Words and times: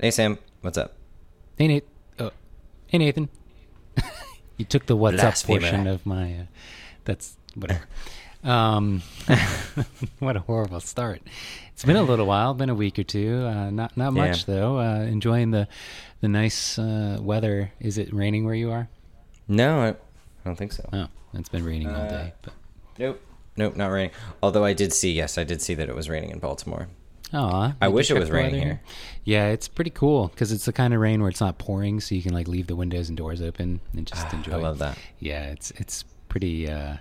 Hey 0.00 0.10
Sam, 0.10 0.38
what's 0.60 0.78
up? 0.78 0.94
Hey 1.56 1.66
Nate. 1.68 1.84
Oh, 2.18 2.30
hey 2.86 2.98
Nathan. 2.98 3.28
you 4.56 4.64
took 4.64 4.86
the 4.86 4.96
what's 4.96 5.16
up 5.18 5.22
Blasphemer. 5.22 5.60
portion 5.60 5.86
of 5.86 6.06
my. 6.06 6.32
Uh, 6.34 6.42
that's 7.04 7.36
whatever. 7.54 7.82
um, 8.44 9.02
what 10.20 10.36
a 10.36 10.40
horrible 10.40 10.80
start. 10.80 11.20
It's 11.72 11.84
been 11.84 11.96
a 11.96 12.02
little 12.02 12.26
while, 12.26 12.54
been 12.54 12.70
a 12.70 12.74
week 12.74 12.98
or 12.98 13.02
two. 13.02 13.44
Uh, 13.44 13.70
not 13.70 13.96
not 13.96 14.14
Yeah. 14.14 14.26
much 14.28 14.46
though. 14.46 14.78
Uh, 14.78 15.00
enjoying 15.02 15.50
the 15.50 15.66
the 16.20 16.28
nice 16.28 16.78
uh, 16.78 17.18
weather. 17.20 17.72
Is 17.80 17.98
it 17.98 18.12
raining 18.12 18.44
where 18.44 18.54
you 18.54 18.70
are? 18.70 18.88
No, 19.48 19.80
I, 19.80 19.88
I 19.88 19.94
don't 20.44 20.56
think 20.56 20.72
so. 20.72 20.88
Oh, 20.92 21.08
it's 21.34 21.48
been 21.48 21.64
raining 21.64 21.88
all 21.88 22.02
Uh, 22.02 22.08
day. 22.08 22.32
But 22.42 22.52
Nope, 22.98 23.20
nope, 23.56 23.76
not 23.76 23.88
raining. 23.90 24.10
Although 24.42 24.64
I 24.64 24.74
did 24.74 24.92
see, 24.92 25.12
yes, 25.12 25.38
I 25.38 25.44
did 25.44 25.60
see 25.62 25.74
that 25.74 25.88
it 25.88 25.94
was 25.96 26.08
raining 26.08 26.30
in 26.30 26.38
Baltimore. 26.38 26.88
Aw, 27.32 27.74
I 27.80 27.88
wish 27.88 28.10
it 28.10 28.18
was 28.18 28.30
raining 28.30 28.62
here. 28.62 28.80
Yeah, 29.24 29.48
it's 29.48 29.68
pretty 29.68 29.90
cool 29.90 30.28
because 30.28 30.52
it's 30.52 30.64
the 30.64 30.72
kind 30.72 30.94
of 30.94 31.00
rain 31.00 31.20
where 31.20 31.28
it's 31.28 31.40
not 31.40 31.58
pouring, 31.58 32.00
so 32.00 32.14
you 32.14 32.22
can 32.22 32.32
like 32.32 32.48
leave 32.48 32.66
the 32.66 32.76
windows 32.76 33.08
and 33.08 33.18
doors 33.18 33.42
open 33.42 33.80
and 33.92 34.06
just 34.06 34.32
enjoy. 34.32 34.52
I 34.52 34.56
love 34.56 34.78
that. 34.78 34.98
Yeah, 35.18 35.50
it's 35.50 35.70
it's 35.72 36.04
pretty 36.28 36.70
uh, 36.70 36.96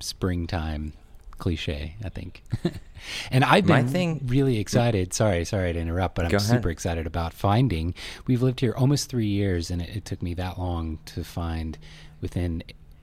springtime 0.00 0.92
cliche, 1.38 1.96
I 2.04 2.08
think. 2.08 2.44
and 3.32 3.42
I've 3.42 3.66
been 3.66 3.88
thing- 3.88 4.20
really 4.26 4.58
excited. 4.58 5.12
Sorry, 5.12 5.44
sorry 5.44 5.72
to 5.72 5.78
interrupt, 5.78 6.14
but 6.14 6.26
I'm 6.26 6.30
ahead. 6.30 6.42
super 6.42 6.70
excited 6.70 7.06
about 7.06 7.34
finding. 7.34 7.94
We've 8.28 8.42
lived 8.42 8.60
here 8.60 8.74
almost 8.76 9.08
three 9.10 9.26
years, 9.26 9.70
and 9.70 9.82
it, 9.82 9.96
it 9.96 10.04
took 10.04 10.22
me 10.22 10.34
that 10.34 10.58
long 10.58 11.00
to 11.06 11.24
find 11.24 11.76
within 12.20 12.62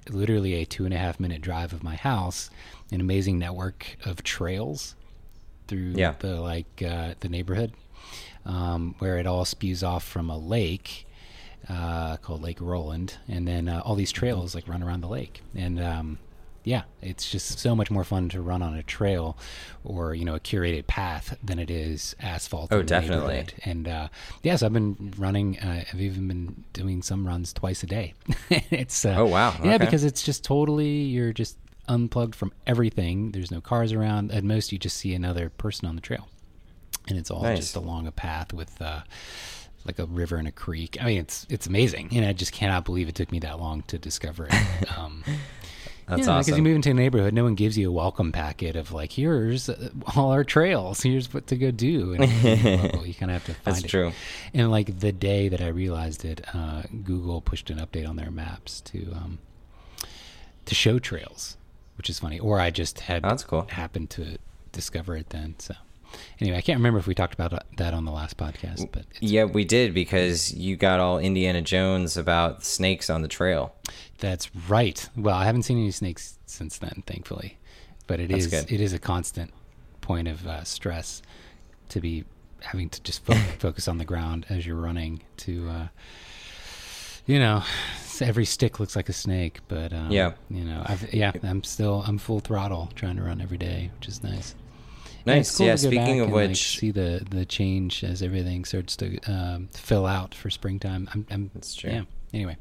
literally 0.09 0.53
a 0.55 0.65
two 0.65 0.85
and 0.85 0.93
a 0.93 0.97
half 0.97 1.19
minute 1.19 1.41
drive 1.41 1.73
of 1.73 1.83
my 1.83 1.95
house 1.95 2.49
an 2.91 2.99
amazing 3.01 3.37
network 3.37 3.97
of 4.05 4.23
trails 4.23 4.95
through 5.69 5.93
Yeah. 5.95 6.15
the 6.19 6.41
like 6.41 6.83
uh, 6.85 7.13
the 7.21 7.29
neighborhood 7.29 7.71
um, 8.45 8.95
where 8.99 9.17
it 9.17 9.25
all 9.27 9.45
spews 9.45 9.83
off 9.83 10.03
from 10.03 10.29
a 10.29 10.37
lake 10.37 11.05
uh, 11.69 12.17
called 12.17 12.41
Lake 12.41 12.59
Roland, 12.61 13.15
and 13.27 13.47
then 13.47 13.69
uh, 13.69 13.81
all 13.85 13.95
these 13.95 14.11
trails 14.11 14.55
like 14.55 14.67
run 14.67 14.81
around 14.81 15.01
the 15.01 15.07
lake, 15.07 15.41
and 15.55 15.79
um, 15.79 16.17
yeah, 16.63 16.83
it's 17.01 17.29
just 17.29 17.59
so 17.59 17.75
much 17.75 17.91
more 17.91 18.03
fun 18.03 18.27
to 18.29 18.41
run 18.41 18.61
on 18.61 18.73
a 18.75 18.81
trail 18.83 19.37
or 19.83 20.15
you 20.15 20.25
know 20.25 20.35
a 20.35 20.39
curated 20.39 20.87
path 20.87 21.37
than 21.43 21.59
it 21.59 21.69
is 21.69 22.15
asphalt. 22.21 22.71
Oh, 22.73 22.81
definitely. 22.81 23.45
And 23.65 23.87
uh, 23.87 24.07
yes, 24.41 24.63
I've 24.63 24.73
been 24.73 25.13
running. 25.17 25.59
Uh, 25.59 25.83
I've 25.93 26.01
even 26.01 26.27
been 26.27 26.63
doing 26.73 27.01
some 27.03 27.27
runs 27.27 27.53
twice 27.53 27.83
a 27.83 27.87
day. 27.87 28.13
it's 28.49 29.05
uh, 29.05 29.15
Oh, 29.17 29.25
wow. 29.25 29.53
yeah, 29.63 29.77
because 29.77 30.03
it's 30.03 30.23
just 30.23 30.43
totally 30.43 30.89
you're 31.01 31.33
just 31.33 31.57
unplugged 31.89 32.35
from 32.35 32.53
everything. 32.65 33.31
There's 33.31 33.51
no 33.51 33.59
cars 33.59 33.91
around. 33.91 34.31
At 34.31 34.43
most, 34.45 34.71
you 34.71 34.77
just 34.77 34.95
see 34.97 35.13
another 35.13 35.49
person 35.49 35.87
on 35.87 35.95
the 35.95 36.01
trail, 36.01 36.29
and 37.09 37.17
it's 37.17 37.29
all 37.29 37.43
Nice. 37.43 37.57
just 37.57 37.75
along 37.75 38.07
a 38.07 38.11
path 38.11 38.53
with 38.53 38.81
uh, 38.81 39.01
like 39.85 39.99
a 39.99 40.05
river 40.05 40.37
and 40.37 40.47
a 40.47 40.51
creek. 40.51 40.97
I 41.01 41.05
mean, 41.05 41.17
it's 41.17 41.45
it's 41.49 41.67
amazing, 41.67 42.09
and 42.13 42.25
I 42.25 42.31
just 42.33 42.51
cannot 42.53 42.85
believe 42.85 43.09
it 43.09 43.15
took 43.15 43.31
me 43.31 43.39
that 43.39 43.59
long 43.59 43.81
to 43.87 43.97
discover 43.97 44.47
it. 44.49 44.53
Um, 44.97 45.23
That's 46.17 46.25
yeah, 46.27 46.39
Because 46.39 46.57
you 46.57 46.63
move 46.63 46.75
into 46.75 46.89
a 46.89 46.93
neighborhood, 46.95 47.35
no 47.35 47.43
one 47.43 47.53
gives 47.53 47.77
you 47.77 47.87
a 47.87 47.91
welcome 47.91 48.31
packet 48.31 48.75
of 48.75 48.91
like, 48.91 49.11
here's 49.11 49.69
uh, 49.69 49.89
all 50.15 50.31
our 50.31 50.43
trails, 50.43 51.01
here's 51.03 51.31
what 51.31 51.45
to 51.47 51.55
go 51.55 51.69
do. 51.69 52.13
And 52.13 52.23
you 53.05 53.13
kind 53.13 53.29
of 53.29 53.43
have 53.43 53.45
to 53.45 53.53
find 53.63 53.75
That's 53.75 53.83
it. 53.83 53.89
true. 53.89 54.11
And 54.51 54.71
like 54.71 54.99
the 55.01 55.11
day 55.11 55.49
that 55.49 55.61
I 55.61 55.67
realized 55.67 56.25
it, 56.25 56.41
uh, 56.51 56.81
Google 57.03 57.41
pushed 57.41 57.69
an 57.69 57.77
update 57.77 58.09
on 58.09 58.15
their 58.15 58.31
maps 58.31 58.81
to 58.81 59.11
um, 59.13 59.37
to 60.65 60.73
show 60.73 60.97
trails, 60.97 61.57
which 61.99 62.09
is 62.09 62.17
funny. 62.19 62.39
Or 62.39 62.59
I 62.59 62.71
just 62.71 63.01
had 63.01 63.23
Oh, 63.23 63.29
that's 63.29 63.43
cool. 63.43 63.67
happened 63.69 64.09
to 64.11 64.37
discover 64.71 65.15
it 65.15 65.29
then. 65.29 65.53
So 65.59 65.75
anyway, 66.39 66.57
I 66.57 66.61
can't 66.61 66.77
remember 66.79 66.97
if 66.97 67.05
we 67.05 67.13
talked 67.13 67.33
about 67.35 67.53
uh, 67.53 67.59
that 67.77 67.93
on 67.93 68.05
the 68.05 68.11
last 68.11 68.37
podcast, 68.37 68.89
but 68.91 69.03
it's, 69.11 69.21
Yeah, 69.21 69.43
we 69.43 69.65
did 69.65 69.93
because 69.93 70.51
you 70.53 70.75
got 70.77 70.99
all 70.99 71.19
Indiana 71.19 71.61
Jones 71.61 72.17
about 72.17 72.63
snakes 72.63 73.09
on 73.11 73.21
the 73.21 73.27
trail. 73.27 73.75
that's 74.17 74.49
right. 74.67 75.07
Well, 75.15 75.35
I 75.35 75.45
haven't 75.45 75.63
seen 75.63 75.77
any 75.77 75.91
snakes 75.91 76.39
since 76.47 76.77
then, 76.79 77.03
thankfully. 77.05 77.57
But 78.07 78.19
it 78.19 78.29
That's 78.31 78.45
is 78.45 78.53
it 78.53 78.81
is 78.81 78.91
a 78.93 78.99
constant 78.99 79.51
point 80.01 80.27
of 80.27 80.47
uh, 80.47 80.63
stress 80.63 81.21
to 81.89 81.99
be 82.01 82.25
having 82.61 82.89
to 82.89 83.01
just 83.03 83.23
fo- 83.23 83.33
focus 83.59 83.87
on 83.87 83.99
the 83.99 84.05
ground 84.05 84.45
as 84.49 84.65
you're 84.65 84.75
running 84.75 85.21
to 85.37 85.69
uh, 85.69 85.87
you 87.27 87.37
know 87.39 87.63
every 88.21 88.45
stick 88.45 88.79
looks 88.79 88.95
like 88.95 89.09
a 89.09 89.13
snake 89.13 89.59
but 89.67 89.93
um, 89.93 90.11
Yeah. 90.11 90.33
you 90.49 90.63
know 90.63 90.83
I've, 90.85 91.13
yeah 91.13 91.31
i'm 91.43 91.63
still 91.63 92.03
i'm 92.07 92.17
full 92.17 92.39
throttle 92.39 92.89
trying 92.95 93.15
to 93.17 93.23
run 93.23 93.41
every 93.41 93.57
day 93.57 93.91
which 93.99 94.07
is 94.07 94.23
nice 94.23 94.55
Nice. 95.25 95.57
cool 95.57 95.67
yeah. 95.67 95.75
Speaking 95.75 96.21
of 96.21 96.27
and, 96.27 96.33
like, 96.35 96.49
which, 96.49 96.79
see 96.79 96.91
the 96.91 97.25
the 97.29 97.45
change 97.45 98.03
as 98.03 98.21
everything 98.21 98.65
starts 98.65 98.95
to 98.97 99.19
um, 99.27 99.67
fill 99.73 100.05
out 100.05 100.33
for 100.33 100.49
springtime 100.49 101.07
i'm, 101.13 101.25
I'm 101.29 101.51
That's 101.53 101.75
true. 101.75 101.91
yeah 101.91 102.01
anyway 102.33 102.57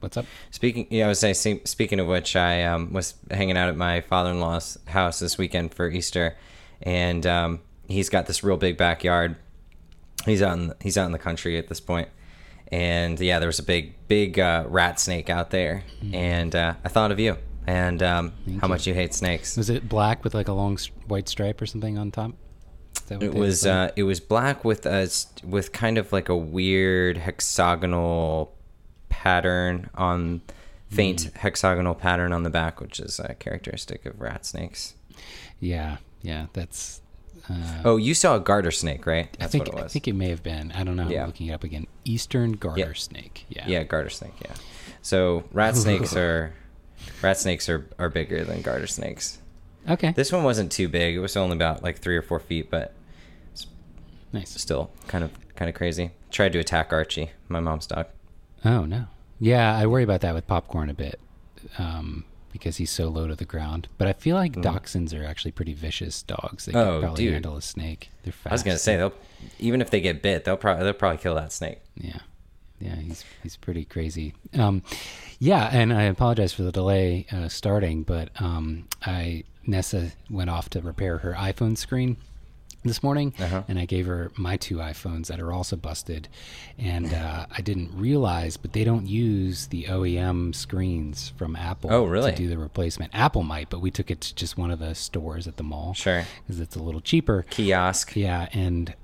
what's 0.00 0.16
up 0.16 0.24
Speaking, 0.50 0.86
yeah, 0.90 1.06
I 1.06 1.08
was 1.08 1.18
saying. 1.18 1.60
Speaking 1.64 1.98
of 2.00 2.06
which, 2.06 2.36
I 2.36 2.62
um, 2.64 2.92
was 2.92 3.14
hanging 3.30 3.56
out 3.56 3.68
at 3.68 3.76
my 3.76 4.00
father-in-law's 4.00 4.78
house 4.86 5.18
this 5.18 5.36
weekend 5.38 5.74
for 5.74 5.90
Easter, 5.90 6.36
and 6.82 7.26
um, 7.26 7.60
he's 7.88 8.08
got 8.08 8.26
this 8.26 8.44
real 8.44 8.56
big 8.56 8.76
backyard. 8.76 9.34
He's 10.24 10.40
out 10.40 10.56
in 10.56 10.72
he's 10.80 10.96
out 10.96 11.06
in 11.06 11.12
the 11.12 11.18
country 11.18 11.58
at 11.58 11.66
this 11.68 11.80
point, 11.80 12.08
and 12.70 13.18
yeah, 13.20 13.38
there 13.38 13.48
was 13.48 13.58
a 13.58 13.62
big 13.64 13.94
big 14.08 14.38
uh, 14.38 14.64
rat 14.68 14.98
snake 15.00 15.28
out 15.30 15.50
there, 15.50 15.84
and 16.12 16.54
uh, 16.54 16.74
I 16.84 16.88
thought 16.88 17.10
of 17.12 17.18
you 17.20 17.36
and 17.66 18.02
um, 18.02 18.32
how 18.62 18.66
much 18.68 18.86
you 18.86 18.94
hate 18.94 19.12
snakes. 19.14 19.56
was 19.56 19.68
it 19.68 19.88
black 19.88 20.24
with 20.24 20.34
like 20.34 20.48
a 20.48 20.52
long 20.54 20.78
white 21.06 21.28
stripe 21.28 21.60
or 21.60 21.66
something 21.66 21.98
on 21.98 22.10
top 22.10 22.32
It 23.10 23.34
was 23.34 23.66
uh, 23.66 23.90
it 23.96 24.04
was 24.04 24.20
black 24.20 24.64
with 24.64 24.86
a 24.86 25.08
with 25.44 25.72
kind 25.72 25.98
of 25.98 26.12
like 26.12 26.28
a 26.30 26.36
weird 26.36 27.18
hexagonal 27.18 28.54
pattern 29.08 29.90
on 29.94 30.40
faint 30.90 31.24
Hmm. 31.24 31.38
hexagonal 31.40 31.94
pattern 31.94 32.32
on 32.32 32.42
the 32.44 32.50
back, 32.50 32.80
which 32.80 32.98
is 33.00 33.20
uh, 33.20 33.34
characteristic 33.38 34.06
of 34.06 34.20
rat 34.20 34.46
snakes. 34.46 34.94
yeah 35.60 35.96
yeah 36.22 36.46
that's 36.52 37.00
uh, 37.50 37.82
Oh, 37.84 37.96
you 37.96 38.14
saw 38.14 38.36
a 38.36 38.40
garter 38.40 38.70
snake, 38.70 39.06
right? 39.06 39.34
I 39.40 39.46
think 39.46 39.66
what 39.72 39.78
it 39.78 39.84
I 39.84 39.88
think 39.88 40.08
it 40.08 40.14
may 40.14 40.28
have 40.28 40.42
been. 40.42 40.72
I 40.72 40.84
don't 40.84 40.96
know. 40.96 41.08
Yeah. 41.08 41.22
I'm 41.22 41.26
looking 41.28 41.46
it 41.48 41.52
up 41.52 41.64
again. 41.64 41.86
Eastern 42.04 42.52
garter 42.52 42.80
Yeah. 42.80 42.92
snake. 42.94 43.46
Yeah. 43.48 43.64
yeah, 43.66 43.82
garter 43.84 44.10
snake. 44.10 44.34
Yeah. 44.42 44.54
So 45.02 45.44
rat 45.52 45.76
snakes 45.84 46.14
are 46.16 46.52
rat 47.22 47.38
snakes 47.38 47.68
are, 47.68 47.86
are 47.98 48.08
bigger 48.08 48.44
than 48.44 48.62
garter 48.62 48.86
snakes. 48.86 49.38
Okay. 49.88 50.12
This 50.12 50.30
one 50.32 50.44
wasn't 50.44 50.70
too 50.72 50.88
big. 50.88 51.14
It 51.14 51.20
was 51.20 51.36
only 51.36 51.56
about 51.56 51.82
like 51.82 51.98
three 51.98 52.16
or 52.16 52.22
four 52.22 52.38
feet, 52.40 52.70
but 52.70 52.92
nice. 54.32 54.50
still 54.60 54.90
kind 55.06 55.24
of 55.24 55.30
kind 55.56 55.68
of 55.68 55.74
crazy. 55.74 56.10
Tried 56.30 56.52
to 56.52 56.58
attack 56.58 56.92
Archie, 56.92 57.30
my 57.48 57.60
mom's 57.60 57.86
dog. 57.86 58.06
Oh 58.64 58.84
no. 58.84 59.06
Yeah, 59.40 59.74
I 59.76 59.86
worry 59.86 60.02
about 60.02 60.20
that 60.22 60.34
with 60.34 60.46
popcorn 60.48 60.90
a 60.90 60.94
bit, 60.94 61.20
um, 61.78 62.24
because 62.58 62.76
he's 62.76 62.90
so 62.90 63.08
low 63.08 63.26
to 63.28 63.34
the 63.36 63.44
ground. 63.44 63.88
But 63.98 64.08
I 64.08 64.12
feel 64.12 64.36
like 64.36 64.52
dachshunds 64.54 65.18
are 65.18 65.24
actually 65.24 65.52
pretty 65.52 65.72
vicious 65.74 66.22
dogs. 66.22 66.66
They 66.66 66.72
Mm. 66.72 66.76
Oh, 66.76 66.90
can 66.92 67.00
probably 67.02 67.24
dude. 67.24 67.32
handle 67.34 67.56
a 67.56 67.62
snake. 67.62 68.10
They're 68.24 68.32
fast. 68.32 68.52
I 68.52 68.54
was 68.54 68.62
gonna 68.62 68.78
say 68.78 68.96
they'll 68.96 69.12
even 69.58 69.80
if 69.80 69.90
they 69.90 70.00
get 70.00 70.22
bit, 70.22 70.44
they'll 70.44 70.56
probably 70.56 70.84
they'll 70.84 70.92
probably 70.94 71.18
kill 71.18 71.34
that 71.36 71.52
snake. 71.52 71.78
Yeah. 71.96 72.18
Yeah, 72.80 72.94
he's 72.96 73.24
he's 73.42 73.56
pretty 73.56 73.84
crazy. 73.84 74.34
Um, 74.54 74.82
yeah, 75.40 75.68
and 75.72 75.92
I 75.92 76.02
apologize 76.04 76.52
for 76.52 76.62
the 76.62 76.70
delay 76.70 77.26
uh, 77.32 77.48
starting, 77.48 78.04
but 78.04 78.28
um, 78.40 78.86
I 79.04 79.42
Nessa 79.66 80.12
went 80.30 80.48
off 80.50 80.70
to 80.70 80.80
repair 80.80 81.18
her 81.18 81.34
iPhone 81.34 81.76
screen 81.76 82.16
this 82.84 83.02
morning, 83.02 83.34
Uh-huh. 83.38 83.64
and 83.68 83.78
I 83.78 83.84
gave 83.86 84.06
her 84.06 84.30
my 84.36 84.56
two 84.56 84.76
iPhones 84.76 85.26
that 85.26 85.40
are 85.40 85.52
also 85.52 85.76
busted, 85.76 86.28
and 86.78 87.12
uh, 87.12 87.46
I 87.50 87.60
didn't 87.60 87.90
realize, 87.94 88.56
but 88.56 88.72
they 88.72 88.84
don't 88.84 89.06
use 89.06 89.66
the 89.66 89.84
OEM 89.84 90.54
screens 90.54 91.32
from 91.36 91.56
Apple. 91.56 91.90
Oh, 91.92 92.04
really? 92.04 92.30
To 92.30 92.36
do 92.36 92.48
the 92.48 92.56
replacement, 92.58 93.12
Apple 93.14 93.42
might, 93.42 93.68
but 93.68 93.80
we 93.80 93.90
took 93.90 94.10
it 94.10 94.20
to 94.22 94.34
just 94.34 94.56
one 94.56 94.70
of 94.70 94.78
the 94.78 94.94
stores 94.94 95.46
at 95.48 95.56
the 95.56 95.64
mall, 95.64 95.92
Sure. 95.94 96.24
because 96.46 96.60
it's 96.60 96.76
a 96.76 96.82
little 96.82 97.00
cheaper. 97.00 97.44
Kiosk. 97.50 98.14
Yeah, 98.16 98.48
and 98.52 98.94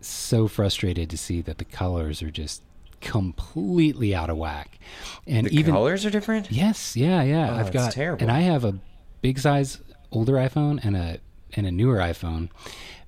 so 0.00 0.48
frustrated 0.48 1.10
to 1.10 1.18
see 1.18 1.42
that 1.42 1.58
the 1.58 1.64
colors 1.64 2.22
are 2.22 2.30
just 2.30 2.62
completely 3.00 4.14
out 4.14 4.30
of 4.30 4.36
whack. 4.36 4.78
And 5.26 5.46
The 5.46 5.54
even 5.58 5.74
colors 5.74 6.04
are 6.06 6.10
different. 6.10 6.50
yes, 6.50 6.96
yeah, 6.96 7.22
yeah. 7.22 7.50
Oh, 7.52 7.56
I've 7.56 7.72
got 7.72 7.92
terrible. 7.92 8.22
and 8.22 8.32
I 8.32 8.40
have 8.40 8.64
a 8.64 8.78
big 9.20 9.38
size 9.38 9.78
older 10.10 10.34
iPhone 10.34 10.82
and 10.84 10.96
a 10.96 11.18
and 11.54 11.66
a 11.66 11.70
newer 11.70 11.98
iPhone 11.98 12.48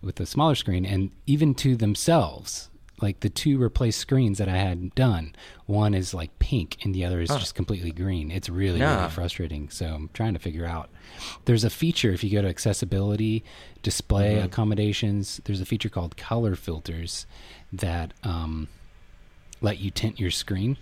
with 0.04 0.20
a 0.20 0.26
smaller 0.26 0.54
screen 0.54 0.84
and 0.84 1.10
even 1.26 1.54
to 1.54 1.76
themselves 1.76 2.68
like 3.02 3.20
the 3.20 3.28
two 3.28 3.58
replaced 3.58 3.98
screens 3.98 4.38
that 4.38 4.48
I 4.48 4.56
had 4.56 4.94
done 4.94 5.34
one 5.66 5.94
is 5.94 6.14
like 6.14 6.38
pink 6.38 6.78
and 6.84 6.94
the 6.94 7.04
other 7.04 7.20
is 7.20 7.28
just 7.28 7.54
completely 7.54 7.90
green 7.90 8.30
it's 8.30 8.48
really 8.48 8.78
Yeah. 8.80 8.98
really 8.98 9.10
frustrating 9.10 9.68
so 9.70 9.86
I'm 9.86 10.10
trying 10.12 10.34
to 10.34 10.38
figure 10.40 10.64
out 10.66 10.88
there's 11.44 11.64
a 11.64 11.70
feature 11.70 12.12
if 12.12 12.22
you 12.22 12.30
go 12.30 12.42
to 12.42 12.48
accessibility 12.48 13.42
display 13.82 14.36
Mm-hmm. 14.36 14.46
accommodations 14.46 15.40
there's 15.44 15.60
a 15.60 15.66
feature 15.66 15.88
called 15.88 16.16
color 16.16 16.54
filters 16.54 17.26
that 17.72 18.12
um, 18.22 18.68
let 19.60 19.78
you 19.78 19.90
tint 19.90 20.20
your 20.20 20.30
screen 20.30 20.76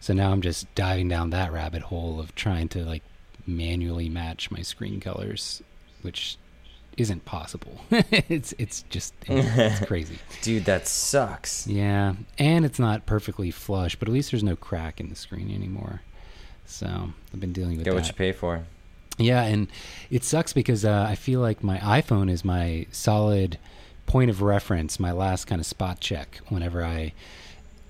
so 0.00 0.12
now 0.12 0.32
I'm 0.32 0.42
just 0.42 0.72
diving 0.74 1.06
down 1.08 1.30
that 1.30 1.52
rabbit 1.52 1.82
hole 1.82 2.18
of 2.18 2.34
trying 2.34 2.68
to 2.70 2.84
like 2.84 3.02
manually 3.46 4.08
match 4.08 4.50
my 4.50 4.62
screen 4.62 4.98
colors, 5.00 5.62
which 6.02 6.36
isn't 6.96 7.24
possible. 7.24 7.80
it's 7.90 8.52
it's 8.58 8.82
just 8.90 9.14
it's 9.26 9.84
crazy. 9.86 10.18
Dude, 10.42 10.64
that 10.66 10.86
sucks. 10.88 11.66
Yeah, 11.66 12.14
and 12.38 12.64
it's 12.64 12.78
not 12.78 13.06
perfectly 13.06 13.50
flush, 13.50 13.96
but 13.96 14.08
at 14.08 14.14
least 14.14 14.30
there's 14.30 14.42
no 14.42 14.56
crack 14.56 15.00
in 15.00 15.08
the 15.08 15.16
screen 15.16 15.50
anymore. 15.54 16.02
So 16.66 17.12
I've 17.32 17.40
been 17.40 17.52
dealing 17.52 17.76
with 17.76 17.84
Get 17.84 17.90
that. 17.90 17.96
what 17.96 18.06
you 18.08 18.14
pay 18.14 18.32
for. 18.32 18.64
Yeah, 19.18 19.42
and 19.42 19.68
it 20.10 20.24
sucks 20.24 20.52
because 20.52 20.84
uh, 20.84 21.06
I 21.08 21.14
feel 21.16 21.40
like 21.40 21.62
my 21.62 21.78
iPhone 21.78 22.30
is 22.30 22.44
my 22.44 22.86
solid 22.92 23.58
point 24.06 24.30
of 24.30 24.40
reference, 24.42 24.98
my 24.98 25.12
last 25.12 25.46
kind 25.46 25.60
of 25.60 25.66
spot 25.66 26.00
check 26.00 26.40
whenever 26.48 26.82
I 26.84 27.12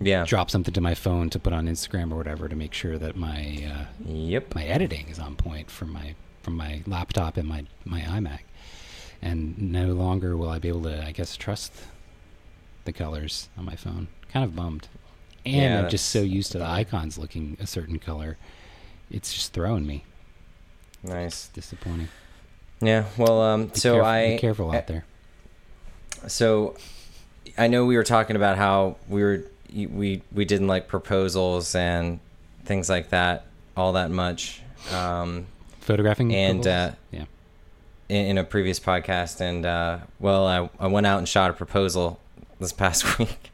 Yeah. 0.00 0.25
drop 0.25 0.50
something 0.50 0.75
to 0.75 0.81
my 0.81 0.94
phone 0.94 1.31
to 1.31 1.38
put 1.38 1.52
on 1.52 1.66
Instagram 1.69 2.12
or 2.12 2.16
whatever 2.16 2.48
to 2.48 2.56
make 2.56 2.75
sure 2.75 2.98
that 2.98 3.16
my 3.16 3.64
uh, 3.72 3.84
Yep. 4.08 4.55
my 4.55 4.64
editing 4.64 5.08
is 5.08 5.19
on 5.19 5.37
point 5.37 5.70
from 5.70 5.93
my 5.93 6.14
from 6.43 6.56
my 6.56 6.82
laptop 6.88 7.37
and 7.37 7.48
my 7.48 7.64
my 7.84 8.00
iMac. 8.00 8.40
And 9.22 9.56
no 9.72 9.92
longer 9.92 10.36
will 10.36 10.48
I 10.48 10.58
be 10.58 10.69
able 10.69 10.82
to, 10.82 11.04
I 11.06 11.12
guess, 11.12 11.36
trust 11.36 11.72
the 12.84 12.92
colors 12.92 13.48
on 13.56 13.64
my 13.64 13.76
phone. 13.76 14.08
Kind 14.32 14.44
of 14.44 14.56
bummed. 14.56 14.88
And 15.46 15.56
Yeah, 15.56 15.82
I'm 15.84 15.90
just 15.90 16.08
so 16.08 16.20
used 16.20 16.52
to 16.52 16.58
the 16.58 16.66
icons 16.66 17.19
looking 17.19 17.56
a 17.60 17.66
certain 17.66 17.98
color. 17.98 18.36
It's 19.10 19.32
just 19.32 19.52
throwing 19.52 19.86
me. 19.86 20.04
Nice. 21.02 21.48
Disappointing. 21.48 22.08
Yeah. 22.80 23.04
Well, 23.16 23.40
um, 23.40 23.66
Be 23.66 23.78
so 23.78 23.92
careful, 23.94 24.08
I 24.08 24.32
be 24.34 24.38
careful 24.38 24.74
out 24.74 24.86
there. 24.88 25.04
So, 26.26 26.76
I 27.58 27.66
know 27.69 27.84
we 27.84 27.96
were 27.96 28.04
talking 28.04 28.36
about 28.36 28.56
how 28.56 28.96
we 29.08 29.22
were 29.22 29.44
we 29.74 30.22
we 30.32 30.44
didn't 30.44 30.69
like 30.69 30.88
proposals 30.88 31.74
and 31.74 32.20
things 32.64 32.88
like 32.88 33.10
that 33.10 33.46
all 33.76 33.92
that 33.94 34.10
much 34.10 34.62
um, 34.92 35.46
Photographing 35.80 36.34
and 36.34 36.66
uh, 36.66 36.92
yeah. 37.10 37.24
In, 38.12 38.26
in 38.26 38.38
a 38.38 38.44
previous 38.44 38.79
podcast. 38.79 39.41
And 39.41 39.64
uh, 39.67 39.99
well, 40.20 40.47
I 40.47 40.69
I 40.79 40.87
went 40.88 41.06
out 41.06 41.19
and 41.19 41.29
shot 41.29 41.50
a 41.50 41.55
proposal 41.55 42.20
this 42.61 42.73
past 42.73 43.19
week. 43.19 43.50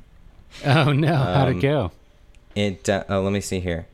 Oh 0.66 0.92
no, 0.92 1.14
how'd 1.14 1.48
um, 1.48 1.58
it 1.58 1.60
go? 1.60 1.92
It 2.54 2.88
uh, 2.88 3.04
oh, 3.08 3.20
let 3.22 3.32
me 3.32 3.40
see 3.40 3.60
here. 3.60 3.86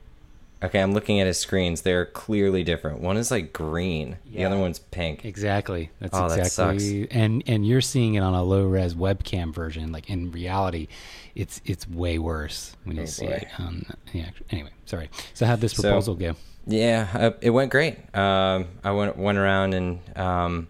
Okay, 0.62 0.80
I'm 0.80 0.94
looking 0.94 1.20
at 1.20 1.26
his 1.26 1.36
screens. 1.38 1.82
They're 1.82 2.06
clearly 2.06 2.64
different. 2.64 3.00
One 3.00 3.18
is 3.18 3.30
like 3.30 3.52
green. 3.52 4.16
Yeah. 4.24 4.38
The 4.38 4.44
other 4.54 4.58
one's 4.62 4.78
pink. 4.78 5.22
Exactly. 5.26 5.90
That's 6.00 6.16
Oh, 6.16 6.26
that 6.30 6.38
exactly. 6.38 7.06
And 7.10 7.42
and 7.46 7.66
you're 7.66 7.82
seeing 7.82 8.14
it 8.14 8.20
on 8.20 8.32
a 8.32 8.42
low 8.42 8.64
res 8.64 8.94
webcam 8.94 9.52
version. 9.52 9.92
Like 9.92 10.08
in 10.08 10.30
reality, 10.32 10.88
it's 11.34 11.60
it's 11.66 11.86
way 11.86 12.18
worse 12.18 12.74
when 12.84 12.96
you 12.96 13.02
Oh, 13.02 13.06
see 13.06 13.26
boy. 13.26 13.32
it. 13.32 13.48
On, 13.60 13.84
yeah. 14.14 14.30
Anyway, 14.48 14.70
sorry. 14.86 15.10
So 15.34 15.44
how'd 15.44 15.60
this 15.60 15.74
So- 15.74 15.82
proposal 15.82 16.14
go? 16.14 16.34
Yeah, 16.66 17.08
uh, 17.12 17.30
it 17.40 17.50
went 17.50 17.70
great. 17.70 17.96
Um, 18.16 18.66
I 18.82 18.90
went 18.92 19.16
went 19.16 19.38
around 19.38 19.74
and 19.74 20.00
um, 20.16 20.68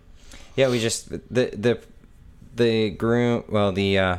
yeah, 0.57 0.69
we 0.69 0.81
just 0.81 1.09
the 1.11 1.19
the 1.57 1.81
the 2.55 2.91
groom. 2.91 3.45
Well, 3.49 3.73
the 3.73 3.99
uh, 3.99 4.17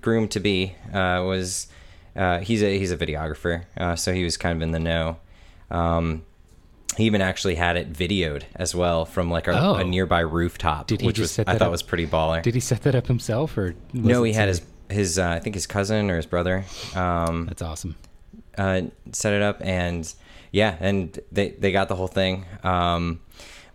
groom 0.00 0.28
to 0.28 0.40
be 0.40 0.74
uh, 0.92 1.22
was 1.26 1.66
uh, 2.14 2.38
he's 2.38 2.62
a 2.62 2.78
he's 2.78 2.92
a 2.92 2.96
videographer, 2.96 3.64
uh, 3.76 3.96
so 3.96 4.12
he 4.14 4.22
was 4.24 4.36
kind 4.36 4.56
of 4.56 4.62
in 4.62 4.70
the 4.72 4.78
know. 4.78 5.16
Um, 5.70 6.22
he 6.96 7.04
even 7.04 7.20
actually 7.20 7.56
had 7.56 7.76
it 7.76 7.92
videoed 7.92 8.44
as 8.54 8.74
well 8.74 9.04
from 9.04 9.28
like 9.30 9.48
a, 9.48 9.52
Oh. 9.60 9.74
a 9.74 9.84
nearby 9.84 10.20
rooftop, 10.20 10.86
Did 10.86 11.02
he 11.02 11.06
which 11.06 11.18
was 11.18 11.30
set 11.32 11.46
I 11.48 11.52
thought 11.58 11.66
up? 11.66 11.70
was 11.72 11.82
pretty 11.82 12.06
baller. 12.06 12.40
Did 12.42 12.54
he 12.54 12.60
set 12.60 12.82
that 12.84 12.94
up 12.94 13.06
himself 13.08 13.58
or? 13.58 13.74
was 13.92 14.02
no, 14.04 14.22
he 14.22 14.32
had 14.32 14.48
his 14.48 14.62
his 14.88 15.18
uh, 15.18 15.28
I 15.28 15.40
think 15.40 15.56
his 15.56 15.66
cousin 15.66 16.08
or 16.10 16.16
his 16.16 16.24
brother. 16.26 16.64
Um, 16.94 17.46
That's 17.46 17.60
awesome. 17.62 17.96
uh, 18.56 18.82
set 19.12 19.34
it 19.34 19.42
up 19.42 19.58
and 19.60 20.10
yeah 20.56 20.74
and 20.80 21.20
they 21.30 21.50
they 21.50 21.70
got 21.70 21.88
the 21.88 21.94
whole 21.94 22.08
thing 22.08 22.46
um, 22.64 23.20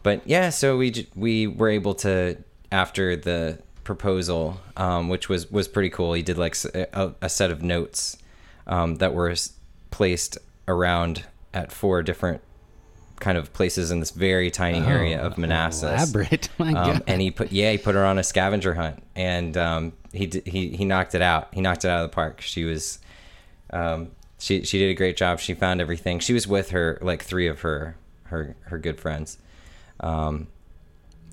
but 0.01 0.21
yeah 0.25 0.49
so 0.49 0.77
we 0.77 1.07
we 1.15 1.45
were 1.45 1.69
able 1.69 1.93
to 1.93 2.35
after 2.71 3.15
the 3.15 3.59
proposal 3.83 4.59
um, 4.77 5.07
which 5.07 5.29
was 5.29 5.49
was 5.51 5.67
pretty 5.67 5.89
cool 5.91 6.13
he 6.13 6.23
did 6.23 6.37
like 6.39 6.55
a 7.21 7.29
set 7.29 7.51
of 7.51 7.61
notes 7.61 8.17
um, 8.65 8.95
that 8.95 9.13
were 9.13 9.33
placed 9.91 10.39
around 10.67 11.23
at 11.53 11.71
four 11.71 12.01
different 12.01 12.41
kind 13.19 13.37
of 13.37 13.53
places 13.53 13.91
in 13.91 13.99
this 13.99 14.09
very 14.09 14.49
tiny 14.49 14.79
area 14.79 15.21
of 15.21 15.33
Oh, 15.37 15.41
Manassas 15.41 15.83
Elaborate. 15.83 16.49
My 16.57 16.69
um, 16.69 16.73
God. 16.73 17.03
and 17.05 17.21
he 17.21 17.29
put 17.29 17.51
yeah 17.51 17.71
he 17.71 17.77
put 17.77 17.93
her 17.93 18.03
on 18.03 18.17
a 18.17 18.23
scavenger 18.23 18.73
hunt 18.73 19.03
and 19.15 19.55
um, 19.55 19.93
he 20.11 20.25
he 20.45 20.69
he 20.69 20.85
knocked 20.85 21.13
it 21.13 21.21
out 21.21 21.53
he 21.53 21.61
knocked 21.61 21.85
it 21.85 21.89
out 21.89 22.03
of 22.03 22.09
the 22.09 22.15
park 22.15 22.41
she 22.41 22.63
was 22.63 22.97
um, 23.71 24.09
she 24.41 24.63
she 24.63 24.79
did 24.79 24.89
a 24.89 24.93
great 24.95 25.15
job 25.15 25.39
she 25.39 25.53
found 25.53 25.79
everything 25.79 26.19
she 26.19 26.33
was 26.33 26.47
with 26.47 26.71
her 26.71 26.97
like 27.01 27.21
three 27.23 27.47
of 27.47 27.61
her 27.61 27.95
her 28.23 28.55
her 28.63 28.77
good 28.77 28.99
friends 28.99 29.37
um, 29.99 30.47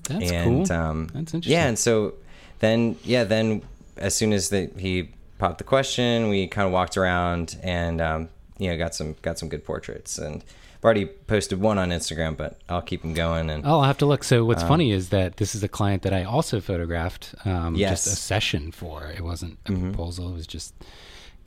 That's 0.07 0.31
and 0.31 0.67
cool. 0.67 0.77
um, 0.77 1.07
That's 1.13 1.33
interesting. 1.33 1.51
yeah 1.51 1.67
and 1.67 1.77
so 1.77 2.13
then 2.59 2.97
yeah 3.03 3.23
then 3.23 3.61
as 3.97 4.15
soon 4.15 4.31
as 4.33 4.49
the, 4.49 4.69
he 4.77 5.09
popped 5.39 5.57
the 5.57 5.63
question 5.63 6.29
we 6.29 6.47
kind 6.47 6.65
of 6.67 6.71
walked 6.71 6.97
around 6.97 7.57
and 7.63 7.99
um, 7.99 8.29
you 8.57 8.69
know 8.69 8.77
got 8.77 8.93
some 8.95 9.15
got 9.21 9.39
some 9.39 9.49
good 9.49 9.65
portraits 9.65 10.17
and 10.17 10.43
I've 10.77 10.85
already 10.85 11.05
posted 11.07 11.59
one 11.59 11.77
on 11.77 11.89
Instagram 11.89 12.37
but 12.37 12.57
I'll 12.69 12.81
keep 12.81 13.01
them 13.01 13.13
going 13.13 13.49
and 13.49 13.65
Oh, 13.65 13.79
I'll 13.79 13.83
have 13.83 13.97
to 13.97 14.05
look. 14.05 14.23
So 14.23 14.45
what's 14.45 14.63
funny 14.63 14.91
is 14.93 15.09
that 15.09 15.35
this 15.37 15.53
is 15.53 15.61
a 15.61 15.67
client 15.67 16.03
that 16.03 16.13
I 16.13 16.23
also 16.23 16.61
photographed. 16.61 17.35
Um, 17.43 17.75
Yes. 17.75 18.05
Just 18.05 18.13
a 18.13 18.15
session 18.15 18.71
for. 18.71 19.07
It 19.07 19.21
wasn't 19.21 19.57
a 19.65 19.73
proposal. 19.73 20.29
It 20.29 20.33
was 20.35 20.47
just. 20.47 20.73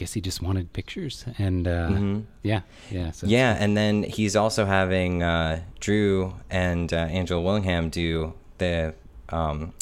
Guess 0.03 0.15
he 0.15 0.21
just 0.21 0.43
wanted 0.43 0.73
pictures, 0.73 1.25
and 1.39 1.69
uh, 1.69 2.23
yeah, 2.43 2.63
yeah. 2.91 3.13
So 3.13 3.25
Yeah, 3.29 3.57
and 3.57 3.77
then 3.77 4.03
he's 4.03 4.35
also 4.35 4.65
having 4.65 5.23
uh, 5.23 5.61
Drew 5.79 6.35
and 6.51 6.93
uh, 6.93 6.97
Angela 6.97 7.41
Willingham 7.41 7.89
do 7.89 8.35
the 8.59 8.97
um, 9.29 9.73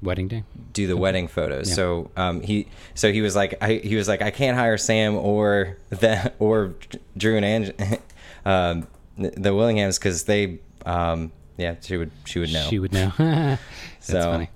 wedding 0.00 0.28
day. 0.28 0.44
do 0.72 0.86
the 0.86 0.96
wedding 0.96 1.26
photos. 1.26 1.70
Yeah. 1.70 1.74
So 1.74 2.10
um, 2.16 2.40
he 2.40 2.68
so 2.94 3.10
he 3.10 3.20
was 3.20 3.34
like 3.34 3.60
I, 3.60 3.80
he 3.82 3.96
was 3.96 4.06
like 4.06 4.22
I 4.22 4.30
can't 4.30 4.56
hire 4.56 4.78
Sam 4.78 5.16
or 5.16 5.76
the 5.90 6.32
or 6.38 6.76
Drew 7.16 7.36
and 7.36 7.44
Ang- 7.44 7.98
um, 8.44 8.86
the 9.16 9.52
Willinghams 9.52 9.98
because 9.98 10.22
they 10.22 10.60
um, 10.86 11.32
yeah 11.56 11.74
she 11.80 11.96
would 11.96 12.12
she 12.26 12.38
would 12.38 12.52
know. 12.52 12.68
She 12.68 12.78
would 12.78 12.92
know. 12.92 13.12
That's 13.18 13.60
so, 14.02 14.22
funny. 14.22 14.50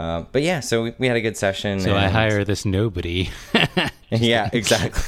Um, 0.00 0.28
but 0.32 0.40
yeah, 0.40 0.60
so 0.60 0.84
we, 0.84 0.94
we 0.98 1.06
had 1.08 1.16
a 1.18 1.20
good 1.20 1.36
session. 1.36 1.78
So 1.78 1.94
I 1.94 2.08
hire 2.08 2.42
this 2.42 2.64
nobody. 2.64 3.28
yeah, 4.10 4.48
exactly. 4.50 5.02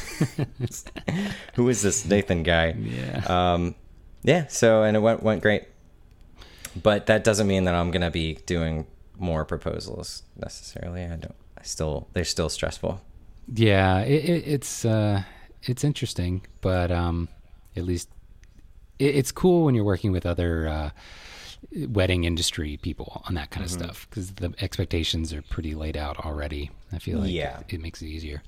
Who 1.54 1.70
is 1.70 1.80
this 1.80 2.04
Nathan 2.04 2.42
guy? 2.42 2.74
Yeah. 2.78 3.24
Um, 3.26 3.74
yeah. 4.22 4.48
So 4.48 4.82
and 4.82 4.94
it 4.94 5.00
went 5.00 5.22
went 5.22 5.40
great, 5.40 5.64
but 6.80 7.06
that 7.06 7.24
doesn't 7.24 7.46
mean 7.46 7.64
that 7.64 7.74
I'm 7.74 7.90
gonna 7.90 8.10
be 8.10 8.34
doing 8.44 8.86
more 9.18 9.46
proposals 9.46 10.24
necessarily. 10.36 11.04
I 11.04 11.16
don't. 11.16 11.36
I 11.56 11.62
still 11.62 12.08
they're 12.12 12.24
still 12.24 12.50
stressful. 12.50 13.00
yeah, 13.54 14.00
it, 14.00 14.24
it, 14.24 14.44
it's 14.46 14.84
uh, 14.84 15.22
it's 15.62 15.84
interesting, 15.84 16.44
but 16.60 16.92
um, 16.92 17.28
at 17.76 17.84
least 17.84 18.10
it, 18.98 19.16
it's 19.16 19.32
cool 19.32 19.64
when 19.64 19.74
you're 19.74 19.84
working 19.84 20.12
with 20.12 20.26
other 20.26 20.68
uh, 20.68 20.90
wedding 21.88 22.24
industry 22.24 22.76
people 22.82 23.22
on 23.26 23.34
that 23.34 23.50
kind 23.50 23.64
of 23.64 23.70
Mm-hmm. 23.72 23.84
stuff 23.84 24.06
because 24.10 24.32
the 24.32 24.52
expectations 24.60 25.32
are 25.32 25.42
pretty 25.42 25.74
laid 25.74 25.96
out 25.96 26.18
already. 26.24 26.70
I 26.92 26.98
feel 26.98 27.20
like 27.20 27.30
Yeah. 27.30 27.60
it, 27.68 27.80
makes 27.80 28.02
it 28.02 28.06
easier. 28.06 28.42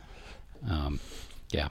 Um, 0.68 1.00
yeah, 1.50 1.68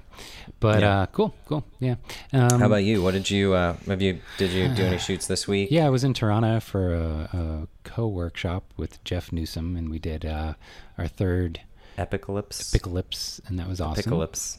but 0.60 0.82
Yeah. 0.82 1.02
uh, 1.02 1.06
cool, 1.08 1.34
cool, 1.48 1.66
yeah. 1.80 1.96
Um, 2.32 2.60
How 2.60 2.68
about 2.68 2.84
you? 2.84 3.02
What 3.04 3.12
did 3.14 3.30
you 3.30 3.54
uh, 3.54 3.76
have 3.88 4.02
you 4.02 4.20
did 4.38 4.52
you 4.52 4.70
do 4.70 4.84
any 4.84 4.98
shoots 5.08 5.28
this 5.28 5.48
week? 5.48 5.70
Yeah, 5.72 5.86
I 5.86 5.90
was 5.90 6.04
in 6.04 6.14
Toronto 6.14 6.60
for 6.60 6.94
a, 6.94 7.30
a 7.34 7.68
co-workshop 7.84 8.64
with 8.78 9.04
Jeff 9.04 9.32
Newsom, 9.32 9.76
and 9.76 9.90
we 9.90 10.00
did 10.00 10.26
uh, 10.26 10.54
our 10.98 11.08
third 11.08 11.62
Epicalypse. 11.98 12.74
Picklips, 12.76 13.42
and 13.48 13.60
that 13.60 13.68
was 13.68 13.82
awesome. 13.82 14.12
Epicalypse. 14.12 14.58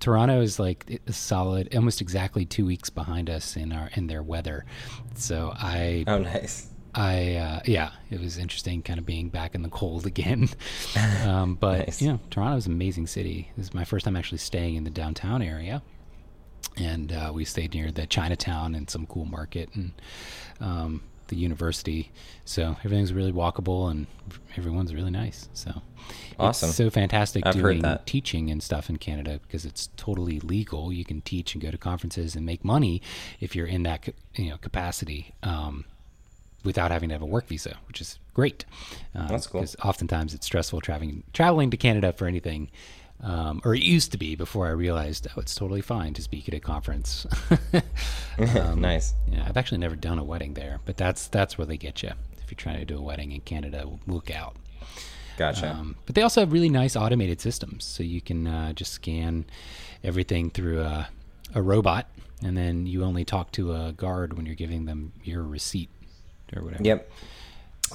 Toronto 0.00 0.40
is 0.40 0.58
like 0.58 1.00
a 1.06 1.12
solid, 1.12 1.74
almost 1.74 2.00
exactly 2.00 2.44
two 2.44 2.64
weeks 2.66 2.90
behind 2.90 3.28
us 3.30 3.56
in 3.56 3.72
our 3.72 3.90
in 3.94 4.06
their 4.06 4.22
weather. 4.22 4.64
So 5.14 5.52
I, 5.54 6.04
Oh, 6.06 6.18
nice. 6.18 6.66
I, 6.94 7.34
uh, 7.36 7.60
yeah, 7.66 7.92
it 8.10 8.18
was 8.20 8.36
interesting, 8.38 8.82
kind 8.82 8.98
of 8.98 9.06
being 9.06 9.28
back 9.28 9.54
in 9.54 9.62
the 9.62 9.68
cold 9.68 10.06
again. 10.14 10.48
um, 11.24 11.54
but 11.54 11.78
Nice. 11.86 12.02
you 12.02 12.08
know, 12.08 12.20
Toronto 12.30 12.56
is 12.56 12.66
an 12.66 12.72
amazing 12.72 13.06
city. 13.06 13.50
This 13.56 13.66
is 13.66 13.74
my 13.74 13.84
first 13.84 14.04
time 14.06 14.16
actually 14.16 14.38
staying 14.38 14.74
in 14.76 14.84
the 14.84 14.90
downtown 14.90 15.40
area, 15.42 15.82
and 16.76 17.12
uh, 17.12 17.30
we 17.32 17.44
stayed 17.44 17.74
near 17.74 17.92
the 17.92 18.06
Chinatown 18.06 18.74
and 18.74 18.88
some 18.90 19.06
cool 19.06 19.24
market 19.26 19.68
and 19.74 19.92
um, 20.60 21.02
the 21.30 21.36
university. 21.36 22.12
So 22.44 22.76
everything's 22.84 23.12
really 23.12 23.32
walkable 23.32 23.90
and 23.90 24.06
everyone's 24.56 24.94
really 24.94 25.10
nice. 25.10 25.48
So 25.54 25.82
Awesome. 26.38 26.68
It's 26.68 26.76
so 26.76 26.90
fantastic 26.90 27.44
I've 27.46 27.54
doing 27.54 27.84
teaching 28.06 28.50
and 28.50 28.62
stuff 28.62 28.88
in 28.88 28.96
Canada 28.96 29.40
because 29.42 29.64
it's 29.64 29.88
totally 29.96 30.40
legal. 30.40 30.92
You 30.92 31.04
can 31.04 31.20
teach 31.20 31.54
and 31.54 31.62
go 31.62 31.70
to 31.70 31.78
conferences 31.78 32.34
and 32.34 32.46
make 32.46 32.64
money 32.64 33.02
if 33.40 33.54
you're 33.54 33.66
in 33.66 33.82
that 33.84 34.08
you 34.34 34.50
know 34.50 34.56
capacity. 34.56 35.34
Um, 35.42 35.84
without 36.62 36.90
having 36.90 37.08
to 37.08 37.14
have 37.14 37.22
a 37.22 37.26
work 37.26 37.46
visa, 37.46 37.78
which 37.88 38.02
is 38.02 38.18
great. 38.34 38.66
Um, 39.14 39.28
That's 39.28 39.46
cool. 39.46 39.62
Because 39.62 39.76
oftentimes 39.82 40.34
it's 40.34 40.44
stressful 40.44 40.82
traveling 40.82 41.22
traveling 41.32 41.70
to 41.70 41.76
Canada 41.76 42.12
for 42.12 42.26
anything, 42.26 42.70
um, 43.22 43.60
or 43.64 43.74
it 43.74 43.82
used 43.82 44.12
to 44.12 44.18
be 44.18 44.34
before 44.34 44.66
I 44.66 44.70
realized 44.70 45.26
oh 45.36 45.40
it's 45.40 45.54
totally 45.54 45.82
fine 45.82 46.14
to 46.14 46.22
speak 46.22 46.48
at 46.48 46.54
a 46.54 46.60
conference. 46.60 47.26
Um, 48.38 48.80
nice. 48.80 49.12
yeah, 49.30 49.44
I've 49.46 49.58
actually 49.58 49.78
never 49.78 49.94
done 49.94 50.18
a 50.18 50.24
wedding 50.24 50.54
there, 50.54 50.80
but 50.86 50.96
that's 50.96 51.28
that's 51.28 51.58
where 51.58 51.66
they 51.66 51.76
get 51.76 52.02
you. 52.02 52.12
If 52.42 52.50
you're 52.50 52.56
trying 52.56 52.78
to 52.78 52.86
do 52.86 52.96
a 52.96 53.02
wedding 53.02 53.32
in 53.32 53.42
Canada, 53.42 53.86
look 54.06 54.30
out. 54.30 54.56
Gotcha. 55.36 55.70
Um, 55.70 55.96
but 56.06 56.14
they 56.14 56.22
also 56.22 56.40
have 56.40 56.50
really 56.52 56.70
nice 56.70 56.96
automated 56.96 57.40
systems, 57.40 57.84
so 57.84 58.02
you 58.02 58.22
can 58.22 58.46
uh, 58.46 58.72
just 58.72 58.92
scan 58.92 59.44
everything 60.02 60.48
through 60.48 60.80
a, 60.80 61.08
a 61.54 61.60
robot, 61.60 62.06
and 62.42 62.56
then 62.56 62.86
you 62.86 63.04
only 63.04 63.26
talk 63.26 63.52
to 63.52 63.74
a 63.74 63.92
guard 63.92 64.34
when 64.38 64.46
you're 64.46 64.54
giving 64.54 64.86
them 64.86 65.12
your 65.22 65.42
receipt 65.42 65.90
or 66.56 66.62
whatever. 66.62 66.82
yep. 66.82 67.10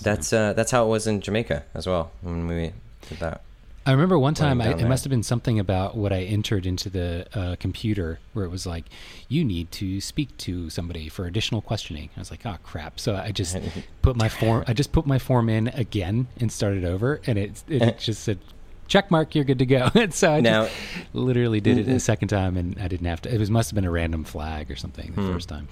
That's 0.02 0.34
uh, 0.34 0.54
that's 0.54 0.72
how 0.72 0.86
it 0.86 0.90
was 0.90 1.08
in 1.08 1.22
Jamaica 1.22 1.64
as 1.74 1.88
well 1.88 2.12
when 2.22 2.48
we 2.48 2.74
did 3.08 3.20
that. 3.20 3.42
I 3.88 3.92
remember 3.92 4.18
one 4.18 4.34
time 4.34 4.62
I, 4.62 4.70
it 4.70 4.88
must 4.88 5.04
have 5.04 5.12
been 5.12 5.22
something 5.22 5.60
about 5.60 5.96
what 5.96 6.12
I 6.12 6.22
entered 6.24 6.66
into 6.66 6.90
the 6.90 7.28
uh, 7.34 7.56
computer 7.60 8.20
where 8.34 8.44
it 8.44 8.50
was 8.50 8.66
like, 8.66 8.86
you 9.30 9.44
need 9.46 9.72
to 9.74 10.02
speak 10.02 10.36
to 10.40 10.72
somebody 10.72 11.08
for 11.08 11.26
additional 11.28 11.62
questioning. 11.62 12.10
I 12.18 12.20
was 12.20 12.32
like, 12.32 12.46
oh 12.48 12.58
crap! 12.64 13.00
So 13.00 13.16
I 13.16 13.32
just 13.32 13.56
put 14.02 14.16
my 14.16 14.28
form. 14.28 14.64
I 14.68 14.74
just 14.74 14.92
put 14.92 15.06
my 15.06 15.20
form 15.20 15.50
in 15.50 15.68
again 15.68 16.28
and 16.40 16.52
started 16.52 16.84
over, 16.84 17.22
and 17.28 17.38
it 17.38 17.64
it 17.68 18.00
just 18.00 18.24
said, 18.24 18.40
check 18.88 19.12
mark, 19.12 19.36
you're 19.36 19.44
good 19.46 19.60
to 19.60 19.66
go. 19.68 19.90
and 19.96 20.14
so 20.14 20.32
I 20.32 20.42
Now- 20.42 20.64
just 20.66 20.76
literally 21.14 21.62
did 21.62 21.78
it 21.78 21.88
a 21.88 22.00
second 22.00 22.30
time, 22.30 22.58
and 22.58 22.80
I 22.80 22.88
didn't 22.88 23.06
have 23.08 23.22
to. 23.22 23.34
It 23.34 23.40
was 23.40 23.52
must 23.52 23.70
have 23.70 23.76
been 23.76 23.86
a 23.86 23.92
random 23.92 24.24
flag 24.24 24.72
or 24.72 24.76
something 24.76 25.14
the 25.16 25.22
first 25.32 25.48
time. 25.48 25.68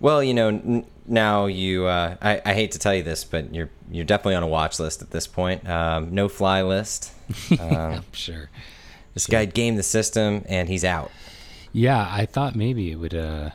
Well, 0.00 0.22
you 0.22 0.32
know, 0.32 0.48
n- 0.48 0.86
now 1.08 1.46
you. 1.46 1.86
Uh, 1.86 2.16
I, 2.20 2.40
I 2.44 2.54
hate 2.54 2.72
to 2.72 2.78
tell 2.78 2.94
you 2.94 3.02
this, 3.02 3.24
but 3.24 3.54
you're 3.54 3.70
you're 3.90 4.04
definitely 4.04 4.34
on 4.34 4.42
a 4.42 4.48
watch 4.48 4.78
list 4.78 5.02
at 5.02 5.10
this 5.10 5.26
point. 5.26 5.68
Um, 5.68 6.14
no 6.14 6.28
fly 6.28 6.62
list. 6.62 7.12
Um, 7.60 7.70
I'm 7.70 8.12
sure. 8.12 8.48
this 9.12 9.26
guy 9.26 9.44
gamed 9.44 9.78
the 9.78 9.82
system, 9.82 10.44
and 10.48 10.68
he's 10.68 10.84
out. 10.84 11.10
Yeah, 11.72 12.08
I 12.10 12.24
thought 12.24 12.54
maybe 12.56 12.90
it 12.90 12.96
would. 12.96 13.14
Uh, 13.14 13.50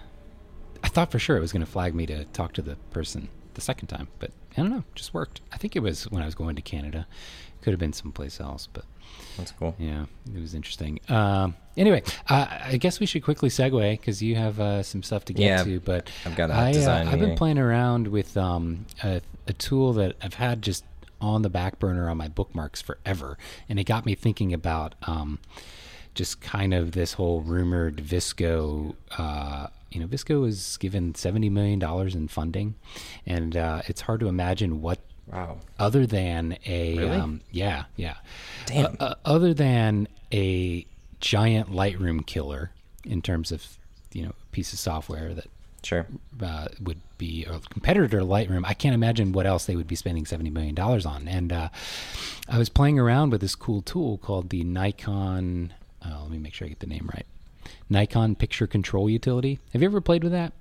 I 0.83 0.89
thought 0.89 1.11
for 1.11 1.17
sure 1.17 1.37
it 1.37 1.41
was 1.41 1.51
going 1.51 1.65
to 1.65 1.71
flag 1.71 1.95
me 1.95 2.05
to 2.05 2.25
talk 2.25 2.53
to 2.53 2.61
the 2.61 2.75
person 2.91 3.29
the 3.55 3.61
second 3.61 3.87
time, 3.87 4.09
but 4.19 4.31
I 4.55 4.61
don't 4.61 4.69
know. 4.69 4.83
Just 4.93 5.13
worked. 5.13 5.41
I 5.51 5.57
think 5.57 5.75
it 5.75 5.79
was 5.79 6.03
when 6.11 6.21
I 6.21 6.25
was 6.25 6.35
going 6.35 6.55
to 6.55 6.61
Canada. 6.61 7.07
Could 7.63 7.71
have 7.71 7.79
been 7.79 7.93
someplace 7.93 8.41
else, 8.41 8.67
but 8.71 8.83
That's 9.37 9.51
cool. 9.53 9.73
yeah, 9.79 10.05
it 10.35 10.39
was 10.41 10.53
interesting. 10.53 10.99
Um, 11.07 11.55
anyway, 11.77 12.03
uh, 12.29 12.45
I 12.65 12.75
guess 12.77 12.99
we 12.99 13.05
should 13.05 13.23
quickly 13.23 13.47
segue 13.47 13.91
because 13.99 14.21
you 14.21 14.35
have 14.35 14.59
uh, 14.59 14.83
some 14.83 15.01
stuff 15.01 15.23
to 15.25 15.33
get 15.33 15.43
Yeah, 15.45 15.63
to. 15.63 15.79
But 15.79 16.09
I've 16.25 16.35
got 16.35 16.49
a 16.49 16.53
I, 16.53 16.69
uh, 16.69 16.73
design 16.73 17.07
I've 17.07 17.19
been 17.19 17.35
playing 17.37 17.57
around 17.57 18.09
with 18.09 18.35
um, 18.35 18.85
a, 19.01 19.21
a 19.47 19.53
tool 19.53 19.93
that 19.93 20.17
I've 20.21 20.33
had 20.33 20.61
just 20.61 20.83
on 21.21 21.41
the 21.41 21.49
back 21.49 21.79
burner 21.79 22.09
on 22.09 22.17
my 22.17 22.27
bookmarks 22.27 22.81
forever, 22.81 23.37
and 23.69 23.79
it 23.79 23.85
got 23.85 24.05
me 24.05 24.13
thinking 24.13 24.53
about 24.53 24.93
um, 25.03 25.39
just 26.15 26.41
kind 26.41 26.73
of 26.73 26.91
this 26.91 27.13
whole 27.13 27.39
rumored 27.41 27.97
VSCO. 28.03 28.93
Uh, 29.17 29.67
you 29.89 30.01
know, 30.01 30.07
VSCO 30.07 30.41
was 30.41 30.75
given 30.77 31.15
seventy 31.15 31.49
million 31.49 31.79
dollars 31.79 32.13
in 32.13 32.27
funding, 32.27 32.75
and 33.25 33.55
uh, 33.55 33.83
it's 33.87 34.01
hard 34.01 34.19
to 34.19 34.27
imagine 34.27 34.81
what 34.81 34.99
Wow. 35.31 35.57
other 35.79 36.05
than 36.05 36.57
a 36.65 36.97
Really? 36.97 37.17
um, 37.17 37.41
yeah 37.51 37.85
yeah 37.95 38.15
Damn. 38.65 38.97
Uh, 38.99 39.03
uh, 39.05 39.15
other 39.25 39.53
than 39.53 40.07
a 40.33 40.85
giant 41.19 41.69
lightroom 41.71 42.25
killer 42.25 42.71
in 43.05 43.21
terms 43.21 43.51
of 43.51 43.65
you 44.13 44.23
know 44.23 44.31
a 44.31 44.45
piece 44.51 44.73
of 44.73 44.79
software 44.79 45.33
that 45.33 45.47
Sure. 45.81 46.05
uh, 46.41 46.67
would 46.81 47.01
be 47.17 47.43
a 47.43 47.59
competitor 47.59 48.07
to 48.19 48.25
Lightroom. 48.25 48.63
I 48.65 48.73
can't 48.73 48.95
imagine 48.95 49.33
what 49.33 49.45
else 49.45 49.65
they 49.65 49.75
would 49.75 49.87
be 49.87 49.95
spending 49.95 50.25
seventy 50.25 50.49
million 50.49 50.75
dollars 50.75 51.05
on. 51.05 51.27
And 51.27 51.51
uh, 51.51 51.69
I 52.47 52.57
was 52.57 52.69
playing 52.69 52.99
around 52.99 53.31
with 53.31 53.41
this 53.41 53.53
cool 53.53 53.81
tool 53.81 54.17
called 54.17 54.49
the 54.49 54.63
Nikon. 54.63 55.73
Uh, 56.01 56.19
let 56.21 56.31
me 56.31 56.37
make 56.37 56.53
sure 56.53 56.67
I 56.67 56.69
get 56.69 56.79
the 56.79 56.87
name 56.87 57.09
right. 57.13 57.25
Nikon 57.89 58.35
Picture 58.35 58.65
Control 58.65 59.09
Utility. 59.09 59.59
Have 59.73 59.81
you 59.81 59.87
ever 59.89 59.99
played 59.99 60.23
with 60.23 60.31
that? 60.31 60.53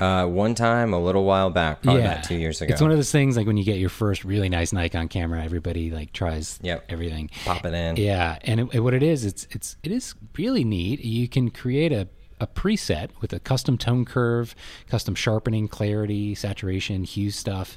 Uh, 0.00 0.26
one 0.26 0.54
time, 0.54 0.94
a 0.94 0.98
little 0.98 1.24
while 1.24 1.50
back, 1.50 1.82
probably 1.82 2.00
about 2.02 2.24
two 2.24 2.34
years 2.36 2.60
ago. 2.62 2.72
It's 2.72 2.80
one 2.80 2.90
of 2.90 2.96
those 2.96 3.12
things 3.12 3.36
like 3.36 3.46
when 3.46 3.56
you 3.58 3.64
get 3.64 3.78
your 3.78 3.90
first 3.90 4.24
really 4.24 4.48
nice 4.48 4.72
Nikon 4.72 5.08
camera, 5.08 5.44
everybody 5.44 5.90
like 5.90 6.12
tries 6.14 6.58
Yep. 6.62 6.86
everything. 6.88 7.28
Pop 7.44 7.64
it 7.66 7.74
in. 7.74 7.96
Yeah, 7.96 8.38
and 8.42 8.60
it, 8.60 8.68
it- 8.74 8.80
what 8.80 8.94
it 8.94 9.02
is, 9.02 9.24
it's 9.26 9.46
it's 9.50 9.76
it 9.82 9.92
is 9.92 10.14
really 10.38 10.64
neat. 10.64 11.04
You 11.04 11.28
can 11.28 11.50
create 11.50 11.92
a 11.92 12.08
a 12.40 12.46
preset 12.46 13.10
with 13.20 13.34
a 13.34 13.38
custom 13.40 13.76
tone 13.76 14.06
curve, 14.06 14.54
custom 14.88 15.14
sharpening, 15.14 15.68
clarity, 15.68 16.34
saturation, 16.34 17.04
hue 17.04 17.30
stuff. 17.30 17.76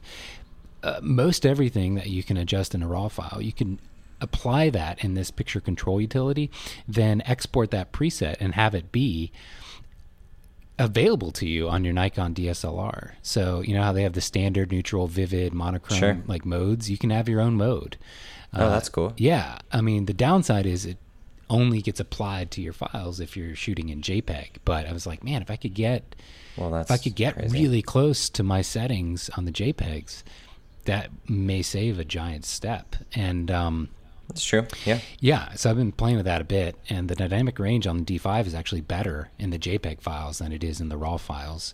Uh, 0.82 1.00
most 1.02 1.46
everything 1.46 1.96
that 1.96 2.08
you 2.08 2.24
can 2.24 2.38
adjust 2.38 2.74
in 2.74 2.82
a 2.82 2.88
raw 2.88 3.10
file, 3.10 3.40
you 3.42 3.52
can 3.52 3.80
apply 4.22 4.70
that 4.70 5.04
in 5.04 5.16
this 5.16 5.32
picture 5.32 5.60
control 5.60 6.00
utility, 6.00 6.50
then 6.88 7.22
export 7.26 7.72
that 7.72 7.92
preset 7.92 8.38
and 8.40 8.54
have 8.56 8.74
it 8.74 8.90
be 8.94 9.34
available 10.80 11.32
to 11.32 11.48
you 11.48 11.70
on 11.70 11.84
your 11.84 11.94
Nikon 11.94 12.34
DSLR. 12.34 13.12
So 13.22 13.62
you 13.62 13.74
know 13.76 13.84
how 13.84 13.92
they 13.94 14.04
have 14.04 14.14
the 14.14 14.22
standard, 14.22 14.72
neutral, 14.72 15.08
vivid, 15.08 15.54
monochrome 15.54 16.00
Sure. 16.00 16.24
like 16.28 16.46
modes. 16.46 16.90
You 16.90 16.98
can 16.98 17.10
have 17.12 17.30
your 17.30 17.42
own 17.42 17.56
mode. 17.56 17.98
Oh, 18.56 18.70
that's 18.70 18.90
cool. 18.90 19.14
Yeah, 19.18 19.60
I 19.72 19.82
mean 19.82 20.06
the 20.06 20.14
downside 20.14 20.66
is 20.66 20.86
it 20.86 20.98
only 21.50 21.82
gets 21.82 22.00
applied 22.00 22.50
to 22.52 22.62
your 22.62 22.74
files 22.74 23.20
if 23.20 23.36
you're 23.38 23.56
shooting 23.56 23.90
in 23.90 24.02
JPEG. 24.02 24.58
But 24.66 24.88
I 24.88 24.94
was 24.94 25.06
like, 25.06 25.24
man, 25.24 25.42
if 25.42 25.52
I 25.52 25.56
could 25.56 25.74
get 25.74 26.16
Well, 26.58 26.72
that's 26.72 26.90
if 26.90 26.94
I 27.00 27.02
could 27.04 27.16
get 27.16 27.36
crazy. 27.36 27.54
really 27.62 27.82
close 27.82 28.30
to 28.30 28.44
my 28.44 28.62
settings 28.62 29.30
on 29.38 29.46
the 29.46 29.52
JPEGs, 29.52 30.24
that 30.86 31.10
may 31.30 31.62
save 31.62 32.00
a 32.00 32.06
giant 32.06 32.46
step. 32.46 32.96
And 33.14 33.50
um, 33.52 33.90
It's 34.30 34.44
true. 34.44 34.66
Yeah. 34.86 35.00
yeah, 35.20 35.54
so 35.54 35.70
I've 35.70 35.76
been 35.78 35.92
playing 35.92 36.16
with 36.18 36.26
that 36.26 36.42
a 36.42 36.46
bit, 36.46 36.76
and 36.90 37.10
the 37.10 37.16
dynamic 37.16 37.60
range 37.60 37.86
on 37.86 37.98
the 38.04 38.04
D5 38.20 38.48
is 38.48 38.56
actually 38.56 38.82
better 38.82 39.30
in 39.38 39.50
the 39.52 39.60
JPEG 39.60 40.02
files 40.02 40.40
than 40.40 40.52
it 40.52 40.64
is 40.64 40.80
in 40.82 40.90
the 40.90 40.98
RAW 40.98 41.18
files. 41.18 41.74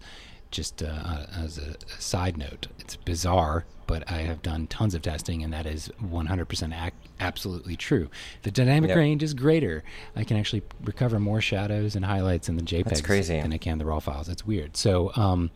Just 0.51 0.81
uh, 0.81 1.25
as 1.37 1.59
a, 1.59 1.75
a 1.95 2.01
side 2.01 2.35
note, 2.35 2.67
it's 2.79 2.95
bizarre, 2.95 3.65
but 3.85 4.09
I 4.11 4.21
have 4.23 4.41
done 4.41 4.65
tons 4.65 4.95
of 4.95 5.03
testing, 5.03 5.43
and 5.43 5.53
that 5.53 5.67
is 5.67 5.91
100% 6.03 6.85
ac- 6.85 6.91
absolutely 7.19 7.75
true. 7.75 8.09
The 8.41 8.49
dynamic 8.49 8.89
Yep. 8.89 8.97
range 8.97 9.21
is 9.23 9.35
greater. 9.35 9.83
I 10.15 10.23
can 10.23 10.35
actually 10.37 10.63
recover 10.83 11.19
more 11.19 11.39
shadows 11.39 11.95
and 11.95 12.03
highlights 12.03 12.49
in 12.49 12.55
the 12.55 12.63
JPEGs 12.63 13.03
crazy. 13.03 13.39
than 13.39 13.53
I 13.53 13.57
can 13.59 13.77
the 13.77 13.85
RAW 13.85 13.99
files. 13.99 14.27
It's 14.27 14.45
weird. 14.45 14.75
So, 14.75 15.11
um, 15.15 15.51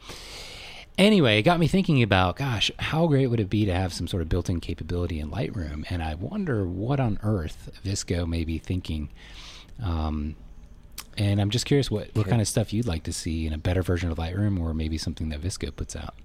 anyway, 0.97 1.39
it 1.39 1.43
got 1.43 1.59
me 1.59 1.67
thinking 1.67 2.01
about, 2.01 2.35
gosh, 2.37 2.71
how 2.79 3.07
great 3.07 3.27
would 3.27 3.39
it 3.39 3.49
be 3.49 3.65
to 3.65 3.73
have 3.73 3.93
some 3.93 4.07
sort 4.07 4.21
of 4.21 4.29
built-in 4.29 4.59
capability 4.59 5.19
in 5.19 5.29
Lightroom? 5.29 5.85
And 5.89 6.03
I 6.03 6.15
wonder 6.15 6.65
what 6.65 6.99
on 6.99 7.19
earth 7.23 7.71
VSCO 7.83 8.27
may 8.27 8.43
be 8.43 8.57
thinking. 8.57 9.09
Um, 9.83 10.35
and 11.17 11.39
I'm 11.39 11.49
just 11.49 11.65
curious 11.65 11.91
what, 11.91 12.09
what 12.13 12.27
kind 12.27 12.41
of 12.41 12.47
stuff 12.47 12.73
you'd 12.73 12.87
like 12.87 13.03
to 13.03 13.13
see 13.13 13.45
in 13.45 13.53
a 13.53 13.57
better 13.57 13.83
version 13.83 14.11
of 14.11 14.17
Lightroom, 14.17 14.59
or 14.59 14.73
maybe 14.73 14.97
something 14.97 15.29
that 15.29 15.41
VSCO 15.41 15.75
puts 15.75 15.95
out. 15.95 16.15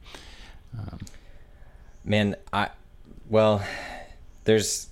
Man, 2.05 2.37
I 2.53 2.71
well, 3.29 3.63
there's 4.45 4.89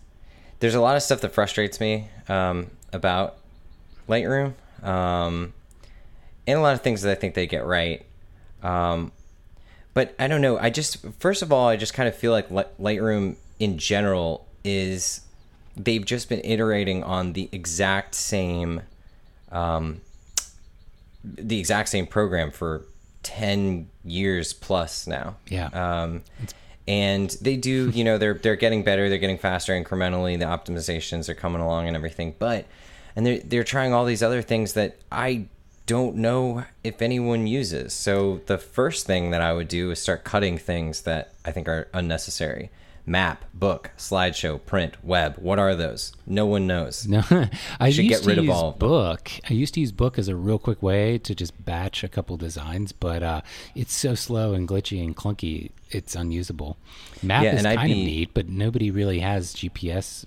there's 0.61 0.75
a 0.75 0.80
lot 0.80 0.97
of 0.97 1.02
stuff 1.02 1.21
that 1.23 1.33
frustrates 1.33 1.80
me 1.80 2.09
um, 2.28 2.71
about 2.92 3.38
Lightroom, 4.09 4.54
um, 4.83 5.54
and 6.47 6.59
a 6.59 6.62
lot 6.62 6.75
of 6.75 6.83
things 6.83 7.02
that 7.02 7.12
I 7.12 7.14
think 7.14 7.35
they 7.35 7.47
get 7.47 7.64
right. 7.64 8.04
Um, 8.62 9.12
but 9.96 10.14
I 10.18 10.28
don't 10.28 10.42
know. 10.42 10.58
I 10.58 10.68
just 10.68 11.04
first 11.18 11.40
of 11.42 11.50
all, 11.50 11.66
I 11.68 11.76
just 11.76 11.94
kind 11.94 12.06
of 12.08 12.14
feel 12.14 12.30
like 12.32 12.50
Lightroom 12.50 13.36
in 13.58 13.78
general 13.78 14.46
is 14.62 15.22
they've 15.76 16.04
just 16.04 16.28
been 16.28 16.42
iterating 16.44 17.02
on 17.02 17.32
the 17.32 17.48
exact 17.50 18.14
same 18.14 18.82
um, 19.50 20.00
the 21.24 21.58
exact 21.58 21.88
same 21.88 22.06
program 22.06 22.50
for 22.50 22.84
10 23.22 23.88
years 24.04 24.52
plus 24.52 25.06
now 25.06 25.36
Yeah. 25.48 25.68
um, 25.72 26.22
and 26.86 27.30
they 27.40 27.56
do 27.56 27.90
you 27.94 28.04
know 28.04 28.18
they're 28.18 28.34
they're 28.34 28.54
getting 28.56 28.84
better 28.84 29.08
they're 29.08 29.18
getting 29.18 29.38
faster 29.38 29.72
incrementally 29.72 30.38
the 30.38 30.44
optimizations 30.44 31.28
are 31.28 31.34
coming 31.34 31.60
along 31.60 31.88
and 31.88 31.96
everything 31.96 32.34
but 32.38 32.66
and 33.16 33.26
they're 33.26 33.40
they're 33.40 33.64
trying 33.64 33.92
all 33.92 34.04
these 34.04 34.22
other 34.22 34.42
things 34.42 34.74
that 34.74 34.96
i 35.10 35.46
don't 35.86 36.16
know 36.16 36.64
if 36.82 37.00
anyone 37.00 37.46
uses 37.46 37.92
so 37.92 38.40
the 38.46 38.58
first 38.58 39.06
thing 39.06 39.30
that 39.30 39.40
i 39.40 39.52
would 39.52 39.68
do 39.68 39.90
is 39.90 40.00
start 40.00 40.24
cutting 40.24 40.58
things 40.58 41.02
that 41.02 41.32
i 41.44 41.50
think 41.52 41.68
are 41.68 41.88
unnecessary 41.94 42.70
map 43.08 43.44
book 43.54 43.92
slideshow 43.96 44.58
print 44.66 44.94
web 45.04 45.36
what 45.38 45.60
are 45.60 45.76
those 45.76 46.12
no 46.26 46.44
one 46.44 46.66
knows 46.66 47.06
No, 47.06 47.22
I 47.78 47.90
should 47.90 48.04
used 48.06 48.24
get 48.24 48.26
rid 48.26 48.34
to 48.34 48.40
of 48.40 48.46
use 48.46 48.54
all 48.54 48.70
of. 48.70 48.78
Book. 48.80 49.30
I 49.48 49.52
used 49.54 49.74
to 49.74 49.80
use 49.80 49.92
Book 49.92 50.18
as 50.18 50.26
a 50.26 50.34
real 50.34 50.58
quick 50.58 50.82
way 50.82 51.18
to 51.18 51.32
just 51.32 51.64
batch 51.64 52.02
a 52.02 52.08
couple 52.08 52.36
designs, 52.36 52.90
but 52.90 53.22
uh, 53.22 53.40
it's 53.76 53.94
so 53.94 54.16
slow 54.16 54.54
and 54.54 54.66
glitchy 54.66 55.00
and 55.04 55.14
clunky, 55.16 55.70
it's 55.92 56.16
unusable. 56.16 56.78
Map 57.22 57.44
Yeah, 57.44 57.54
is 57.54 57.62
kind 57.62 57.78
of 57.92 57.96
neat, 57.96 58.30
but 58.34 58.48
nobody 58.48 58.90
really 58.90 59.20
has 59.20 59.54
GPS 59.54 60.24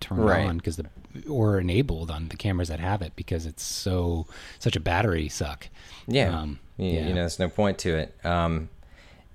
turned 0.00 0.24
Right. 0.24 0.46
on 0.46 0.56
because 0.56 0.76
the 0.78 0.86
or 1.28 1.58
enabled 1.60 2.10
on 2.10 2.28
the 2.28 2.36
cameras 2.36 2.68
that 2.68 2.80
have 2.80 3.02
it 3.02 3.12
because 3.16 3.46
it's 3.46 3.62
so 3.62 4.26
such 4.58 4.76
a 4.76 4.80
battery 4.80 5.28
suck. 5.28 5.68
Yeah. 6.06 6.38
Um, 6.38 6.58
you, 6.76 6.90
yeah. 6.90 7.06
you 7.06 7.14
know, 7.14 7.20
there's 7.20 7.38
no 7.38 7.48
point 7.48 7.78
to 7.78 7.94
it. 7.96 8.14
Um, 8.24 8.68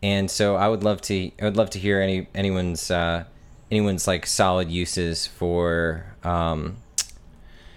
and 0.01 0.29
so 0.29 0.55
I 0.55 0.67
would 0.67 0.83
love 0.83 1.01
to, 1.03 1.31
I 1.41 1.45
would 1.45 1.57
love 1.57 1.69
to 1.71 1.79
hear 1.79 2.01
any 2.01 2.27
anyone's 2.33 2.89
uh, 2.89 3.25
anyone's 3.71 4.07
like 4.07 4.25
solid 4.25 4.69
uses 4.69 5.27
for 5.27 6.05
um, 6.24 6.77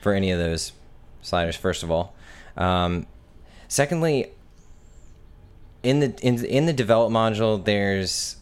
for 0.00 0.12
any 0.12 0.30
of 0.30 0.38
those 0.38 0.72
sliders. 1.22 1.56
First 1.56 1.82
of 1.82 1.90
all, 1.90 2.14
um, 2.56 3.06
secondly, 3.68 4.32
in 5.82 6.00
the 6.00 6.14
in 6.22 6.44
in 6.44 6.66
the 6.66 6.72
develop 6.72 7.12
module, 7.12 7.64
there's 7.64 8.36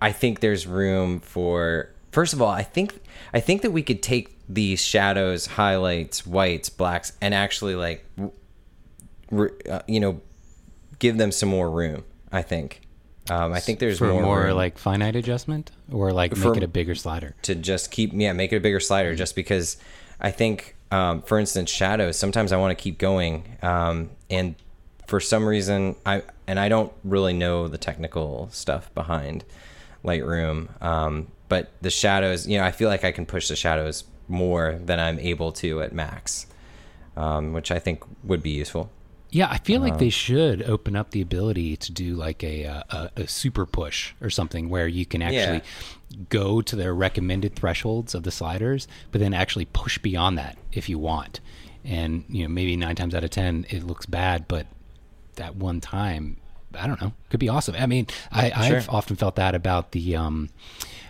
I 0.00 0.12
think 0.12 0.40
there's 0.40 0.66
room 0.66 1.20
for. 1.20 1.90
First 2.12 2.32
of 2.32 2.40
all, 2.40 2.50
I 2.50 2.62
think 2.62 3.00
I 3.32 3.40
think 3.40 3.62
that 3.62 3.72
we 3.72 3.82
could 3.82 4.00
take 4.00 4.33
these 4.48 4.84
shadows, 4.84 5.46
highlights, 5.46 6.26
whites, 6.26 6.68
blacks, 6.68 7.12
and 7.20 7.34
actually 7.34 7.74
like, 7.74 8.04
re, 9.30 9.50
uh, 9.70 9.80
you 9.86 10.00
know, 10.00 10.20
give 10.98 11.16
them 11.18 11.32
some 11.32 11.48
more 11.48 11.70
room. 11.70 12.04
I 12.32 12.42
think. 12.42 12.80
Um, 13.30 13.52
I 13.54 13.60
think 13.60 13.78
there's 13.78 13.98
for 13.98 14.08
more, 14.12 14.22
more, 14.22 14.52
like 14.52 14.76
finite 14.76 15.16
adjustment 15.16 15.70
or 15.90 16.12
like 16.12 16.36
For- 16.36 16.48
make 16.48 16.58
it 16.58 16.62
a 16.62 16.68
bigger 16.68 16.94
slider. 16.94 17.34
to 17.42 17.54
just 17.54 17.90
keep 17.90 18.10
yeah 18.12 18.34
make 18.34 18.52
it 18.52 18.56
a 18.56 18.60
bigger 18.60 18.80
slider 18.80 19.14
just 19.14 19.34
because 19.34 19.78
I 20.20 20.30
think 20.30 20.76
um, 20.90 21.22
for 21.22 21.38
instance 21.38 21.70
shadows 21.70 22.18
sometimes 22.18 22.52
I 22.52 22.58
want 22.58 22.76
to 22.76 22.82
keep 22.82 22.98
going 22.98 23.56
um, 23.62 24.10
and 24.28 24.56
for 25.06 25.20
some 25.20 25.46
reason 25.46 25.96
I 26.04 26.22
and 26.46 26.60
I 26.60 26.68
don't 26.68 26.92
really 27.02 27.32
know 27.32 27.66
the 27.66 27.78
technical 27.78 28.50
stuff 28.52 28.92
behind 28.94 29.44
Lightroom 30.04 30.82
um, 30.82 31.28
but 31.48 31.70
the 31.80 31.90
shadows 31.90 32.46
you 32.46 32.58
know 32.58 32.64
I 32.64 32.72
feel 32.72 32.90
like 32.90 33.04
I 33.04 33.12
can 33.12 33.24
push 33.24 33.48
the 33.48 33.56
shadows 33.56 34.04
more 34.28 34.78
than 34.84 34.98
I'm 35.00 35.18
able 35.18 35.52
to 35.52 35.82
at 35.82 35.92
max 35.92 36.46
um, 37.16 37.52
which 37.52 37.70
I 37.70 37.78
think 37.78 38.02
would 38.24 38.42
be 38.42 38.50
useful 38.50 38.90
Yeah, 39.30 39.48
I 39.50 39.58
feel 39.58 39.80
like 39.80 39.98
they 39.98 40.10
should 40.10 40.62
open 40.62 40.94
up 40.96 41.10
the 41.10 41.20
ability 41.20 41.76
to 41.76 41.92
do 41.92 42.14
like 42.14 42.42
a 42.44 42.66
uh, 42.66 42.82
a, 42.90 43.22
a 43.22 43.26
super 43.26 43.66
push 43.66 44.14
or 44.20 44.30
something 44.30 44.68
where 44.68 44.86
you 44.88 45.04
can 45.06 45.22
actually 45.22 45.62
go 46.28 46.60
to 46.62 46.76
their 46.76 46.94
recommended 46.94 47.56
thresholds 47.56 48.14
of 48.14 48.22
the 48.22 48.30
sliders, 48.30 48.86
but 49.10 49.20
then 49.20 49.34
actually 49.34 49.64
push 49.66 49.98
beyond 49.98 50.38
that 50.38 50.56
if 50.72 50.88
you 50.88 50.98
want. 51.00 51.40
And 51.84 52.24
you 52.28 52.42
know, 52.44 52.48
maybe 52.48 52.76
nine 52.76 52.94
times 52.96 53.14
out 53.14 53.24
of 53.24 53.30
ten 53.30 53.66
it 53.70 53.82
looks 53.82 54.06
bad, 54.06 54.46
but 54.46 54.66
that 55.36 55.56
one 55.56 55.80
time, 55.80 56.36
I 56.78 56.86
don't 56.86 57.00
know, 57.00 57.12
could 57.30 57.40
be 57.40 57.48
awesome. 57.48 57.74
I 57.76 57.86
mean, 57.86 58.06
I, 58.30 58.52
I've 58.54 58.84
Sure. 58.84 58.94
often 58.94 59.16
felt 59.16 59.34
that 59.36 59.54
about 59.56 59.90
the 59.90 60.14
um, 60.16 60.48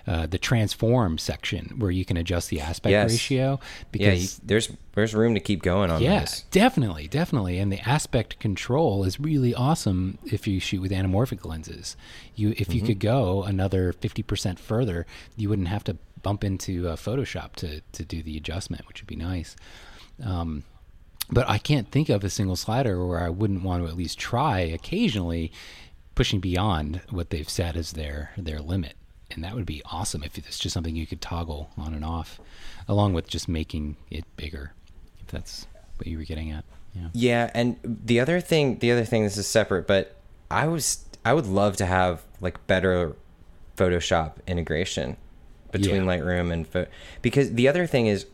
uh, 0.06 0.26
the 0.26 0.38
transform 0.38 1.16
section 1.18 1.73
where 1.78 1.90
you 1.90 2.04
can 2.04 2.16
adjust 2.16 2.50
the 2.50 2.61
aspect 2.61 2.90
Yes. 2.90 3.11
ratio 3.11 3.58
yeah 3.62 3.84
because 3.90 4.38
you, 4.38 4.40
there's 4.44 4.70
there's 4.94 5.14
room 5.14 5.34
to 5.34 5.40
keep 5.40 5.62
going 5.62 5.90
on 5.90 6.02
yeah, 6.02 6.20
this 6.20 6.44
definitely, 6.50 7.08
definitely. 7.08 7.58
And 7.58 7.73
the 7.73 7.80
aspect 7.80 8.38
control 8.38 9.04
is 9.04 9.18
really 9.18 9.54
awesome 9.54 10.18
if 10.25 10.46
you 10.46 10.61
shoot 10.61 10.80
with 10.82 10.92
anamorphic 10.92 11.44
lenses. 11.44 11.96
You, 12.37 12.50
if 12.50 12.68
Mm-hmm. 12.68 12.73
you 12.73 12.82
could 12.82 13.00
go 13.00 13.42
another 13.44 13.92
fifty 13.92 14.23
percent 14.23 14.58
further, 14.61 15.06
you 15.37 15.49
wouldn't 15.49 15.68
have 15.68 15.84
to 15.84 15.96
bump 16.23 16.44
into 16.44 16.88
uh, 16.88 16.96
Photoshop 16.96 17.54
to 17.56 17.80
to 17.92 18.04
do 18.04 18.23
the 18.23 18.37
adjustment, 18.37 18.87
which 18.87 19.00
would 19.02 19.08
be 19.08 19.16
nice. 19.16 19.56
Um, 20.23 20.64
but 21.30 21.49
I 21.49 21.58
can't 21.58 21.90
think 21.90 22.08
of 22.11 22.23
a 22.23 22.30
single 22.30 22.56
slider 22.56 23.04
where 23.06 23.20
I 23.20 23.30
wouldn't 23.30 23.62
want 23.64 23.82
to 23.82 23.88
at 23.88 23.96
least 23.96 24.18
try 24.18 24.61
occasionally 24.61 25.50
pushing 26.14 26.38
beyond 26.38 27.00
what 27.11 27.30
they've 27.30 27.49
set 27.49 27.76
as 27.76 27.92
their 27.92 28.30
their 28.37 28.61
limit. 28.61 28.94
And 29.31 29.43
that 29.43 29.54
would 29.54 29.66
be 29.66 29.83
awesome 29.87 30.23
if 30.23 30.37
it's 30.38 30.59
just 30.59 30.75
something 30.75 30.95
you 30.95 31.07
could 31.07 31.21
toggle 31.21 31.71
on 31.76 31.95
and 31.95 32.04
off, 32.04 32.40
along 32.87 33.14
with 33.14 33.26
just 33.28 33.49
making 33.49 33.97
it 34.11 34.25
bigger. 34.37 34.73
If 35.21 35.28
that's 35.28 35.66
what 35.97 36.07
you 36.07 36.19
were 36.19 36.25
getting 36.25 36.50
at. 36.50 36.64
Yeah. 36.95 37.09
Yeah, 37.12 37.50
and 37.54 37.76
the 37.83 38.21
other 38.21 38.40
thing, 38.40 38.78
the 38.78 38.93
other 38.93 39.04
thing, 39.04 39.25
this 39.25 39.37
is 39.37 39.49
separate, 39.49 39.87
but 39.87 40.14
I 40.50 40.66
was, 40.69 41.04
I 41.25 41.33
would 41.33 41.47
love 41.47 41.76
to 41.78 41.87
have 41.87 42.23
like 42.40 42.64
better 42.66 43.16
Photoshop 43.76 44.35
integration 44.47 45.16
between 45.73 46.04
Yeah. 46.04 46.16
Lightroom 46.19 46.52
and 46.52 46.69
pho- 46.69 46.87
because 47.23 47.52
the 47.54 47.66
other 47.66 47.87
thing 47.87 48.07
is 48.07 48.26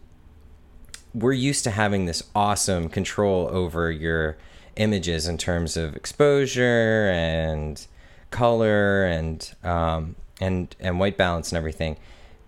we're 1.14 1.32
used 1.32 1.64
to 1.64 1.70
having 1.70 2.04
this 2.04 2.22
awesome 2.34 2.88
control 2.88 3.48
over 3.50 3.90
your 3.90 4.36
images 4.76 5.26
in 5.26 5.38
terms 5.38 5.76
of 5.76 5.96
exposure 5.96 7.10
and 7.12 7.86
color 8.30 9.04
and 9.04 9.54
um, 9.64 10.14
and 10.40 10.74
and 10.80 10.98
white 10.98 11.16
balance 11.16 11.50
and 11.52 11.56
everything. 11.58 11.96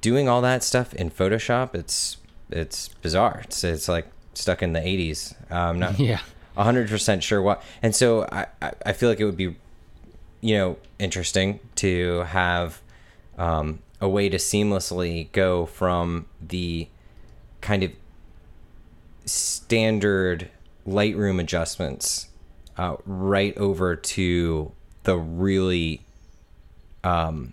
Doing 0.00 0.28
all 0.28 0.40
that 0.42 0.64
stuff 0.64 0.92
in 0.94 1.10
Photoshop, 1.10 1.74
it's 1.74 2.16
it's 2.50 2.88
bizarre. 2.88 3.42
It's 3.44 3.62
it's 3.62 3.88
like 3.88 4.06
stuck 4.34 4.62
in 4.62 4.72
the 4.72 4.80
'80s. 4.80 5.34
Um, 5.52 5.78
not 5.78 5.98
Yeah. 6.00 6.20
hundred 6.56 6.88
percent 6.88 7.22
sure 7.22 7.40
what. 7.40 7.62
And 7.82 7.94
so 7.94 8.24
I, 8.32 8.46
I 8.60 8.72
I 8.86 8.92
feel 8.92 9.08
like 9.08 9.20
it 9.20 9.24
would 9.24 9.36
be, 9.36 9.56
you 10.40 10.56
know, 10.56 10.76
interesting 10.98 11.60
to 11.76 12.20
have 12.24 12.80
um, 13.38 13.78
a 14.00 14.08
way 14.08 14.28
to 14.28 14.36
seamlessly 14.38 15.30
go 15.32 15.66
from 15.66 16.26
the 16.40 16.88
kind 17.60 17.82
of 17.84 17.92
standard 19.24 20.50
Lightroom 20.86 21.40
adjustments 21.40 22.28
uh, 22.76 22.96
right 23.06 23.56
over 23.56 23.94
to 23.94 24.72
the 25.04 25.16
really 25.16 26.02
um, 27.04 27.52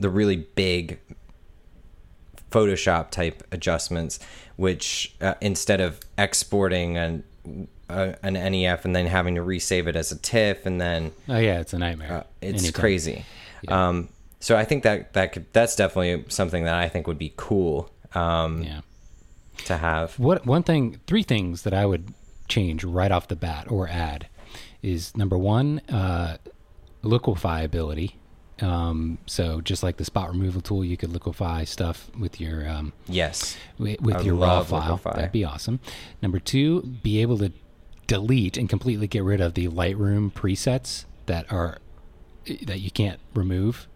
the 0.00 0.10
really 0.10 0.36
big 0.54 0.98
Photoshop 2.50 3.10
type 3.10 3.42
adjustments, 3.52 4.18
which 4.56 5.14
uh, 5.20 5.34
instead 5.40 5.80
of 5.80 6.00
exporting 6.16 6.96
an 6.96 7.24
uh, 7.88 8.12
an 8.22 8.32
NEF 8.34 8.84
and 8.84 8.96
then 8.96 9.06
having 9.06 9.34
to 9.36 9.40
resave 9.42 9.86
it 9.86 9.94
as 9.96 10.10
a 10.10 10.18
TIFF 10.18 10.66
and 10.66 10.80
then 10.80 11.12
Oh 11.28 11.38
yeah, 11.38 11.60
it's 11.60 11.72
a 11.72 11.78
nightmare. 11.78 12.12
uh, 12.12 12.22
it's 12.40 12.64
Anytime. 12.64 12.80
crazy. 12.80 13.24
Yeah. 13.62 13.88
Um, 13.88 14.08
so 14.40 14.56
I 14.56 14.64
think 14.64 14.82
that 14.84 15.12
that 15.14 15.32
could 15.32 15.46
that's 15.52 15.76
definitely 15.76 16.24
something 16.28 16.64
that 16.64 16.74
I 16.74 16.88
think 16.88 17.06
would 17.06 17.18
be 17.18 17.32
cool 17.36 17.90
um, 18.14 18.62
Yeah. 18.62 18.80
to 19.66 19.76
have. 19.76 20.18
What 20.18 20.46
one 20.46 20.62
thing, 20.62 21.00
three 21.06 21.22
things 21.22 21.62
that 21.62 21.74
I 21.74 21.86
would 21.86 22.12
change 22.48 22.84
right 22.84 23.10
off 23.12 23.28
the 23.28 23.36
bat 23.36 23.70
or 23.70 23.88
add 23.88 24.28
is 24.82 25.16
number 25.16 25.36
one, 25.38 25.80
uh, 25.88 26.38
liquefy 27.02 27.62
ability. 27.62 28.16
Um, 28.62 29.18
so 29.26 29.60
just 29.60 29.82
like 29.82 29.98
the 29.98 30.04
spot 30.04 30.30
removal 30.30 30.62
tool, 30.62 30.84
you 30.84 30.96
could 30.96 31.10
liquefy 31.12 31.64
stuff 31.64 32.10
with 32.18 32.40
your 32.40 32.66
um, 32.68 32.92
Yes. 33.06 33.56
wi- 33.78 33.98
with 34.00 34.24
your 34.24 34.34
raw 34.36 34.62
file. 34.62 34.92
liquefy. 34.92 35.10
That'd 35.14 35.32
be 35.32 35.44
awesome. 35.44 35.78
Number 36.22 36.38
two, 36.38 36.80
be 37.02 37.20
able 37.20 37.36
to 37.38 37.52
delete 38.06 38.56
and 38.56 38.68
completely 38.68 39.06
get 39.06 39.24
rid 39.24 39.40
of 39.40 39.54
the 39.54 39.68
Lightroom 39.68 40.32
presets 40.32 41.04
that 41.26 41.50
are 41.52 41.78
that 42.62 42.78
you 42.80 42.90
can't 42.90 43.18
remove, 43.34 43.88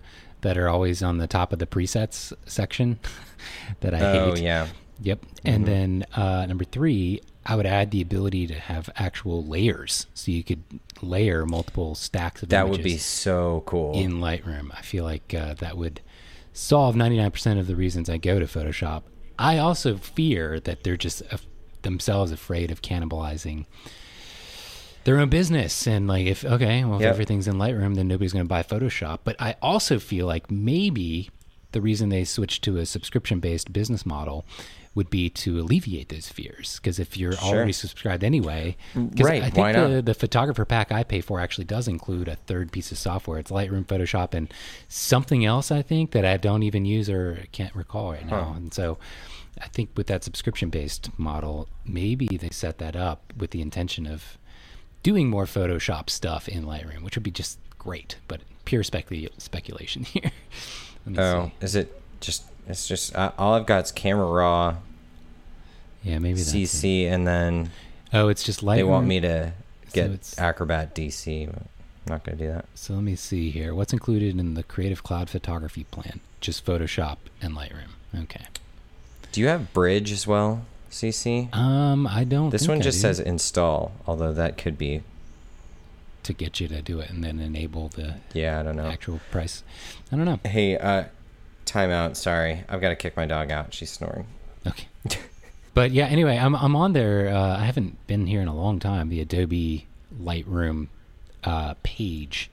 that 0.43 0.59
are 0.59 0.69
always 0.69 1.03
on 1.03 1.19
the 1.19 1.27
top 1.29 1.53
of 1.53 1.59
the 1.59 1.67
presets 1.67 2.33
section. 2.45 2.99
that 3.81 3.95
I 3.95 4.01
Oh 4.01 4.35
hate. 4.35 4.43
yeah. 4.43 4.67
Yep. 5.03 5.25
And 5.45 5.67
then 5.67 6.05
uh, 6.15 6.47
number 6.47 6.65
three, 6.65 7.21
I 7.47 7.57
would 7.57 7.67
add 7.67 7.91
the 7.91 8.03
ability 8.03 8.47
to 8.49 8.55
have 8.55 8.91
actual 8.97 9.45
layers, 9.45 10.07
so 10.15 10.31
you 10.31 10.45
could 10.45 10.63
layer 11.01 11.47
multiple 11.47 11.95
stacks 11.95 12.43
of 12.43 12.51
That 12.51 12.69
would 12.69 12.83
be 12.83 12.99
so 12.99 13.63
cool. 13.67 13.95
in 13.95 14.15
Lightroom. 14.21 14.71
I 14.77 14.83
feel 14.83 15.05
like 15.05 15.33
uh, 15.33 15.55
that 15.55 15.77
would 15.79 16.03
solve 16.53 16.95
99% 16.97 17.59
of 17.59 17.67
the 17.67 17.77
reasons 17.77 18.11
I 18.11 18.19
go 18.19 18.39
to 18.39 18.45
Photoshop. 18.47 19.05
I 19.39 19.57
also 19.57 19.97
fear 19.97 20.61
that 20.61 20.85
they're 20.85 20.99
just 20.99 21.23
af- 21.33 21.47
themselves 21.81 22.31
afraid 22.31 22.71
of 22.71 22.83
cannibalizing 22.83 23.65
their 25.05 25.19
own 25.19 25.31
business 25.31 25.87
and 25.87 26.07
like 26.07 26.27
if 26.27 26.45
okay 26.45 26.85
well 26.85 26.97
if 26.97 27.01
Yep. 27.03 27.11
everything's 27.15 27.49
in 27.49 27.55
lightroom 27.55 27.95
then 27.95 28.07
nobody's 28.07 28.35
going 28.35 28.45
to 28.45 28.49
buy 28.49 28.63
photoshop 28.63 29.21
but 29.25 29.35
i 29.41 29.55
also 29.63 29.99
feel 29.99 30.27
like 30.27 30.51
maybe 30.51 31.31
the 31.73 31.81
reason 31.81 32.11
they 32.11 32.23
switched 32.23 32.63
to 32.65 32.77
a 32.77 32.85
subscription 32.85 33.41
based 33.41 33.73
business 33.73 34.05
model 34.05 34.45
would 34.95 35.09
be 35.09 35.31
to 35.31 35.61
alleviate 35.61 36.09
those 36.09 36.29
fears 36.29 36.81
because 36.83 36.99
if 36.99 37.17
you're 37.17 37.33
Sure. 37.33 37.55
already 37.55 37.73
subscribed 37.73 38.25
anyway, 38.25 38.77
Right, 38.95 39.41
i 39.43 39.45
think 39.45 39.57
why 39.57 39.73
not? 39.73 39.89
the, 39.89 40.03
the 40.03 40.15
photographer 40.15 40.65
pack 40.65 40.91
i 40.91 41.05
pay 41.05 41.21
for 41.21 41.39
actually 41.41 41.65
does 41.67 41.87
include 41.87 42.27
a 42.27 42.35
third 42.37 42.73
piece 42.73 42.91
of 42.91 42.99
software 42.99 43.39
it's 43.39 43.51
lightroom 43.53 43.85
photoshop 43.87 44.35
and 44.35 44.53
something 44.89 45.45
else 45.45 45.71
i 45.71 45.81
think 45.81 46.11
that 46.11 46.25
i 46.25 46.37
don't 46.37 46.65
even 46.65 46.85
use 46.85 47.09
or 47.09 47.45
can't 47.53 47.75
recall 47.77 48.13
right 48.13 48.27
now 48.27 48.45
Huh. 48.47 48.55
and 48.57 48.75
so 48.75 48.99
i 49.61 49.69
think 49.69 49.91
with 49.97 50.09
that 50.09 50.25
subscription 50.25 50.71
based 50.71 51.09
model 51.19 51.69
maybe 51.85 52.27
they 52.37 52.51
set 52.51 52.79
that 52.79 52.97
up 52.97 53.33
with 53.37 53.53
the 53.53 53.61
intention 53.63 54.07
of 54.07 54.39
doing 55.05 55.31
more 55.31 55.47
Photoshop 55.47 56.11
stuff 56.11 56.47
in 56.47 56.65
Lightroom, 56.67 57.01
which 57.03 57.17
would 57.17 57.23
be 57.23 57.31
just 57.31 57.59
great, 57.79 58.19
but 58.29 58.43
pure 58.67 58.83
specul- 58.83 59.31
speculation 59.41 60.03
here. 60.15 60.31
Oh, 61.17 61.47
see. 61.47 61.53
is 61.65 61.75
it 61.75 62.03
just? 62.21 62.45
It's 62.71 62.87
just 62.89 63.15
uh, 63.17 63.33
all 63.39 63.55
I've 63.55 63.67
got 63.67 63.85
is 63.85 63.93
Camera 63.93 64.27
Raw, 64.27 64.77
Yeah, 66.03 66.19
maybe 66.19 66.39
that's 66.39 66.55
it. 66.55 66.57
CC, 66.69 67.05
and 67.07 67.27
then 67.27 67.71
Oh, 68.13 68.29
it's 68.29 68.43
just 68.43 68.61
Lightroom. 68.63 68.75
they 68.77 68.83
want 68.85 69.07
me 69.07 69.21
to 69.21 69.53
get 69.93 70.07
it's- 70.07 70.39
Acrobat 70.39 70.95
DC. 70.95 71.47
But 71.47 71.63
I'm 71.63 71.69
not 72.15 72.25
gonna 72.25 72.39
do 72.39 72.47
that. 72.49 72.65
So 72.75 72.95
let 72.95 73.03
me 73.03 73.15
see 73.17 73.51
here. 73.51 73.75
What's 73.75 73.93
included 73.93 74.39
in 74.39 74.55
the 74.55 74.63
Creative 74.63 75.03
Cloud 75.03 75.29
photography 75.31 75.85
plan? 75.85 76.21
Just 76.41 76.65
Photoshop 76.65 77.19
and 77.43 77.55
Lightroom. 77.55 77.91
Okay. 78.17 78.47
Do 79.33 79.41
you 79.41 79.47
have 79.49 79.73
Bridge 79.73 80.11
as 80.11 80.27
well, 80.27 80.63
CC? 80.91 81.55
Um, 81.55 82.07
I 82.07 82.25
don't. 82.25 82.51
This 82.51 82.63
think 82.63 82.69
one 82.71 82.79
I 82.79 82.83
just 82.83 82.99
do, 82.99 83.03
says 83.03 83.21
install, 83.21 83.93
although 84.07 84.33
that 84.33 84.57
could 84.59 84.77
be. 84.79 85.03
to 86.23 86.35
get 86.35 86.61
you 86.61 86.69
to 86.69 86.83
do 86.83 87.01
it 87.01 87.09
and 87.09 87.25
then 87.25 87.41
enable 87.41 87.89
the 87.89 88.17
Yeah, 88.35 88.61
I 88.61 88.63
don't 88.63 88.77
know. 88.77 88.87
actual 88.87 89.21
price. 89.31 89.63
I 90.13 90.17
don't 90.17 90.27
know. 90.27 90.39
Hey, 90.45 90.77
uh, 90.77 91.05
timeout. 91.71 92.17
Sorry, 92.17 92.65
I've 92.69 92.81
got 92.81 92.91
to 92.91 92.97
kick 92.97 93.17
my 93.17 93.27
dog 93.27 93.51
out. 93.51 93.73
She's 93.75 93.91
snoring. 93.91 94.27
Okay. 94.67 94.87
but 95.75 95.91
yeah, 95.91 96.07
anyway, 96.07 96.37
I'm 96.37 96.55
I'm 96.55 96.77
on 96.77 96.93
there. 96.93 97.29
Uh, 97.29 97.57
I 97.59 97.65
haven't 97.65 98.05
been 98.07 98.27
here 98.27 98.41
in 98.41 98.49
a 98.49 98.55
long 98.55 98.79
time. 98.79 99.09
The 99.09 99.21
Adobe 99.21 99.87
Lightroom 100.21 100.89
uh, 101.45 101.75
page, 101.83 102.51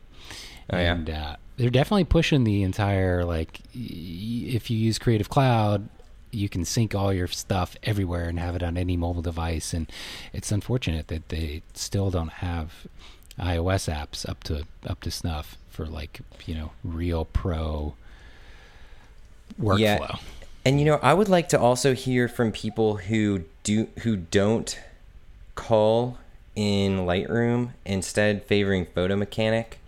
Oh, 0.72 0.78
yeah. 0.78 0.94
and 0.94 1.10
uh, 1.10 1.36
they're 1.58 1.70
definitely 1.70 2.06
pushing 2.06 2.44
the 2.44 2.64
entire 2.64 3.26
like 3.26 3.60
y- 3.76 3.82
if 4.56 4.70
you 4.70 4.78
use 4.78 4.98
Creative 5.00 5.28
Cloud, 5.30 5.90
you 6.32 6.48
can 6.48 6.64
sync 6.64 6.94
all 6.96 7.12
your 7.12 7.28
stuff 7.28 7.76
everywhere 7.84 8.30
and 8.30 8.40
have 8.40 8.56
it 8.56 8.64
on 8.64 8.78
any 8.78 8.96
mobile 8.96 9.22
device. 9.22 9.74
And 9.74 9.92
it's 10.34 10.52
unfortunate 10.52 11.08
that 11.08 11.30
they 11.30 11.64
still 11.74 12.10
don't 12.12 12.32
have 12.34 12.86
iOS 13.40 13.92
apps 13.94 14.28
up 14.28 14.44
to 14.46 14.66
up 14.86 15.02
to 15.02 15.12
snuff 15.12 15.58
for 15.70 15.86
like 15.86 16.22
you 16.46 16.56
know 16.56 16.72
real 16.84 17.26
pro 17.26 17.94
workflow. 19.60 19.80
Yeah. 19.80 20.16
And 20.66 20.80
you 20.80 20.86
know, 20.86 21.00
I 21.02 21.14
would 21.14 21.30
like 21.30 21.50
to 21.50 21.60
also 21.60 21.94
hear 21.94 22.28
from 22.28 22.52
people 22.52 22.98
who 22.98 23.44
do 23.64 23.88
who 24.00 24.18
don't 24.18 24.78
cull 25.56 26.18
in 26.56 27.00
Lightroom, 27.00 27.72
instead 27.86 28.44
favoring 28.44 28.86
Photo 28.86 29.16
Mechanic. 29.16 29.80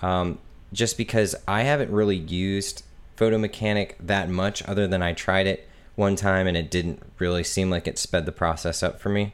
Um, 0.00 0.38
just 0.72 0.96
because 0.96 1.34
I 1.48 1.62
haven't 1.62 1.90
really 1.90 2.16
used 2.16 2.82
Photo 3.16 3.38
Mechanic 3.38 3.96
that 4.00 4.28
much, 4.28 4.62
other 4.64 4.86
than 4.86 5.02
I 5.02 5.12
tried 5.12 5.46
it 5.46 5.68
one 5.96 6.14
time 6.14 6.46
and 6.46 6.56
it 6.56 6.70
didn't 6.70 7.02
really 7.18 7.42
seem 7.42 7.70
like 7.70 7.88
it 7.88 7.98
sped 7.98 8.26
the 8.26 8.32
process 8.32 8.82
up 8.82 9.00
for 9.00 9.08
me. 9.08 9.32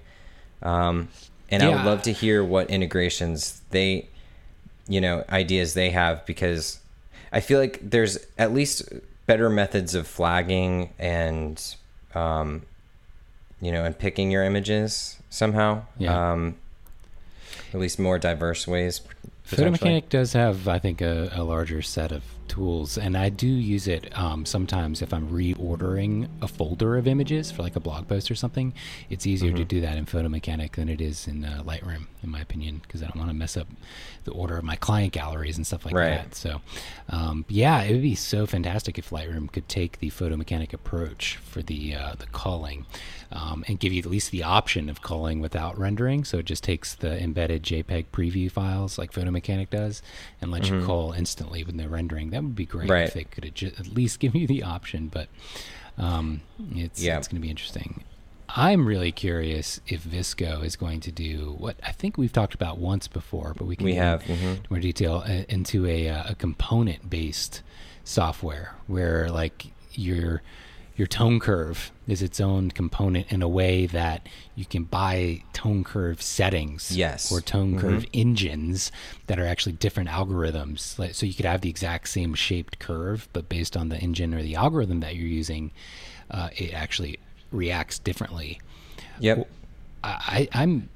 Um, 0.63 1.09
and 1.51 1.63
I 1.63 1.69
would 1.69 1.85
love 1.85 2.03
to 2.03 2.13
hear 2.13 2.43
what 2.43 2.71
integrations 2.71 3.61
they, 3.71 4.09
you 4.89 5.01
know, 5.01 5.25
ideas 5.29 5.75
they 5.75 5.91
have 5.91 6.25
because 6.25 6.79
I 7.33 7.41
feel 7.41 7.59
like 7.59 7.79
there's 7.83 8.19
at 8.39 8.55
least 8.55 8.91
better 9.27 9.49
methods 9.49 9.95
of 9.95 10.07
flagging 10.07 10.93
and, 10.99 11.75
um, 12.15 12.63
you 13.61 13.73
know, 13.73 13.85
and 13.85 13.99
picking 13.99 14.31
your 14.31 14.45
images 14.45 15.19
somehow. 15.31 15.83
Yeah. 15.99 16.33
Um, 16.33 16.57
at 17.73 17.81
least 17.81 17.99
more 17.99 18.19
diverse 18.19 18.67
ways. 18.67 19.01
Photo. 19.45 19.71
Mechanic 19.71 20.09
does 20.09 20.33
have, 20.33 20.69
I 20.69 20.79
think, 20.79 21.01
a, 21.01 21.31
a 21.33 21.43
larger 21.43 21.83
set 21.83 22.13
of 22.13 22.23
tools, 22.53 22.99
and 22.99 23.17
I 23.17 23.29
do 23.31 23.47
use 23.47 23.89
it 23.89 24.17
um, 24.19 24.45
sometimes 24.45 25.01
if 25.03 25.13
I'm 25.15 25.29
reordering 25.31 26.29
a 26.43 26.47
folder 26.49 26.97
of 26.99 27.07
images 27.09 27.51
for 27.51 27.63
like 27.63 27.77
a 27.77 27.81
blog 27.81 28.07
post 28.09 28.31
or 28.31 28.35
something. 28.35 28.75
It's 29.11 29.27
easier 29.27 29.51
Mm-hmm. 29.51 29.57
to 29.57 29.65
do 29.65 29.81
that 29.81 29.97
in 29.97 30.05
Photo 30.07 30.29
Mechanic 30.29 30.77
than 30.77 30.89
it 30.89 31.01
is 31.01 31.27
in 31.27 31.45
uh, 31.45 31.63
Lightroom, 31.65 32.07
in 32.23 32.31
my 32.31 32.41
opinion, 32.41 32.81
because 32.83 33.03
I 33.03 33.07
don't 33.07 33.17
want 33.19 33.31
to 33.31 33.35
mess 33.35 33.57
up 33.57 33.67
the 34.25 34.31
order 34.33 34.57
of 34.57 34.65
my 34.65 34.77
client 34.77 35.13
galleries 35.13 35.57
and 35.57 35.67
stuff 35.67 35.85
like 35.85 35.95
Right. 35.95 36.11
that. 36.11 36.35
So, 36.35 36.61
um, 37.09 37.45
yeah, 37.49 37.83
it 37.83 37.93
would 37.93 38.03
be 38.03 38.15
so 38.15 38.47
fantastic 38.47 38.99
if 38.99 39.11
Lightroom 39.11 39.51
could 39.51 39.69
take 39.69 39.99
the 39.99 40.11
Photo 40.11 40.37
Mechanic 40.37 40.73
approach 40.73 41.37
for 41.43 41.63
the 41.63 41.95
uh, 41.95 42.15
the 42.19 42.27
culling. 42.27 42.85
Um, 43.35 43.65
and 43.67 43.81
give 43.81 43.95
you 43.95 44.01
at 44.01 44.05
least 44.11 44.31
the 44.31 44.43
option 44.43 44.91
of 44.91 45.01
culling 45.01 45.41
without 45.41 45.79
rendering. 45.79 46.23
So 46.23 46.37
it 46.37 46.45
just 46.45 46.63
takes 46.63 46.95
the 46.95 47.19
embedded 47.19 47.63
JPEG 47.63 48.05
preview 48.13 48.51
files 48.51 48.99
like 48.99 49.11
Photo 49.11 49.31
Mechanic 49.31 49.71
does 49.71 50.03
and 50.43 50.51
lets 50.51 50.69
you 50.69 50.85
cull 50.85 51.13
instantly 51.13 51.65
with 51.65 51.75
no 51.75 51.87
rendering. 51.87 52.29
That 52.29 52.42
would 52.45 52.57
be 52.57 52.67
great 52.67 52.85
Mm-hmm. 52.85 52.93
Right. 52.93 53.09
if 53.09 53.15
they 53.15 53.25
could 53.25 53.45
at 53.79 53.89
least 53.89 54.19
give 54.21 54.35
you 54.35 54.47
the 54.47 54.63
option. 54.63 55.09
But 55.09 55.29
um, 55.99 56.41
it's 56.75 57.03
Yeah. 57.03 57.19
it's 57.19 57.29
going 57.29 57.37
to 57.41 57.43
be 57.43 57.51
interesting. 57.51 58.05
I'm 58.55 58.85
really 58.87 59.13
curious 59.13 59.81
if 59.87 60.05
VSCO 60.05 60.63
is 60.63 60.77
going 60.77 61.01
to 61.01 61.11
do 61.13 61.55
what 61.59 61.77
I 61.83 61.93
think 61.93 62.19
we've 62.19 62.33
talked 62.33 62.55
about 62.55 62.77
once 62.77 63.09
before, 63.09 63.55
but 63.57 63.65
we 63.65 63.77
can 63.77 63.87
We 63.87 63.95
have, 63.95 64.23
mhm. 64.25 64.69
more 64.71 64.79
detail 64.79 65.23
uh, 65.27 65.45
into 65.49 65.87
a, 65.87 66.09
uh, 66.11 66.25
a 66.33 66.35
component 66.35 67.09
based 67.09 67.63
software 68.05 68.75
where 68.89 69.31
like 69.31 69.69
your 69.93 70.43
your 70.97 71.07
tone 71.07 71.41
curve 71.41 71.91
is 72.07 72.21
its 72.23 72.41
own 72.41 72.71
component 72.71 73.31
in 73.33 73.41
a 73.43 73.49
way 73.49 73.87
that 73.87 74.29
you 74.55 74.65
can 74.65 74.85
buy 74.85 75.43
tone 75.53 75.83
curve 75.85 76.21
settings 76.21 76.97
Yes. 76.97 77.33
or 77.33 77.41
tone 77.41 77.79
curve 77.79 78.05
engines 78.13 78.93
that 79.27 79.39
are 79.39 79.47
actually 79.47 79.73
different 79.73 80.11
algorithms 80.11 81.15
so 81.15 81.27
you 81.27 81.33
could 81.35 81.47
have 81.47 81.63
the 81.63 81.71
exact 81.71 82.09
same 82.09 82.35
shaped 82.35 82.79
curve 82.79 83.29
but 83.33 83.49
based 83.49 83.77
on 83.77 83.89
the 83.89 83.97
engine 83.99 84.35
or 84.35 84.43
the 84.43 84.55
algorithm 84.57 85.01
that 85.01 85.17
you're 85.17 85.27
using 85.27 85.71
uh, 86.31 86.49
it 86.57 86.73
actually 86.75 87.19
reacts 87.51 87.99
differently 87.99 88.61
Yep. 89.21 89.49
I- 90.05 90.49
I'm. 90.53 90.89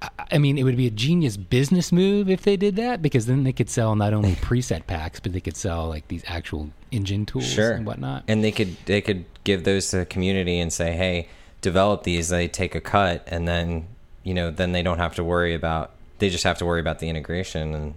I- 0.00 0.38
mean, 0.38 0.58
it 0.58 0.62
would 0.62 0.76
be 0.76 0.86
a 0.86 0.90
genius 0.90 1.36
business 1.36 1.90
move 1.90 2.30
if 2.30 2.42
they 2.42 2.56
did 2.56 2.76
that 2.76 3.02
because 3.02 3.26
then 3.26 3.44
they 3.44 3.52
could 3.52 3.68
sell 3.68 3.96
not 3.96 4.12
only 4.12 4.34
preset 4.36 4.86
packs, 4.86 5.20
but 5.20 5.32
they 5.32 5.40
could 5.40 5.56
sell 5.56 5.88
like 5.88 6.06
these 6.08 6.22
actual 6.26 6.70
engine 6.90 7.26
tools 7.26 7.46
sure. 7.46 7.72
and 7.72 7.84
whatnot. 7.84 8.24
and 8.28 8.42
they 8.42 8.52
could 8.52 8.76
they 8.86 9.00
could 9.00 9.24
give 9.44 9.64
those 9.64 9.90
to 9.90 9.98
the 9.98 10.06
community 10.06 10.58
and 10.58 10.72
say 10.72 10.92
hey 10.92 11.28
develop 11.60 12.04
these. 12.04 12.28
They 12.28 12.48
take 12.48 12.74
a 12.74 12.80
cut 12.80 13.24
and 13.26 13.48
then 13.48 13.86
you 14.22 14.34
know 14.34 14.50
then 14.50 14.72
they 14.72 14.82
don't 14.82 14.98
have 14.98 15.14
to 15.16 15.24
worry 15.24 15.54
about 15.54 15.90
they 16.18 16.30
just 16.30 16.44
have 16.44 16.58
to 16.58 16.66
worry 16.66 16.80
about 16.80 17.00
the 17.00 17.08
integration 17.08 17.74
and 17.74 17.94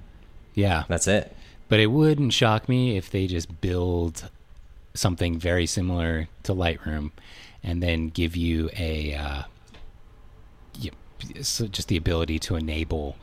yeah, 0.54 0.84
that's 0.88 1.08
it. 1.08 1.36
But 1.70 1.80
it 1.80 1.88
wouldn't 1.88 2.34
shock 2.34 2.68
me 2.68 2.98
if 2.98 3.10
they 3.10 3.28
just 3.28 3.62
build 3.62 4.30
something 4.94 5.40
very 5.40 5.66
similar 5.66 6.28
to 6.44 6.54
Lightroom 6.54 7.12
and 7.64 7.82
then 7.82 8.10
give 8.10 8.36
you 8.36 8.70
a 8.78 9.14
uh, 9.14 9.44
so 11.42 11.68
just 11.68 11.88
the 11.88 11.98
ability 11.98 12.40
to 12.40 12.56
enable 12.56 13.16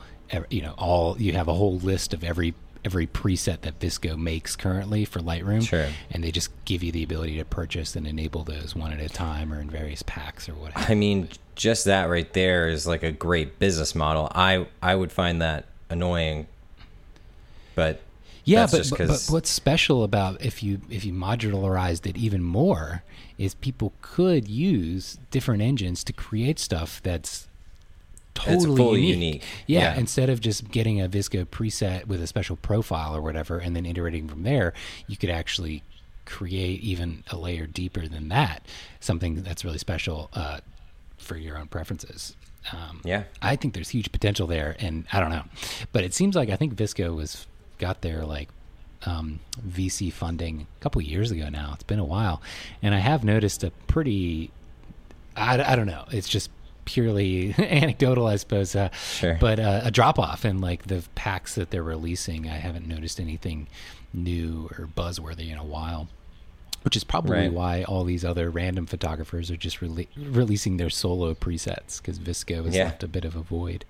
you 0.51 0.63
know 0.63 0.75
all 0.79 1.17
you 1.21 1.33
have 1.33 1.49
a 1.49 1.55
whole 1.55 1.79
list 1.79 2.13
of 2.15 2.23
every 2.25 2.55
every 2.85 3.07
preset 3.09 3.63
that 3.63 3.79
VSCO 3.81 4.17
makes 4.17 4.55
currently 4.55 5.05
for 5.05 5.19
Lightroom 5.21 5.67
Sure. 5.67 5.89
and 6.13 6.23
they 6.23 6.31
just 6.31 6.51
give 6.65 6.83
you 6.85 6.93
the 6.93 7.03
ability 7.03 7.37
to 7.37 7.45
purchase 7.45 7.97
and 7.97 8.07
enable 8.07 8.45
those 8.45 8.77
one 8.77 8.93
at 8.93 9.01
a 9.01 9.09
time 9.09 9.53
or 9.53 9.61
in 9.61 9.69
various 9.69 10.03
packs 10.03 10.49
or 10.49 10.53
whatever. 10.55 10.91
i 10.91 10.95
mean 10.95 11.29
just 11.57 11.87
that 11.87 12.05
right 12.05 12.33
there 12.35 12.69
is 12.69 12.87
like 12.87 13.03
a 13.03 13.11
great 13.11 13.59
business 13.59 13.95
model 13.97 14.31
i 14.35 14.65
i 14.81 14.95
would 14.95 15.11
find 15.11 15.43
that 15.43 15.65
annoying 15.91 16.47
but 17.75 18.01
Yeah, 18.45 18.67
but, 18.71 18.89
but, 18.91 18.99
but 19.09 19.27
what's 19.29 19.51
special 19.51 20.05
about 20.05 20.41
if 20.45 20.63
you 20.63 20.81
if 20.89 21.05
you 21.05 21.13
modularized 21.13 22.07
it 22.07 22.17
even 22.17 22.43
more 22.43 23.03
is 23.39 23.55
people 23.55 23.93
could 24.03 24.47
use 24.49 25.19
different 25.31 25.63
engines 25.63 26.05
to 26.05 26.13
create 26.13 26.59
stuff 26.59 27.01
that's 27.03 27.48
totally 28.35 29.01
unique. 29.01 29.15
unique. 29.15 29.43
Yeah, 29.67 29.81
Yeah. 29.95 29.99
instead 29.99 30.31
of 30.31 30.41
just 30.41 30.71
getting 30.71 31.01
a 31.01 31.09
VSCO 31.09 31.45
preset 31.47 32.07
with 32.07 32.23
a 32.23 32.27
special 32.27 32.57
profile 32.57 33.15
or 33.15 33.21
whatever 33.21 33.59
and 33.59 33.75
then 33.75 33.85
iterating 33.87 34.29
from 34.29 34.43
there, 34.45 34.73
you 35.07 35.17
could 35.17 35.31
actually 35.31 35.83
create 36.25 36.81
even 36.83 37.25
a 37.31 37.37
layer 37.37 37.67
deeper 37.67 38.07
than 38.07 38.29
that, 38.29 38.67
something 39.01 39.43
that's 39.43 39.65
really 39.65 39.79
special 39.79 40.29
uh, 40.35 40.61
for 41.17 41.37
your 41.37 41.57
own 41.59 41.67
preferences. 41.67 42.37
Um, 42.73 43.01
yeah 43.03 43.23
I 43.41 43.57
think 43.57 43.73
there's 43.73 43.89
huge 43.89 44.13
potential 44.13 44.47
there, 44.47 44.77
and 44.79 45.07
I 45.13 45.21
don't 45.21 45.31
know, 45.31 45.45
but 45.93 46.05
it 46.05 46.13
seems 46.13 46.37
like 46.37 46.51
I 46.51 46.57
think 46.57 46.75
VSCO 46.75 47.15
was 47.17 47.47
got 47.79 48.03
their 48.03 48.27
like 48.27 48.51
um, 49.07 49.39
VC 49.67 50.13
funding 50.13 50.67
a 50.79 50.83
couple 50.83 51.01
years 51.01 51.31
ago 51.31 51.49
now. 51.49 51.71
It's 51.75 51.85
been 51.85 51.99
a 52.01 52.05
while, 52.05 52.43
and 52.83 52.95
I 52.95 52.99
have 52.99 53.25
noticed 53.25 53.65
a 53.65 53.71
pretty 53.87 54.51
I, 55.37 55.73
I 55.73 55.77
don't 55.77 55.87
know. 55.87 56.05
It's 56.11 56.29
just 56.29 56.51
purely 56.89 57.55
anecdotal, 57.59 58.27
I 58.27 58.37
suppose. 58.37 58.75
Uh, 58.75 58.89
Sure. 58.93 59.37
But 59.39 59.61
uh, 59.61 59.83
a 59.85 59.91
drop 59.91 60.19
off 60.19 60.45
in 60.45 60.61
like 60.61 60.87
the 60.87 61.05
packs 61.15 61.55
that 61.57 61.71
they're 61.71 61.83
releasing. 61.83 62.49
I 62.49 62.57
haven't 62.57 62.89
noticed 62.89 63.21
anything 63.21 63.69
new 64.15 64.71
or 64.79 64.87
buzzworthy 64.87 65.51
in 65.53 65.59
a 65.59 65.65
while. 65.65 66.09
Which 66.83 66.97
is 66.97 67.05
probably 67.05 67.37
Right. 67.37 67.53
why 67.53 67.83
all 67.83 68.05
these 68.05 68.25
other 68.25 68.49
random 68.51 68.87
photographers 68.87 69.51
are 69.51 69.57
just 69.57 69.81
rele- 69.81 70.07
releasing 70.17 70.79
their 70.79 70.89
solo 70.89 71.35
presets 71.35 71.99
because 72.01 72.19
VSCO 72.19 72.65
has 72.65 72.75
Yeah. 72.75 72.85
left 72.85 73.03
a 73.03 73.09
bit 73.09 73.25
of 73.27 73.37
a 73.37 73.43
void. 73.43 73.85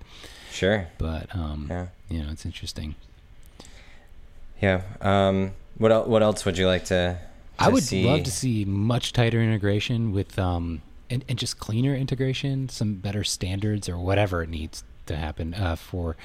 sure 0.51 0.87
But 0.97 1.33
um, 1.33 1.67
Yeah. 1.69 1.87
you 2.09 2.21
know, 2.23 2.31
it's 2.31 2.45
interesting. 2.45 2.95
yeah 4.61 4.81
um 5.01 5.51
what 5.77 5.91
el- 5.91 6.05
what 6.09 6.21
else 6.21 6.43
would 6.45 6.57
you 6.57 6.67
like 6.67 6.83
to, 6.85 7.17
I 7.57 7.69
would 7.69 7.83
see? 7.83 8.03
love 8.05 8.23
to 8.23 8.31
see 8.31 8.65
much 8.65 9.13
tighter 9.13 9.41
integration 9.41 10.11
with 10.11 10.37
um 10.37 10.81
and, 11.09 11.23
and 11.27 11.37
just 11.39 11.59
cleaner 11.59 11.95
integration, 11.95 12.69
some 12.69 12.95
better 12.95 13.23
standards 13.23 13.87
or 13.89 13.97
whatever 13.97 14.45
needs 14.45 14.83
to 15.07 15.15
happen 15.15 15.53
uh, 15.53 15.75
for 15.75 16.15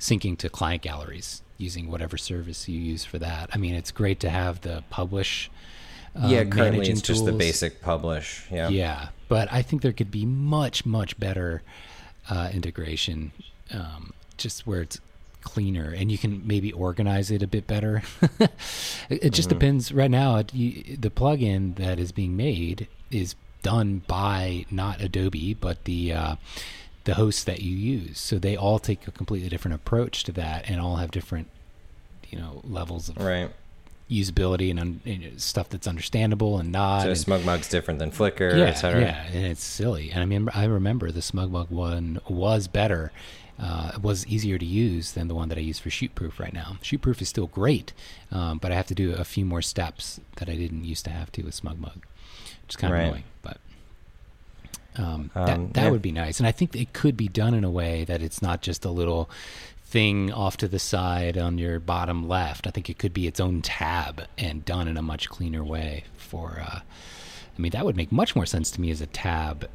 syncing 0.00 0.36
to 0.38 0.48
client 0.48 0.82
galleries 0.82 1.42
using 1.58 1.88
whatever 1.90 2.16
service 2.16 2.68
you 2.68 2.78
use 2.78 3.04
for 3.04 3.18
that. 3.18 3.50
I 3.52 3.56
mean, 3.58 3.74
it's 3.74 3.90
great 3.92 4.18
to 4.20 4.30
have 4.30 4.60
the 4.62 4.82
publish. 4.90 5.50
Uh, 6.14 6.26
yeah 6.28 6.44
currently 6.44 6.86
it's 6.90 7.00
just 7.00 7.24
the 7.24 7.32
basic 7.32 7.80
publish 7.80 8.44
yeah 8.50 8.68
Yeah, 8.68 9.08
but 9.28 9.50
I 9.50 9.62
think 9.62 9.80
there 9.80 9.94
could 9.94 10.10
be 10.10 10.26
much, 10.26 10.84
much 10.84 11.18
better 11.18 11.62
uh, 12.28 12.50
integration, 12.52 13.32
um, 13.72 14.12
just 14.36 14.66
where 14.66 14.82
it's 14.82 15.00
cleaner 15.40 15.90
and 15.90 16.12
you 16.12 16.18
can 16.18 16.46
maybe 16.46 16.70
organize 16.70 17.30
it 17.30 17.42
a 17.42 17.46
bit 17.46 17.66
better. 17.66 18.02
it 18.40 18.50
it 19.08 19.30
just 19.30 19.48
Mm-hmm. 19.48 19.58
depends. 19.58 19.90
Right 19.92 20.10
now, 20.10 20.36
it, 20.36 20.52
you, 20.52 20.96
the 20.98 21.10
plugin 21.10 21.76
that 21.76 21.98
is 21.98 22.12
being 22.12 22.36
made 22.36 22.88
is 23.10 23.34
done 23.62 24.02
by 24.06 24.66
not 24.70 25.00
Adobe, 25.00 25.54
but 25.54 25.84
the 25.84 26.12
uh, 26.12 26.36
the 27.04 27.14
hosts 27.14 27.44
that 27.44 27.62
you 27.62 27.74
use. 27.76 28.18
So 28.18 28.38
they 28.38 28.56
all 28.56 28.78
take 28.78 29.06
a 29.08 29.10
completely 29.10 29.48
different 29.48 29.74
approach 29.74 30.24
to 30.24 30.32
that, 30.32 30.68
and 30.68 30.80
all 30.80 30.96
have 30.96 31.10
different, 31.10 31.48
you 32.30 32.38
know, 32.38 32.60
levels 32.64 33.08
of 33.08 33.18
right 33.18 33.50
usability 34.10 34.70
and, 34.70 34.78
un, 34.78 35.00
and 35.06 35.40
stuff 35.40 35.68
that's 35.70 35.86
understandable 35.86 36.58
and 36.58 36.70
not. 36.70 37.02
So 37.02 37.08
and- 37.08 37.16
SmugMug's 37.16 37.68
different 37.68 37.98
than 37.98 38.10
Flickr, 38.10 38.56
yeah, 38.56 38.64
etc. 38.64 39.00
yeah, 39.00 39.26
and 39.32 39.46
it's 39.46 39.64
silly. 39.64 40.10
And 40.10 40.22
I 40.22 40.26
mean, 40.26 40.48
I 40.54 40.64
remember 40.64 41.10
the 41.10 41.20
SmugMug 41.20 41.70
one 41.70 42.20
was 42.28 42.68
better, 42.68 43.10
uh, 43.58 43.92
was 44.00 44.26
easier 44.26 44.58
to 44.58 44.66
use 44.66 45.12
than 45.12 45.28
the 45.28 45.34
one 45.34 45.48
that 45.48 45.58
I 45.58 45.62
use 45.62 45.78
for 45.78 45.88
Shootproof 45.88 46.38
right 46.38 46.52
now. 46.52 46.76
Shootproof 46.82 47.22
is 47.22 47.28
still 47.28 47.46
great, 47.46 47.92
um, 48.30 48.58
but 48.58 48.70
I 48.70 48.74
have 48.74 48.86
to 48.88 48.94
do 48.94 49.14
a 49.14 49.24
few 49.24 49.44
more 49.44 49.62
steps 49.62 50.20
that 50.36 50.48
I 50.48 50.56
didn't 50.56 50.84
used 50.84 51.04
to 51.06 51.10
have 51.10 51.32
to 51.32 51.42
with 51.42 51.60
SmugMug, 51.60 52.02
which 52.02 52.51
kind 52.76 52.92
of 52.92 52.98
Right. 52.98 53.06
annoying. 53.06 53.24
But 53.42 53.58
um, 54.96 55.04
Um, 55.04 55.46
that 55.46 55.74
that 55.74 55.84
yeah. 55.84 55.90
would 55.90 56.02
be 56.02 56.12
nice, 56.12 56.38
and 56.38 56.46
I 56.46 56.52
think 56.52 56.76
it 56.76 56.92
could 56.92 57.16
be 57.16 57.28
done 57.28 57.54
in 57.54 57.64
a 57.64 57.70
way 57.70 58.04
that 58.04 58.20
it's 58.22 58.42
not 58.42 58.60
just 58.62 58.84
a 58.84 58.90
little 58.90 59.30
thing 59.84 60.32
off 60.32 60.56
to 60.58 60.68
the 60.68 60.78
side 60.78 61.36
on 61.36 61.58
your 61.58 61.78
bottom 61.78 62.26
left. 62.28 62.66
I 62.66 62.70
think 62.70 62.88
it 62.90 62.98
could 62.98 63.12
be 63.12 63.26
its 63.26 63.40
own 63.40 63.62
tab 63.62 64.24
and 64.38 64.64
done 64.64 64.88
in 64.88 64.96
a 64.96 65.02
much 65.02 65.28
cleaner 65.28 65.62
way. 65.64 66.04
For 66.16 66.60
uh, 66.66 66.80
I 66.80 67.60
mean, 67.60 67.72
that 67.72 67.84
would 67.84 67.96
make 67.96 68.10
much 68.12 68.34
more 68.34 68.46
sense 68.46 68.70
to 68.72 68.80
me 68.80 68.90
as 68.90 69.00
a 69.00 69.06
tab. 69.06 69.68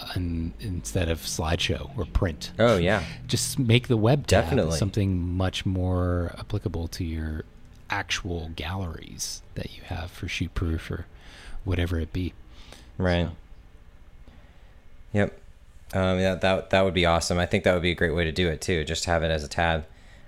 uh, 0.00 0.12
in- 0.14 0.54
instead 0.60 1.08
of 1.08 1.18
slideshow 1.22 1.90
or 1.98 2.04
print, 2.04 2.52
Oh 2.56 2.76
yeah, 2.76 3.02
just 3.26 3.58
make 3.58 3.88
the 3.88 3.96
web 3.96 4.28
tab 4.28 4.44
Definitely. 4.44 4.76
something 4.78 5.36
much 5.36 5.66
more 5.66 6.36
applicable 6.38 6.86
to 6.88 7.04
your 7.04 7.42
actual 7.90 8.50
galleries 8.54 9.42
that 9.56 9.74
you 9.76 9.82
have 9.86 10.08
for 10.12 10.26
shootproof 10.28 10.88
or 10.88 11.06
whatever 11.64 11.98
it 12.00 12.12
be. 12.12 12.32
right. 12.98 13.26
So- 13.26 13.32
Yep. 15.14 15.38
Um, 15.94 16.18
yeah, 16.18 16.34
that 16.34 16.68
that 16.70 16.84
would 16.84 16.92
be 16.92 17.06
awesome. 17.06 17.38
I 17.38 17.46
think 17.46 17.64
that 17.64 17.72
would 17.72 17.82
be 17.82 17.90
a 17.92 17.94
great 17.94 18.14
way 18.14 18.24
to 18.24 18.32
do 18.32 18.48
it 18.48 18.60
too. 18.60 18.84
Just 18.84 19.06
have 19.06 19.22
it 19.22 19.30
as 19.30 19.42
a 19.42 19.48
tab, 19.48 19.86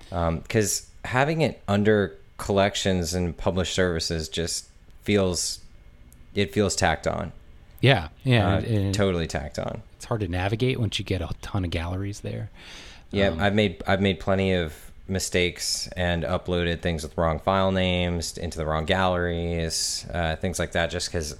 because 0.08 0.86
having 1.04 1.42
it 1.42 1.60
under 1.68 2.16
collections 2.38 3.12
and 3.12 3.36
published 3.36 3.74
services 3.74 4.28
just 4.30 4.66
feels 5.02 5.58
it 6.34 6.54
feels 6.54 6.74
tacked 6.74 7.06
on. 7.06 7.32
Yeah, 7.82 8.08
yeah, 8.24 8.54
Uh, 8.54 8.56
and- 8.58 8.66
and 8.66 8.94
totally 8.94 9.26
tacked 9.26 9.58
on. 9.58 9.82
it's 9.96 10.06
hard 10.06 10.20
to 10.22 10.28
navigate 10.28 10.80
once 10.80 10.98
you 10.98 11.04
get 11.04 11.20
a 11.20 11.28
ton 11.42 11.64
of 11.66 11.70
galleries 11.70 12.20
there. 12.20 12.48
Yeah, 13.10 13.28
Um, 13.28 13.40
I've 13.40 13.54
made 13.54 13.82
I've 13.86 14.00
made 14.00 14.18
plenty 14.18 14.54
of 14.54 14.89
mistakes 15.10 15.88
and 15.96 16.22
uploaded 16.22 16.80
things 16.80 17.02
with 17.02 17.16
wrong 17.18 17.38
file 17.38 17.72
names 17.72 18.38
into 18.38 18.56
the 18.56 18.64
wrong 18.64 18.84
galleries, 18.84 20.06
uh, 20.14 20.36
things 20.36 20.58
like 20.58 20.72
that. 20.72 20.90
Just 20.90 21.08
because 21.08 21.36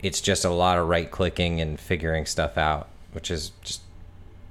it's 0.00 0.20
just 0.20 0.44
a 0.44 0.50
lot 0.50 0.78
of 0.78 0.88
right 0.88 1.10
clicking 1.10 1.60
and 1.60 1.80
figuring 1.80 2.26
stuff 2.26 2.58
out, 2.58 2.88
which 3.12 3.30
is 3.30 3.52
just 3.62 3.80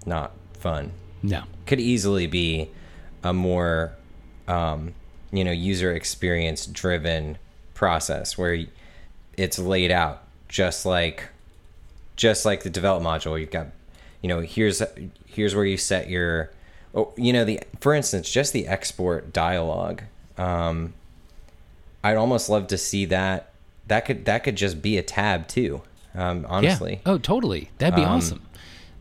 not 0.05 0.31
fun. 0.53 0.91
No, 1.21 1.43
Could 1.65 1.79
easily 1.79 2.27
be 2.27 2.69
a 3.23 3.31
more, 3.31 3.93
um, 4.47 4.93
you 5.31 5.43
know, 5.43 5.51
user 5.51 5.93
experience 5.93 6.65
driven 6.65 7.37
process 7.73 8.37
where 8.37 8.65
it's 9.37 9.57
laid 9.57 9.91
out 9.91 10.23
just 10.47 10.85
like 10.85 11.29
just 12.15 12.45
like 12.45 12.63
the 12.63 12.69
develop 12.69 13.01
module 13.01 13.39
you've 13.39 13.49
got 13.49 13.67
you 14.21 14.29
know 14.29 14.39
here's 14.39 14.81
here's 15.25 15.55
where 15.55 15.65
you 15.65 15.77
set 15.77 16.09
your 16.09 16.51
oh 16.95 17.11
you 17.17 17.31
know 17.33 17.43
the 17.45 17.59
for 17.79 17.93
instance 17.93 18.29
just 18.31 18.53
the 18.53 18.67
export 18.67 19.33
dialog 19.33 20.01
um 20.37 20.93
i'd 22.03 22.15
almost 22.17 22.49
love 22.49 22.67
to 22.67 22.77
see 22.77 23.05
that 23.05 23.49
that 23.87 24.05
could 24.05 24.25
that 24.25 24.43
could 24.43 24.55
just 24.55 24.81
be 24.81 24.97
a 24.97 25.03
tab 25.03 25.47
too 25.47 25.81
um 26.15 26.45
honestly 26.47 26.93
Yeah. 27.05 27.11
Oh, 27.13 27.17
totally. 27.17 27.69
That'd 27.79 27.95
be 27.95 28.03
Um, 28.03 28.11
awesome. 28.17 28.41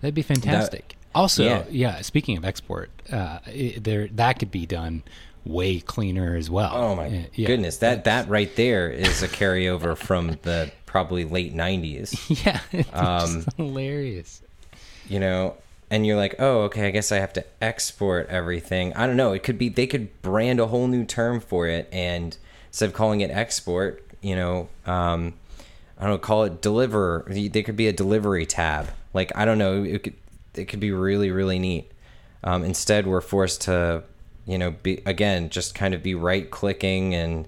That'd 0.01 0.15
be 0.15 0.23
fantastic. 0.23 0.97
also, 1.15 1.45
yeah. 1.45 1.65
yeah. 1.71 2.01
Speaking 2.01 2.37
of 2.39 2.45
export, 2.45 2.91
uh, 3.13 3.39
it, 3.47 3.85
there 3.85 4.09
that 4.09 4.39
could 4.39 4.51
be 4.51 4.65
done 4.67 5.03
way 5.45 5.79
cleaner 5.81 6.35
as 6.37 6.49
well. 6.51 6.73
oh 6.75 6.97
my 6.97 7.07
Uh, 7.07 7.23
yeah. 7.35 7.47
goodness 7.47 7.77
that 7.79 8.05
that 8.05 8.29
right 8.29 8.55
there 8.57 8.89
is 8.91 9.23
a 9.23 9.29
carryover 9.29 9.97
from 9.97 10.39
the 10.43 10.73
probably 10.87 11.25
late 11.25 11.55
90s 11.55 12.45
Yeah, 12.45 12.61
it's 12.73 12.89
Um, 12.93 13.45
hilarious. 13.57 14.41
you 15.09 15.21
know 15.21 15.57
and 15.93 16.07
you're 16.07 16.17
like 16.17 16.35
oh 16.39 16.63
okay 16.63 16.89
i 16.89 16.91
guess 16.91 17.13
i 17.13 17.19
have 17.19 17.35
to 17.35 17.45
export 17.61 18.27
everything. 18.31 18.95
I 18.95 19.07
don't 19.07 19.17
know. 19.17 19.33
It 19.35 19.43
could 19.43 19.59
be 19.59 19.69
they 19.69 19.87
could 19.87 20.23
brand 20.23 20.59
a 20.59 20.67
whole 20.67 20.89
new 20.89 21.05
term 21.05 21.39
for 21.39 21.69
it 21.69 21.87
and 21.93 22.37
instead 22.69 22.87
of 22.87 22.95
calling 22.95 23.21
it 23.21 23.31
export 23.31 24.03
you 24.23 24.35
know 24.35 24.69
um 24.87 25.35
i 25.99 26.03
don't 26.03 26.13
know 26.13 26.19
call 26.19 26.45
it 26.45 26.63
deliver 26.63 27.27
they 27.29 27.63
could 27.63 27.77
be 27.77 27.89
a 27.89 27.93
delivery 27.93 28.47
tab. 28.47 28.89
Like 29.13 29.31
i 29.37 29.45
don't 29.45 29.59
know 29.59 29.85
it 29.85 30.03
could 30.03 30.15
it 30.55 30.65
could 30.65 30.81
be 30.81 30.91
really 30.91 31.31
really 31.31 31.59
neat. 31.59 31.93
Um 32.43 32.65
instead 32.65 33.07
we're 33.07 33.21
forced 33.21 33.61
to 33.63 34.03
you 34.47 34.57
know 34.57 34.71
be 34.71 35.03
again 35.05 35.51
just 35.51 35.75
kind 35.75 35.93
of 35.93 36.03
be 36.03 36.15
right 36.15 36.51
clicking 36.51 37.15
and 37.15 37.47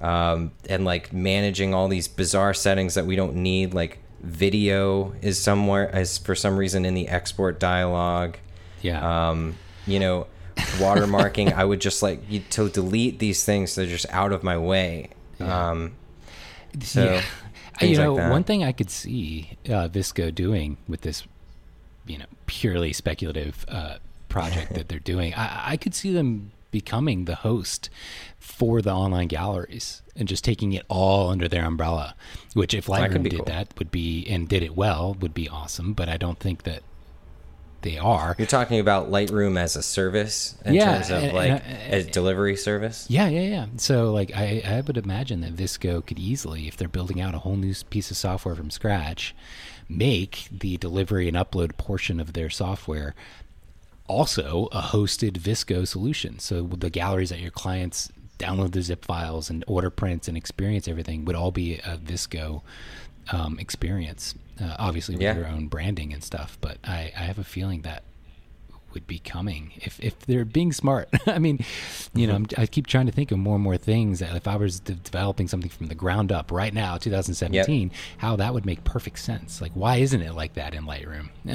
um, 0.00 0.50
and 0.68 0.84
like 0.84 1.12
managing 1.12 1.72
all 1.72 1.88
these 1.88 2.08
bizarre 2.08 2.52
settings 2.52 2.94
that 2.94 3.06
we 3.06 3.16
don't 3.16 3.36
need. 3.36 3.72
Like 3.72 4.00
video 4.24 5.14
is 5.22 5.38
somewhere 5.40 5.90
is 5.96 6.18
for 6.18 6.34
some 6.34 6.56
reason 6.56 6.84
in 6.84 6.94
the 6.94 7.08
export 7.08 7.60
dialog. 7.60 8.34
Yeah. 8.82 9.30
Um, 9.30 9.56
you 9.86 10.00
know, 10.00 10.26
watermarking. 10.56 11.52
I 11.52 11.64
would 11.64 11.80
just 11.80 12.02
like 12.02 12.20
you 12.28 12.40
to 12.50 12.68
delete 12.68 13.18
these 13.18 13.44
things. 13.44 13.74
They're 13.74 13.86
just 13.86 14.06
out 14.10 14.32
of 14.32 14.42
my 14.42 14.58
way. 14.58 15.10
Um, 15.40 15.94
so 16.80 17.04
yeah. 17.04 17.22
you 17.86 17.96
know, 17.96 18.16
that. 18.16 18.30
one 18.30 18.44
thing 18.44 18.64
I 18.64 18.72
could 18.72 18.90
see 18.90 19.56
uh, 19.66 19.88
VSCO 19.88 20.34
doing 20.34 20.76
with 20.88 21.02
this, 21.02 21.24
you 22.06 22.18
know, 22.18 22.26
purely 22.46 22.92
speculative 22.92 23.64
uh, 23.68 23.96
project 24.28 24.74
that 24.74 24.88
they're 24.88 24.98
doing, 24.98 25.34
I, 25.34 25.72
I 25.72 25.76
could 25.76 25.94
see 25.94 26.12
them 26.12 26.52
becoming 26.70 27.26
the 27.26 27.36
host 27.36 27.88
for 28.44 28.82
the 28.82 28.92
online 28.92 29.26
galleries 29.26 30.02
and 30.14 30.28
just 30.28 30.44
taking 30.44 30.74
it 30.74 30.84
all 30.88 31.30
under 31.30 31.48
their 31.48 31.64
umbrella. 31.64 32.14
Which, 32.52 32.74
if 32.74 32.86
Lightroom 32.86 33.22
be 33.24 33.30
did 33.30 33.38
cool. 33.38 33.46
that, 33.46 33.76
would 33.78 33.90
be 33.90 34.24
and 34.28 34.46
did 34.48 34.62
it 34.62 34.76
well, 34.76 35.14
would 35.18 35.32
be 35.34 35.48
awesome. 35.48 35.94
But 35.94 36.08
I 36.10 36.18
don't 36.18 36.38
think 36.38 36.62
that 36.64 36.82
they 37.80 37.96
are. 37.98 38.36
You're 38.38 38.46
talking 38.46 38.78
about 38.80 39.10
Lightroom 39.10 39.58
as 39.58 39.76
a 39.76 39.82
service 39.82 40.56
in 40.64 40.74
Yeah, 40.74 40.94
terms 40.94 41.10
of 41.10 41.22
and- 41.24 41.32
like 41.32 41.62
and, 41.66 41.94
a 41.94 42.04
delivery 42.04 42.54
service. 42.54 43.06
Yeah, 43.08 43.28
yeah, 43.28 43.40
yeah. 43.48 43.66
So, 43.76 44.12
like, 44.12 44.30
I, 44.36 44.62
I 44.64 44.80
would 44.82 44.98
imagine 44.98 45.40
that 45.40 45.56
VSCO 45.56 46.06
could 46.06 46.18
easily, 46.18 46.68
if 46.68 46.76
they're 46.76 46.86
building 46.86 47.20
out 47.20 47.34
a 47.34 47.38
whole 47.38 47.56
new 47.56 47.74
piece 47.90 48.10
of 48.10 48.16
software 48.18 48.54
from 48.54 48.70
scratch, 48.70 49.34
make 49.88 50.48
the 50.52 50.76
delivery 50.76 51.28
and 51.28 51.36
upload 51.36 51.76
portion 51.78 52.20
of 52.20 52.34
their 52.34 52.50
software 52.50 53.14
also 54.06 54.68
a 54.70 54.80
hosted 54.82 55.38
VSCO 55.38 55.88
solution. 55.88 56.38
So, 56.38 56.62
the 56.62 56.90
galleries 56.90 57.30
that 57.30 57.40
your 57.40 57.50
clients 57.50 58.12
download 58.44 58.72
the 58.72 58.82
zip 58.82 59.04
files 59.04 59.50
and 59.50 59.64
order 59.66 59.90
prints 59.90 60.28
and 60.28 60.36
experience 60.36 60.86
everything 60.88 61.24
would 61.24 61.36
all 61.36 61.50
be 61.50 61.76
a 61.78 61.96
VSCO 61.98 62.62
um, 63.32 63.58
experience, 63.58 64.34
uh, 64.62 64.76
obviously 64.78 65.14
with 65.14 65.22
Yeah. 65.22 65.36
your 65.36 65.46
own 65.46 65.68
branding 65.68 66.12
and 66.12 66.22
stuff. 66.22 66.58
But 66.60 66.78
I, 66.84 67.12
I 67.16 67.22
have 67.22 67.38
a 67.38 67.44
feeling 67.44 67.82
that 67.82 68.02
would 68.92 69.06
be 69.08 69.18
coming 69.18 69.72
if 69.76 69.98
if 69.98 70.16
they're 70.20 70.44
being 70.44 70.72
smart. 70.72 71.08
I 71.26 71.40
mean, 71.40 71.58
you 72.14 72.28
know, 72.28 72.36
I'm, 72.36 72.46
I 72.56 72.66
keep 72.66 72.86
trying 72.86 73.06
to 73.06 73.12
think 73.12 73.32
of 73.32 73.38
more 73.38 73.56
and 73.56 73.64
more 73.64 73.76
things 73.76 74.20
that 74.20 74.36
if 74.36 74.46
I 74.46 74.54
was 74.54 74.78
de- 74.78 74.94
developing 74.94 75.48
something 75.48 75.68
from 75.70 75.86
the 75.88 75.96
ground 75.96 76.30
up 76.30 76.52
right 76.52 76.72
now, 76.72 76.96
2017, 76.98 77.90
how 78.18 78.36
that 78.36 78.54
would 78.54 78.64
make 78.64 78.84
perfect 78.84 79.18
sense. 79.18 79.60
Like, 79.60 79.72
why 79.74 79.96
isn't 79.96 80.20
it 80.22 80.34
like 80.34 80.54
that 80.54 80.74
in 80.74 80.84
Lightroom? 80.84 81.30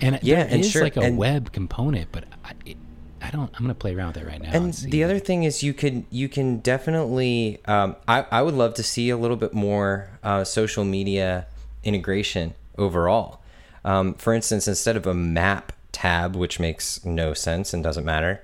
and 0.00 0.20
Yeah, 0.22 0.44
there 0.44 0.46
and 0.52 0.60
is 0.60 0.70
sure, 0.70 0.82
like 0.84 0.96
a 0.96 1.00
and- 1.00 1.18
web 1.18 1.50
component, 1.52 2.12
but 2.12 2.22
I, 2.44 2.52
it, 2.64 2.76
I 3.24 3.30
don't. 3.30 3.50
I'm 3.54 3.62
gonna 3.62 3.74
play 3.74 3.94
around 3.94 4.08
with 4.08 4.18
it 4.18 4.26
right 4.26 4.40
now. 4.40 4.50
and 4.52 4.74
see. 4.74 4.90
the 4.90 5.02
other 5.02 5.18
thing 5.18 5.44
is 5.44 5.62
you 5.62 5.72
can 5.72 6.06
you 6.10 6.28
can 6.28 6.58
definitely 6.58 7.60
um, 7.64 7.96
I, 8.06 8.26
I 8.30 8.42
would 8.42 8.54
love 8.54 8.74
to 8.74 8.82
see 8.82 9.08
a 9.10 9.16
little 9.16 9.36
bit 9.36 9.54
more 9.54 10.10
uh, 10.22 10.44
social 10.44 10.84
media 10.84 11.46
integration 11.82 12.54
overall 12.76 13.40
um, 13.84 14.14
for 14.14 14.34
instance 14.34 14.68
instead 14.68 14.96
of 14.96 15.06
a 15.06 15.14
map 15.14 15.72
tab 15.92 16.36
which 16.36 16.60
makes 16.60 17.04
no 17.04 17.32
sense 17.34 17.72
and 17.72 17.82
doesn't 17.82 18.04
matter 18.04 18.42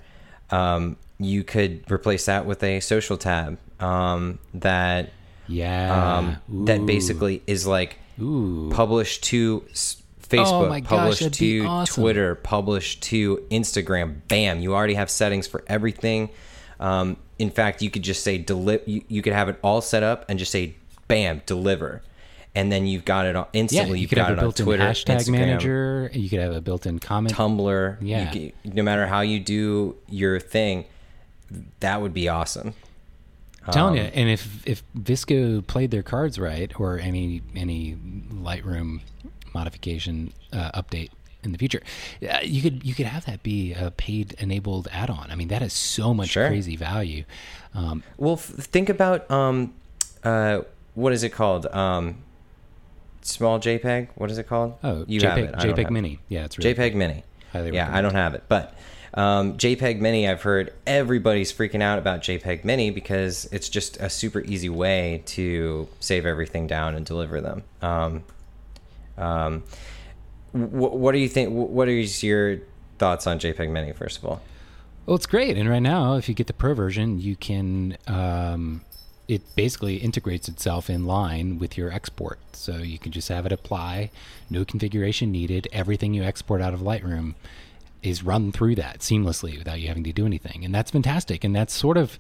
um, 0.51 0.97
you 1.19 1.45
could 1.45 1.91
replace 1.91 2.27
that 2.27 2.47
with 2.47 2.63
a 2.63 2.81
social 2.81 3.17
tab 3.17 3.59
um, 3.81 4.39
that 4.55 5.11
yeah, 5.51 6.17
um, 6.19 6.65
that 6.67 6.87
basically 6.87 7.43
is 7.47 7.67
like 7.67 7.99
Ooh. 8.21 8.71
published 8.73 9.25
to 9.25 9.65
Facebook, 10.31 10.67
Oh 10.67 10.69
my 10.69 10.81
gosh, 10.81 11.19
that'd 11.19 11.33
be 11.39 11.61
to 11.61 11.67
awesome. 11.67 12.03
Twitter, 12.03 12.35
publish 12.37 12.99
to 13.01 13.45
Instagram. 13.51 14.21
Bam! 14.29 14.61
You 14.61 14.75
already 14.75 14.95
have 14.95 15.11
settings 15.11 15.47
for 15.47 15.63
everything. 15.67 16.31
Um, 16.79 17.17
in 17.39 17.51
fact, 17.51 17.83
you 17.83 17.91
could 17.91 18.03
just 18.03 18.23
say 18.23 18.39
deliver. 18.39 18.83
you, 18.89 19.03
you 19.09 19.23
could 19.23 19.33
have 19.33 19.49
it 19.49 19.59
all 19.63 19.81
set 19.81 20.03
up 20.03 20.25
and 20.29 20.39
just 20.39 20.53
say 20.53 20.75
bam, 21.09 21.43
deliver, 21.47 22.03
and 22.55 22.71
then 22.71 22.87
you've 22.87 23.05
got 23.05 23.27
it 23.27 23.35
on 23.37 23.47
yeah, 23.53 23.61
instantly. 23.61 23.99
you 23.99 24.03
you've 24.03 24.11
could 24.11 24.17
got 24.17 24.29
have 24.29 24.31
a 24.31 24.33
it 24.33 24.39
on 24.39 24.45
built-in 24.45 24.65
Twitter, 24.67 24.85
hashtag 24.85 25.17
Instagram, 25.17 25.31
manager. 25.33 26.11
You 26.15 26.29
could 26.31 26.41
have 26.41 26.55
a 26.55 26.61
built-in 26.61 26.99
comment. 27.01 27.35
Tumblr. 27.35 27.97
Yeah. 28.01 28.33
You 28.33 28.33
c- 28.33 28.55
no 28.65 28.83
matter 28.83 29.07
how 29.07 29.21
you 29.23 29.41
do 29.41 29.97
your 30.09 30.39
thing, 30.41 30.85
that 31.81 32.01
would 32.01 32.15
be 32.15 32.29
awesome. 32.29 32.75
I'm 33.67 33.73
telling 33.75 33.99
Um, 33.99 34.05
you, 34.07 34.11
and 34.15 34.29
if 34.31 34.67
if 34.67 34.83
VSCO 34.99 35.67
played 35.67 35.91
their 35.91 36.03
cards 36.03 36.39
right, 36.39 36.73
or 36.81 36.99
any 36.99 37.43
any 37.55 37.97
Lightroom 38.33 39.01
modification 39.55 40.33
uh, 40.53 40.71
update 40.81 41.11
in 41.43 41.53
the 41.53 41.59
future. 41.59 41.81
Uh, 42.23 42.39
you 42.43 42.61
could 42.63 42.85
you 42.85 42.95
could 42.95 43.07
have 43.07 43.25
that 43.27 43.43
be 43.43 43.73
a 43.73 43.91
paid 43.91 44.35
enabled 44.39 44.89
add-on. 44.93 45.31
I 45.31 45.35
mean, 45.37 45.49
that 45.49 45.63
is 45.63 45.73
so 45.73 46.13
much 46.13 46.29
Sure. 46.31 46.49
crazy 46.49 46.77
value. 46.77 47.25
Um, 47.75 48.03
Well, 48.19 48.35
f- 48.35 48.43
think 48.45 48.89
about 48.89 49.31
um, 49.31 49.73
uh, 50.23 50.61
what 50.95 51.13
is 51.13 51.23
it 51.23 51.31
called? 51.31 51.67
Um, 51.67 52.17
small 53.23 53.59
JPEG. 53.59 54.09
What 54.17 54.31
is 54.31 54.39
it 54.39 54.47
called? 54.49 54.75
oh, 54.85 55.05
you 55.09 55.21
have 55.23 55.39
JPEG. 55.39 55.55
JPEG 55.55 55.69
have 55.69 55.79
it. 55.79 55.91
Mini. 55.91 56.19
Yeah, 56.29 56.45
it's 56.45 56.59
really 56.59 56.75
JPEG 56.75 56.95
Mini. 56.95 57.23
Highly 57.53 57.75
yeah, 57.75 57.89
I 57.95 58.01
don't 58.01 58.15
have 58.15 58.35
it, 58.35 58.45
but 58.49 58.75
um, 59.15 59.57
JPEG 59.57 59.99
Mini. 59.99 60.29
I've 60.29 60.43
heard 60.43 60.73
everybody's 60.87 61.53
freaking 61.53 61.83
out 61.83 61.99
about 61.99 62.21
JPEG 62.21 62.65
Mini 62.65 62.91
because 62.91 63.49
it's 63.51 63.69
just 63.69 63.97
a 63.97 64.09
super 64.11 64.41
easy 64.43 64.69
way 64.69 65.23
to 65.27 65.89
save 66.01 66.27
everything 66.27 66.67
down 66.69 66.95
and 66.95 67.05
deliver 67.05 67.41
them. 67.41 67.63
Um, 67.83 68.23
um, 69.21 69.63
wh- 70.53 70.95
what 70.95 71.13
do 71.13 71.19
you 71.19 71.29
think? 71.29 71.51
wh- 71.51 71.71
What 71.71 71.89
are 71.89 71.93
your 71.93 72.59
thoughts 72.99 73.27
on 73.27 73.39
JPEG 73.39 73.71
Mini? 73.71 73.93
First 73.93 74.19
of 74.19 74.25
all, 74.25 74.41
Well, 75.07 75.17
it's 75.17 75.27
great. 75.27 75.57
And 75.57 75.69
right 75.69 75.81
now, 75.83 76.15
if 76.17 76.29
you 76.29 76.35
get 76.35 76.47
the 76.47 76.53
pro 76.53 76.75
version, 76.75 77.21
you 77.21 77.37
can. 77.37 77.97
Um, 78.07 78.83
it 79.29 79.43
basically 79.55 79.97
integrates 79.99 80.49
itself 80.49 80.91
in 80.91 81.07
line 81.07 81.61
with 81.61 81.79
your 81.79 81.93
export. 81.93 82.41
So 82.53 82.79
you 82.79 82.99
can 82.99 83.13
just 83.13 83.29
have 83.29 83.47
it 83.47 83.53
apply, 83.53 84.11
no 84.51 84.65
configuration 84.65 85.31
needed. 85.31 85.69
Everything 85.73 86.15
you 86.15 86.25
export 86.25 86.61
out 86.61 86.75
of 86.75 86.81
Lightroom 86.81 87.37
is 88.03 88.25
run 88.25 88.51
through 88.51 88.75
that 88.75 88.99
seamlessly 89.01 89.57
without 89.57 89.79
you 89.79 89.87
having 89.87 90.03
to 90.03 90.13
do 90.13 90.27
anything. 90.27 90.65
And 90.65 90.75
that's 90.75 90.91
fantastic. 90.91 91.45
And 91.45 91.55
that's 91.55 91.73
sort 91.73 91.97
of, 91.97 92.19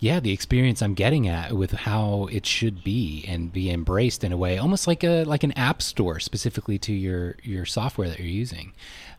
yeah, 0.00 0.20
the 0.20 0.32
experience 0.32 0.80
I'm 0.82 0.94
getting 0.94 1.26
at 1.28 1.52
with 1.54 1.72
how 1.72 2.28
it 2.30 2.46
should 2.46 2.84
be 2.84 3.24
and 3.26 3.52
be 3.52 3.70
embraced 3.70 4.22
in 4.24 4.32
a 4.32 4.36
way, 4.36 4.56
almost 4.58 4.86
like 4.86 5.02
a 5.02 5.24
like 5.24 5.42
an 5.42 5.52
app 5.52 5.82
store 5.82 6.20
specifically 6.20 6.78
to 6.80 6.92
your 6.92 7.36
your 7.42 7.64
software 7.66 8.08
that 8.08 8.18
you're 8.18 8.28
using. 8.28 8.72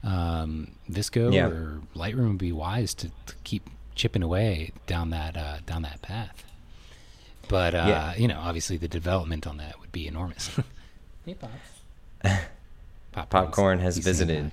Um, 0.04 0.72
VSCO 0.90 1.34
Yeah. 1.34 1.48
or 1.48 1.82
Lightroom 1.96 2.30
would 2.30 2.38
be 2.38 2.54
wise 2.54 2.94
to, 2.96 3.10
to 3.26 3.36
keep 3.44 3.70
chipping 3.96 4.24
away 4.24 4.72
down 4.88 5.10
that 5.10 5.36
uh, 5.36 5.58
down 5.66 5.82
that 5.82 6.02
path. 6.02 6.44
But 7.50 7.74
uh, 7.76 7.86
Yeah. 7.88 8.16
you 8.16 8.28
know, 8.30 8.40
obviously 8.40 8.78
the 8.78 8.88
development 8.88 9.46
on 9.48 9.58
that 9.58 9.80
would 9.82 9.92
be 9.92 10.08
enormous. 10.08 10.50
hey, 11.26 11.34
pops. 11.34 11.54
Popcorn's- 13.12 13.30
Popcorn 13.30 13.80
has 13.80 13.96
he's 13.98 14.06
saying 14.06 14.14
visited. 14.16 14.52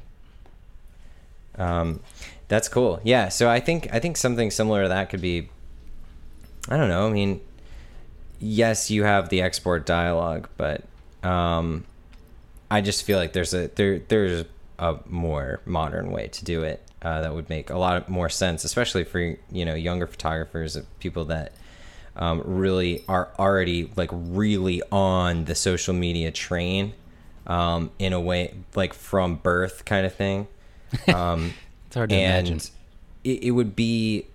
Um, 1.58 2.00
that's 2.48 2.68
cool. 2.68 3.00
Yeah. 3.04 3.28
So 3.28 3.48
I 3.48 3.60
think 3.60 3.88
I 3.92 3.98
think 4.00 4.16
something 4.16 4.50
similar 4.50 4.82
to 4.84 4.88
that 4.88 5.10
could 5.10 5.20
be. 5.20 5.48
I 6.68 6.76
don't 6.76 6.88
know. 6.88 7.06
I 7.06 7.10
mean, 7.10 7.40
yes, 8.40 8.90
you 8.90 9.04
have 9.04 9.28
the 9.28 9.42
export 9.42 9.86
dialog, 9.86 10.46
but 10.56 10.84
um, 11.22 11.84
I 12.70 12.80
just 12.80 13.04
feel 13.04 13.18
like 13.18 13.32
there's 13.32 13.54
a 13.54 13.68
there 13.68 14.00
there's 14.00 14.44
a 14.78 14.96
more 15.06 15.60
modern 15.64 16.10
way 16.10 16.28
to 16.28 16.44
do 16.44 16.62
it 16.62 16.82
uh, 17.02 17.22
that 17.22 17.34
would 17.34 17.48
make 17.48 17.70
a 17.70 17.78
lot 17.78 18.08
more 18.08 18.28
sense, 18.28 18.64
especially 18.64 19.04
for 19.04 19.20
you 19.20 19.64
know 19.64 19.74
younger 19.74 20.06
photographers, 20.06 20.76
people 20.98 21.26
that 21.26 21.52
um, 22.16 22.42
really 22.44 23.04
are 23.08 23.28
already 23.38 23.90
like 23.96 24.10
really 24.12 24.82
on 24.90 25.44
the 25.44 25.54
social 25.54 25.94
media 25.94 26.30
train 26.32 26.94
um, 27.46 27.90
in 27.98 28.12
a 28.12 28.20
way 28.20 28.54
like 28.74 28.92
from 28.92 29.36
birth 29.36 29.84
kind 29.84 30.04
of 30.06 30.14
thing. 30.14 30.48
Um, 31.12 31.54
It's 31.86 31.94
hard 31.94 32.10
to 32.10 32.16
and 32.16 32.48
imagine. 32.48 32.70
it, 33.22 33.44
it 33.44 33.50
would 33.52 33.76
be 33.76 34.26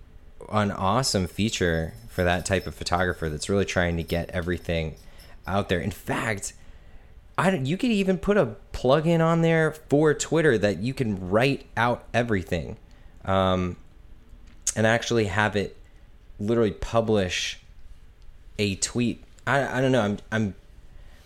an 0.54 0.72
awesome 0.72 1.28
feature 1.28 1.94
for 2.12 2.24
that 2.24 2.46
type 2.46 2.68
of 2.68 2.76
photographer 2.76 3.30
that's 3.30 3.50
really 3.50 3.66
trying 3.66 3.98
to 3.98 4.04
get 4.04 4.30
everything 4.32 4.96
out 5.48 5.70
there. 5.70 5.80
In 5.80 5.92
fact, 5.92 6.54
I 7.38 7.56
you 7.56 7.78
could 7.78 7.92
even 7.92 8.18
put 8.18 8.38
a 8.38 8.56
plugin 8.74 9.26
on 9.26 9.42
there 9.42 9.72
for 9.72 10.14
Twitter 10.14 10.58
that 10.58 10.80
you 10.80 10.94
can 10.94 11.30
write 11.30 11.66
out 11.78 12.04
everything, 12.14 12.78
um, 13.26 13.78
and 14.76 14.86
actually 14.86 15.26
have 15.26 15.56
it 15.56 15.78
literally 16.40 16.72
publish 16.72 17.60
a 18.60 18.76
tweet. 18.76 19.24
I, 19.48 19.78
I 19.78 19.82
don't 19.82 19.92
know. 19.92 20.02
I'm 20.02 20.18
I'm 20.32 20.56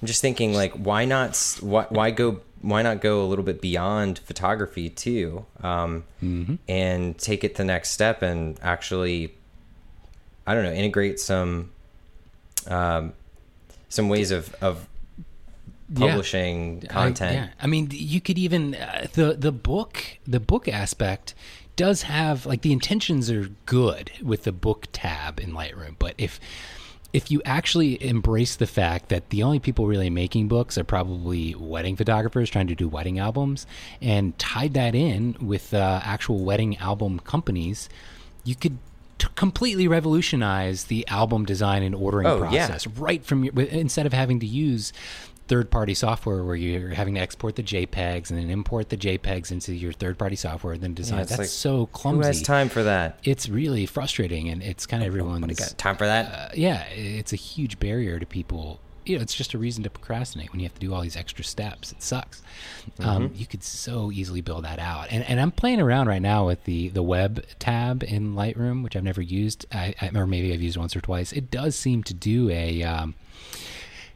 I'm 0.01 0.07
just 0.07 0.21
thinking 0.21 0.53
like 0.53 0.73
why 0.73 1.05
not 1.05 1.35
why 1.61 1.87
why 1.89 2.11
go 2.11 2.41
why 2.61 2.81
not 2.83 3.01
go 3.01 3.23
a 3.23 3.27
little 3.27 3.45
bit 3.45 3.59
beyond 3.61 4.19
photography 4.19 4.89
too 4.89 5.45
um, 5.61 6.03
and 6.67 7.17
take 7.17 7.43
it 7.43 7.55
the 7.55 7.63
next 7.63 7.89
step 7.91 8.21
and 8.21 8.59
actually 8.61 9.35
I 10.47 10.53
don't 10.53 10.63
know 10.63 10.71
integrate 10.73 11.19
some 11.19 11.71
um, 12.67 13.13
some 13.89 14.09
ways 14.09 14.31
of 14.31 14.53
of 14.61 14.87
Yeah. 15.93 16.07
publishing 16.07 16.83
I- 16.89 16.93
content. 16.93 17.33
yeah, 17.35 17.47
I 17.61 17.67
mean, 17.67 17.89
you 17.91 18.19
could 18.21 18.37
even 18.37 18.75
uh, 18.75 19.07
the 19.13 19.33
the 19.33 19.51
book 19.51 20.03
the 20.25 20.39
book 20.39 20.67
aspect 20.67 21.33
does 21.75 22.03
have 22.03 22.45
like 22.45 22.61
the 22.61 22.71
intentions 22.71 23.29
are 23.29 23.49
good 23.65 24.11
with 24.23 24.43
the 24.43 24.51
book 24.51 24.87
tab 24.93 25.39
in 25.39 25.51
Lightroom, 25.51 25.95
but 25.99 26.15
if 26.17 26.39
if 27.13 27.31
you 27.31 27.41
actually 27.45 28.03
embrace 28.03 28.55
the 28.57 28.67
fact 28.67 29.07
that 29.09 29.29
the 29.29 29.41
only 29.43 29.59
people 29.59 29.87
really 29.87 30.09
making 30.09 30.47
books 30.49 30.77
are 30.77 30.83
probably 30.83 31.55
wedding 31.55 31.95
photographers 31.95 32.49
trying 32.49 32.67
to 32.67 32.75
do 32.75 32.89
wedding 32.89 33.19
albums 33.19 33.65
and 34.01 34.37
tied 34.37 34.73
that 34.73 34.93
in 34.95 35.35
with 35.39 35.73
uh, 35.73 36.01
actual 36.03 36.43
wedding 36.43 36.75
album 36.77 37.19
companies, 37.19 37.87
you 38.43 38.53
could 38.55 38.77
t- 39.17 39.27
completely 39.35 39.87
revolutionize 39.87 40.85
the 40.85 41.07
album 41.07 41.45
design 41.45 41.83
and 41.83 41.93
ordering 41.95 42.27
Oh, 42.27 42.49
yeah. 42.51 42.67
process 42.67 42.87
right 42.87 43.23
from 43.23 43.43
your 43.43 43.53
instead 43.61 44.05
of 44.05 44.13
having 44.13 44.39
to 44.39 44.45
use 44.45 44.91
third 45.47 45.69
party 45.69 45.93
software 45.93 46.43
where 46.43 46.55
you're 46.55 46.89
having 46.89 47.13
to 47.13 47.19
export 47.21 47.55
the 47.55 47.61
JPEGs 47.61 48.31
and 48.31 48.39
then 48.39 48.49
import 48.49 48.89
the 48.89 48.97
JPEGs 48.97 49.51
into 49.51 49.75
your 49.75 49.93
third 49.93 50.17
party 50.17 50.35
software 50.35 50.73
and 50.73 50.81
then 50.81 50.95
design. 50.95 51.19
it's 51.19 51.29
That's 51.29 51.39
like, 51.39 51.47
so 51.49 51.85
clumsy. 51.87 52.21
Who 52.21 52.25
has 52.25 52.41
time 52.41 52.67
for 52.67 52.81
that? 52.81 53.19
It's 53.23 53.47
really 53.47 53.85
frustrating 53.85 54.49
and 54.49 54.63
it's 54.63 54.87
kind 54.87 55.03
of 55.03 55.07
everyone's. 55.07 55.41
Nobody 55.41 55.53
got 55.55 55.77
time 55.77 55.97
for 55.97 56.07
that. 56.07 56.33
Uh, 56.33 56.49
yeah, 56.55 56.85
it's 56.87 57.31
a 57.31 57.35
huge 57.35 57.77
barrier 57.79 58.17
to 58.19 58.25
people. 58.25 58.79
You 59.05 59.17
know, 59.17 59.21
it's 59.21 59.35
just 59.35 59.53
a 59.53 59.57
reason 59.59 59.83
to 59.83 59.89
procrastinate 59.89 60.51
when 60.51 60.59
you 60.59 60.65
have 60.65 60.73
to 60.73 60.79
do 60.79 60.93
all 60.93 61.01
these 61.01 61.15
extra 61.15 61.43
steps. 61.43 61.91
It 61.91 62.01
sucks. 62.01 62.41
Um, 62.99 63.29
Mm-hmm. 63.29 63.35
you 63.35 63.45
could 63.45 63.63
so 63.63 64.11
easily 64.11 64.41
build 64.41 64.63
that 64.65 64.79
out. 64.79 65.07
And, 65.11 65.23
and 65.25 65.39
I'm 65.39 65.51
playing 65.51 65.79
around 65.79 66.07
right 66.07 66.21
now 66.21 66.47
with 66.47 66.63
the, 66.65 66.89
the 66.89 67.03
web 67.03 67.45
tab 67.59 68.03
in 68.03 68.33
Lightroom, 68.33 68.83
which 68.83 68.95
I've 68.95 69.03
never 69.03 69.21
used, 69.21 69.65
I, 69.71 69.93
I, 70.01 70.09
or 70.17 70.25
maybe 70.25 70.51
I've 70.53 70.61
used 70.61 70.77
once 70.77 70.95
or 70.95 71.01
twice. 71.01 71.31
It 71.33 71.51
does 71.51 71.75
seem 71.75 72.03
to 72.03 72.13
do 72.15 72.49
a 72.49 72.81
um, 72.83 73.13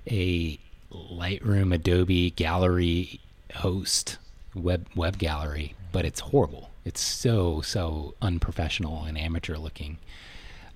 a 0.09 0.57
Lightroom 0.91 1.73
Adobe 1.73 2.31
gallery 2.31 3.19
host 3.57 4.17
web 4.55 4.87
web 4.95 5.17
gallery, 5.17 5.75
but 5.91 6.05
it's 6.05 6.19
horrible. 6.19 6.69
It's 6.85 7.01
so 7.01 7.61
so 7.61 8.15
unprofessional 8.21 9.03
and 9.03 9.17
amateur 9.17 9.57
looking. 9.57 9.97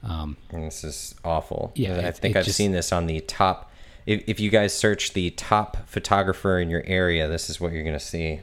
Um, 0.04 0.38
And 0.52 0.64
this 0.66 0.84
is 0.84 1.16
awful. 1.24 1.72
Yeah, 1.76 1.94
I 1.96 2.10
it- 2.10 2.18
think 2.18 2.36
it 2.36 2.40
I've 2.40 2.46
just- 2.46 2.58
seen 2.58 2.74
this 2.74 2.92
on 2.92 3.08
the 3.08 3.22
top. 3.22 3.72
If, 4.06 4.24
if 4.28 4.40
you 4.40 4.50
guys 4.50 4.74
search 4.74 5.14
the 5.14 5.30
top 5.32 5.88
photographer 5.88 6.60
in 6.60 6.70
your 6.70 6.84
area, 6.86 7.28
this 7.28 7.50
is 7.50 7.60
what 7.62 7.72
you're 7.72 7.84
going 7.84 7.98
to 7.98 8.00
see. 8.06 8.42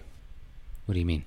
what 0.87 0.95
do 0.95 1.01
you 1.01 1.07
mean? 1.07 1.25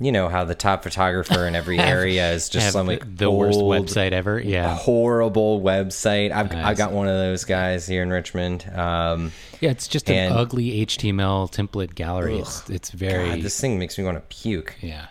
You 0.00 0.12
know 0.12 0.28
how 0.28 0.44
the 0.44 0.54
top 0.54 0.84
photographer 0.84 1.44
in 1.48 1.56
every 1.56 1.76
area 1.96 2.30
is 2.30 2.48
just 2.48 2.72
some 2.72 2.86
like 2.86 3.16
the 3.16 3.30
worst 3.32 3.58
website 3.58 4.12
ever. 4.12 4.38
Yeah, 4.38 4.76
horrible 4.76 5.60
website. 5.60 6.30
I've 6.30 6.52
I 6.52 6.62
Nice. 6.62 6.78
got 6.78 6.92
one 6.92 7.08
of 7.08 7.14
those 7.16 7.44
guys 7.44 7.88
here 7.88 8.04
in 8.04 8.10
Richmond. 8.10 8.64
Um, 8.72 9.32
yeah. 9.60 9.70
It's 9.70 9.88
just 9.88 10.08
an 10.08 10.30
ugly 10.32 10.86
HTML 10.86 11.50
template 11.52 11.96
gallery. 11.96 12.38
It's 12.38 12.70
it's 12.70 12.90
very 12.90 13.30
God, 13.30 13.42
this 13.42 13.60
thing 13.60 13.76
makes 13.80 13.98
me 13.98 14.04
want 14.04 14.16
to 14.18 14.36
puke. 14.36 14.76
yeah. 14.80 15.08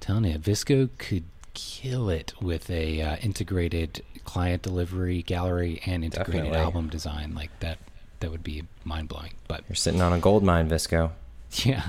Telling 0.00 0.24
you, 0.24 0.38
VSCO 0.38 0.90
could 0.98 1.24
kill 1.58 2.08
it 2.08 2.32
with 2.40 2.70
a 2.70 3.00
uh, 3.02 3.16
integrated 3.16 4.02
client 4.24 4.62
delivery 4.62 5.22
gallery 5.22 5.80
and 5.86 6.04
integrated 6.04 6.44
Definitely. 6.44 6.58
album 6.58 6.88
design 6.88 7.34
like 7.34 7.50
that. 7.60 7.78
That 8.20 8.30
would 8.30 8.42
be 8.44 8.64
mind 8.84 9.08
blowing. 9.08 9.32
But 9.48 9.62
You're 9.68 9.76
sitting 9.76 10.00
on 10.00 10.12
a 10.12 10.18
gold 10.18 10.42
mine, 10.44 10.68
VSCO. 10.68 11.10
Yeah. 11.64 11.82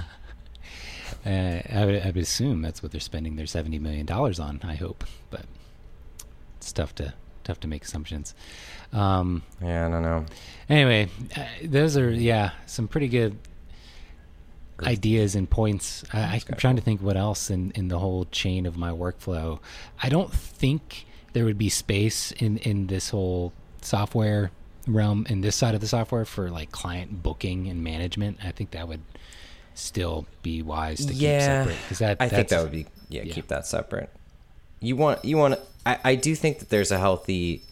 Uh, 1.26 1.62
I, 1.70 1.86
would, 1.86 2.02
I 2.02 2.06
would 2.06 2.18
assume 2.18 2.62
that's 2.62 2.82
what 2.82 2.92
they're 2.94 3.02
spending 3.02 3.36
their 3.36 3.46
seventy 3.48 3.78
million 3.80 4.06
dollars 4.06 4.40
on. 4.40 4.62
I 4.64 4.76
hope, 4.76 5.04
but 5.30 5.42
it's 6.58 6.72
tough 6.72 6.96
to 6.96 7.14
tough 7.44 7.60
to 7.62 7.68
make 7.68 7.84
assumptions. 7.84 8.34
Um, 8.94 9.42
Yeah, 9.62 9.88
I 9.88 9.90
don't 9.90 10.04
know. 10.04 10.26
anyway, 10.70 11.10
uh, 11.36 11.46
those 11.66 11.98
are 11.98 12.10
yeah 12.12 12.52
some 12.68 12.88
pretty 12.88 13.08
good 13.10 13.36
ideas 14.84 15.36
and 15.36 15.50
points. 15.50 16.04
I, 16.14 16.42
I'm 16.50 16.58
trying 16.58 16.76
to 16.76 16.82
think 16.82 17.02
what 17.02 17.18
else 17.18 17.50
in 17.50 17.72
in 17.72 17.88
the 17.88 18.00
whole 18.00 18.26
chain 18.26 18.66
of 18.66 18.78
my 18.78 18.92
workflow. 18.92 19.60
I 20.02 20.10
don't 20.10 20.32
think 20.32 21.06
there 21.34 21.46
would 21.46 21.58
be 21.58 21.70
space 21.70 22.32
in 22.34 22.58
in 22.60 22.88
this 22.88 23.10
whole 23.10 23.54
software 23.82 24.52
realm 24.88 25.26
in 25.30 25.42
this 25.42 25.56
side 25.56 25.76
of 25.76 25.82
the 25.82 25.88
software 25.88 26.26
for 26.26 26.50
like 26.50 26.72
client 26.72 27.22
booking 27.22 27.68
and 27.68 27.84
management. 27.84 28.38
I 28.44 28.52
think 28.52 28.72
that 28.72 28.88
would 28.88 29.02
still 29.76 30.26
be 30.44 30.62
wise 30.62 31.06
to 31.06 31.14
keep 31.14 31.22
separate 31.22 31.78
that 32.00 32.18
I 32.20 32.28
think 32.28 32.50
that 32.50 32.62
would 32.64 32.72
be 32.72 32.86
yeah, 33.10 33.24
yeah. 33.24 33.34
Keep 33.34 33.48
that 33.48 33.66
separate. 33.66 34.10
You 34.80 34.96
want 34.96 35.24
you 35.26 35.38
want. 35.38 35.60
I 35.86 36.00
I 36.04 36.16
do 36.16 36.36
think 36.36 36.60
that 36.60 36.70
there's 36.70 36.92
a 36.92 37.00
healthy. 37.00 37.64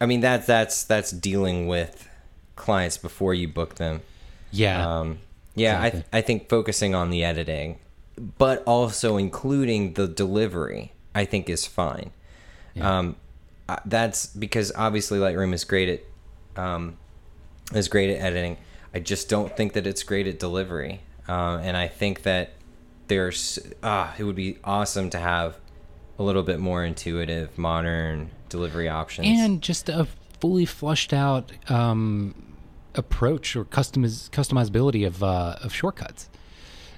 I 0.00 0.06
mean 0.06 0.20
that's 0.20 0.46
that's 0.46 0.84
that's 0.84 1.10
dealing 1.10 1.66
with 1.66 2.08
clients 2.56 2.98
before 2.98 3.34
you 3.34 3.48
book 3.48 3.76
them. 3.76 4.02
yeah 4.50 5.00
Um, 5.00 5.18
Yeah, 5.60 5.82
I, 5.82 5.90
th- 5.90 6.04
I 6.12 6.20
think 6.20 6.48
focusing 6.48 6.94
on 6.94 7.10
the 7.10 7.24
editing, 7.24 7.78
but 8.38 8.62
also 8.64 9.16
including 9.16 9.94
the 9.94 10.08
delivery, 10.08 10.92
I 11.14 11.24
think 11.24 11.48
is 11.48 11.66
fine. 11.66 12.10
Um, 12.80 13.16
uh, 13.68 13.76
that's 13.84 14.26
because 14.26 14.72
obviously 14.74 15.18
Lightroom 15.18 15.52
is 15.52 15.64
great 15.64 15.88
at 15.88 16.60
um, 16.62 16.96
is 17.74 17.88
great 17.88 18.10
at 18.10 18.20
editing. 18.22 18.56
I 18.94 19.00
just 19.00 19.28
don't 19.28 19.54
think 19.56 19.74
that 19.74 19.86
it's 19.86 20.02
great 20.02 20.26
at 20.26 20.38
delivery, 20.38 21.00
um, 21.28 21.60
and 21.60 21.76
I 21.76 21.88
think 21.88 22.22
that 22.22 22.52
there's 23.08 23.58
ah, 23.82 24.14
it 24.18 24.24
would 24.24 24.36
be 24.36 24.58
awesome 24.64 25.10
to 25.10 25.18
have 25.18 25.56
a 26.18 26.22
little 26.22 26.42
bit 26.42 26.58
more 26.58 26.84
intuitive, 26.84 27.56
modern 27.58 28.30
delivery 28.48 28.88
options. 28.88 29.26
and 29.28 29.62
just 29.62 29.88
a 29.88 30.06
fully 30.40 30.64
flushed 30.64 31.12
out 31.12 31.52
um, 31.70 32.34
approach 32.94 33.56
or 33.56 33.64
customiz- 33.64 34.30
customizability 34.30 35.06
of 35.06 35.22
uh, 35.22 35.56
of 35.62 35.72
shortcuts. 35.74 36.28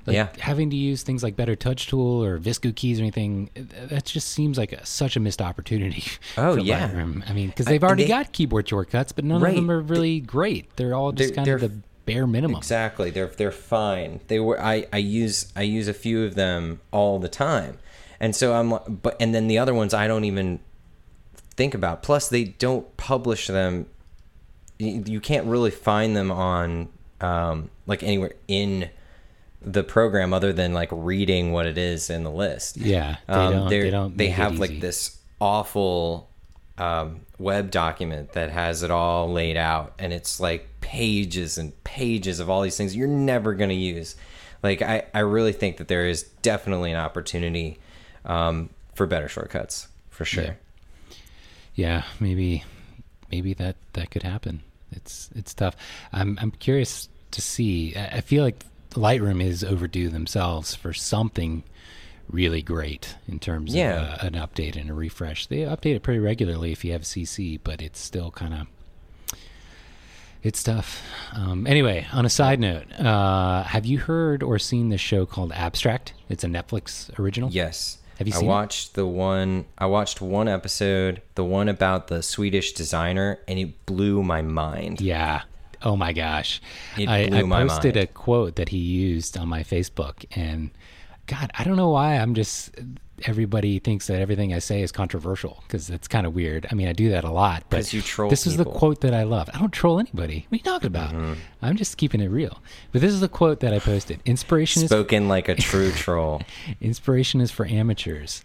Like 0.06 0.14
Yeah. 0.16 0.28
having 0.40 0.68
to 0.70 0.76
use 0.76 1.04
things 1.04 1.22
like 1.22 1.36
Better 1.36 1.54
Touch 1.54 1.86
Tool 1.86 2.24
or 2.24 2.36
VSCO 2.38 2.74
keys 2.74 2.98
or 2.98 3.02
anything 3.04 3.50
that 3.54 4.04
just 4.04 4.28
seems 4.30 4.58
like 4.58 4.72
a, 4.72 4.84
such 4.84 5.14
a 5.16 5.20
missed 5.20 5.40
opportunity. 5.40 6.02
Oh, 6.36 6.54
for 6.54 6.60
yeah. 6.60 6.88
Lightroom. 6.90 7.22
I 7.30 7.32
mean, 7.32 7.48
because 7.48 7.66
they've 7.66 7.84
already 7.84 8.02
they- 8.04 8.08
got 8.08 8.32
keyboard 8.32 8.68
shortcuts, 8.68 9.12
but 9.12 9.24
none 9.24 9.40
Right. 9.40 9.50
of 9.50 9.56
them 9.56 9.70
are 9.70 9.80
really 9.80 10.18
great. 10.18 10.74
They're 10.76 10.94
all 10.94 11.12
just 11.12 11.34
They're- 11.34 11.44
kind 11.44 11.48
of 11.48 11.60
the 11.60 11.80
bare 12.04 12.26
minimum. 12.26 12.56
Exactly. 12.56 13.10
They're 13.10 13.28
they're 13.28 13.52
fine. 13.52 14.20
They 14.26 14.40
were 14.40 14.60
I 14.60 14.86
I 14.92 14.98
use 14.98 15.52
I 15.54 15.62
use 15.62 15.86
a 15.86 15.94
few 15.94 16.24
of 16.24 16.34
them 16.34 16.80
all 16.90 17.20
the 17.20 17.28
time. 17.28 17.78
And 18.18 18.34
so 18.34 18.54
I'm 18.54 18.70
but 19.02 19.16
and 19.20 19.32
then 19.32 19.46
the 19.46 19.58
other 19.58 19.72
ones 19.72 19.94
I 19.94 20.08
don't 20.08 20.24
even 20.24 20.58
think 21.54 21.74
about. 21.74 22.02
Plus 22.02 22.28
they 22.28 22.42
don't 22.44 22.96
publish 22.96 23.46
them 23.46 23.86
you, 24.78 25.20
can't 25.20 25.46
really 25.46 25.70
find 25.70 26.16
them 26.16 26.30
on 26.30 26.88
um 27.20 27.70
like 27.86 28.02
anywhere 28.02 28.32
in 28.48 28.90
the 29.60 29.84
program 29.84 30.32
other 30.34 30.52
than 30.52 30.72
like 30.74 30.88
reading 30.90 31.52
what 31.52 31.66
it 31.66 31.78
is 31.78 32.10
in 32.10 32.24
the 32.24 32.30
list. 32.30 32.76
Yeah, 32.76 33.16
they 33.28 33.32
Um, 33.34 33.52
don't. 33.52 33.68
they're- 33.70 33.90
don't. 33.90 34.16
They 34.16 34.28
have 34.28 34.58
like 34.58 34.80
this 34.80 35.18
awful 35.40 36.28
um, 36.78 37.20
web 37.38 37.70
document 37.70 38.32
that 38.32 38.50
has 38.50 38.82
it 38.82 38.90
all 38.90 39.30
laid 39.32 39.56
out, 39.56 39.92
and 40.00 40.12
it's 40.12 40.40
like 40.40 40.66
pages 40.80 41.58
and 41.58 41.72
pages 41.84 42.40
of 42.40 42.50
all 42.50 42.62
these 42.62 42.76
things 42.76 42.96
you're 42.96 43.06
never 43.06 43.54
going 43.54 43.70
to 43.70 43.76
use. 43.76 44.16
Like 44.64 44.82
I, 44.82 45.04
I 45.14 45.20
really 45.20 45.52
think 45.52 45.76
that 45.76 45.86
there 45.88 46.06
is 46.08 46.24
definitely 46.42 46.90
an 46.90 46.96
opportunity 46.98 47.78
um, 48.24 48.70
for 48.94 49.06
better 49.06 49.28
shortcuts 49.28 49.86
for 50.10 50.24
sure. 50.24 50.56
yeah 51.74 52.02
maybe 52.20 52.64
maybe 53.32 53.54
that 53.54 53.76
that 53.94 54.10
could 54.10 54.22
happen. 54.22 54.62
It's 54.92 55.30
it's 55.34 55.54
tough. 55.54 55.74
I'm 56.12 56.38
i'm 56.40 56.50
curious 56.52 57.08
to 57.30 57.40
see 57.40 57.96
i 57.96 58.20
feel 58.20 58.44
like 58.44 58.62
lightroom 58.90 59.42
is 59.42 59.64
overdue 59.64 60.10
themselves 60.10 60.74
for 60.74 60.92
something 60.92 61.62
really 62.28 62.60
great 62.60 63.16
in 63.26 63.38
terms 63.38 63.74
Yeah. 63.74 63.94
of 64.16 64.22
uh, 64.22 64.26
an 64.26 64.32
update 64.34 64.76
and 64.78 64.90
a 64.90 64.94
refresh. 64.94 65.46
They 65.46 65.60
update 65.60 65.96
it 65.96 66.02
pretty 66.02 66.20
regularly 66.20 66.72
if 66.72 66.84
you 66.84 66.92
have 66.92 67.02
cc 67.02 67.58
but 67.64 67.80
it's 67.80 67.98
still 68.00 68.30
kind 68.30 68.52
of 68.54 68.66
it's 70.42 70.62
tough. 70.62 71.02
Um, 71.34 71.66
anyway 71.66 72.06
on 72.12 72.26
a 72.26 72.30
side 72.30 72.60
note 72.60 72.92
uh, 73.00 73.62
have 73.62 73.86
you 73.86 73.98
heard 73.98 74.42
or 74.42 74.58
seen 74.58 74.90
the 74.90 74.98
show 74.98 75.24
called 75.24 75.52
abstract? 75.52 76.12
It's 76.28 76.44
a 76.44 76.48
netflix 76.48 77.16
original? 77.18 77.48
Yes. 77.50 77.96
Have 78.22 78.28
you 78.28 78.34
I 78.34 78.36
seen 78.38 78.46
it? 78.46 78.52
watched 78.52 78.94
the 78.94 79.04
one. 79.06 79.64
I 79.76 79.86
watched 79.86 80.20
one 80.20 80.46
episode, 80.46 81.22
the 81.34 81.44
one 81.44 81.68
about 81.68 82.06
the 82.06 82.22
Swedish 82.22 82.72
designer, 82.72 83.40
and 83.48 83.58
it 83.58 83.84
blew 83.84 84.22
my 84.22 84.42
mind. 84.42 85.00
Yeah. 85.00 85.42
Oh 85.82 85.96
my 85.96 86.12
gosh. 86.12 86.62
It 86.96 87.08
I, 87.08 87.26
blew 87.28 87.38
I 87.38 87.42
my 87.42 87.66
posted 87.66 87.96
mind. 87.96 88.04
a 88.04 88.12
quote 88.12 88.54
that 88.56 88.68
he 88.68 88.78
used 88.78 89.36
on 89.36 89.48
my 89.48 89.64
Facebook 89.64 90.24
and 90.36 90.70
God, 91.26 91.50
I 91.58 91.64
don't 91.64 91.76
know 91.76 91.88
why 91.90 92.16
I'm 92.16 92.34
just 92.34 92.70
everybody 93.28 93.78
thinks 93.78 94.06
that 94.06 94.20
everything 94.20 94.52
I 94.54 94.58
say 94.58 94.82
is 94.82 94.92
controversial 94.92 95.62
because 95.66 95.90
it's 95.90 96.08
kind 96.08 96.26
of 96.26 96.34
weird. 96.34 96.66
I 96.70 96.74
mean, 96.74 96.88
I 96.88 96.92
do 96.92 97.10
that 97.10 97.24
a 97.24 97.30
lot, 97.30 97.64
but 97.70 97.76
'Cause 97.78 97.92
you 97.92 98.02
troll 98.02 98.30
this 98.30 98.46
is 98.46 98.56
the 98.56 98.64
quote 98.64 99.00
that 99.02 99.14
I 99.14 99.22
love. 99.24 99.48
I 99.54 99.58
don't 99.58 99.72
troll 99.72 99.98
anybody. 100.00 100.46
What 100.48 100.56
are 100.56 100.58
you 100.58 100.62
talking 100.64 100.86
about? 100.88 101.10
Mm-hmm. 101.12 101.34
I'm 101.62 101.76
just 101.76 101.96
keeping 101.96 102.20
it 102.20 102.28
real. 102.28 102.58
But 102.92 103.00
this 103.00 103.12
is 103.12 103.20
the 103.20 103.28
quote 103.28 103.60
that 103.60 103.72
I 103.72 103.78
posted. 103.78 104.20
Inspiration 104.24 104.82
is 104.82 104.90
Spoken 104.90 105.28
like 105.28 105.48
a 105.48 105.54
true 105.54 105.90
troll. 105.96 106.42
inspiration 106.80 107.40
is 107.40 107.50
for 107.50 107.66
amateurs. 107.66 108.44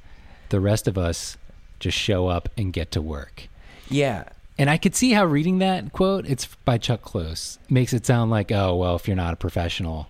The 0.49 0.59
rest 0.59 0.87
of 0.87 0.97
us 0.97 1.37
just 1.79 1.97
show 1.97 2.27
up 2.27 2.49
and 2.57 2.71
get 2.73 2.91
to 2.91 3.01
work. 3.01 3.47
Yeah. 3.89 4.23
And 4.59 4.69
I 4.71 4.77
could 4.77 4.95
see 4.95 5.11
how 5.11 5.23
reading 5.25 5.59
that 5.59 5.91
quote, 5.93 6.25
it's 6.27 6.47
by 6.65 6.79
Chuck 6.79 7.03
Close, 7.03 7.59
makes 7.69 7.93
it 7.93 8.05
sound 8.07 8.31
like, 8.31 8.51
oh, 8.51 8.75
well, 8.75 8.95
if 8.95 9.07
you're 9.07 9.15
not 9.15 9.33
a 9.33 9.35
professional, 9.37 10.09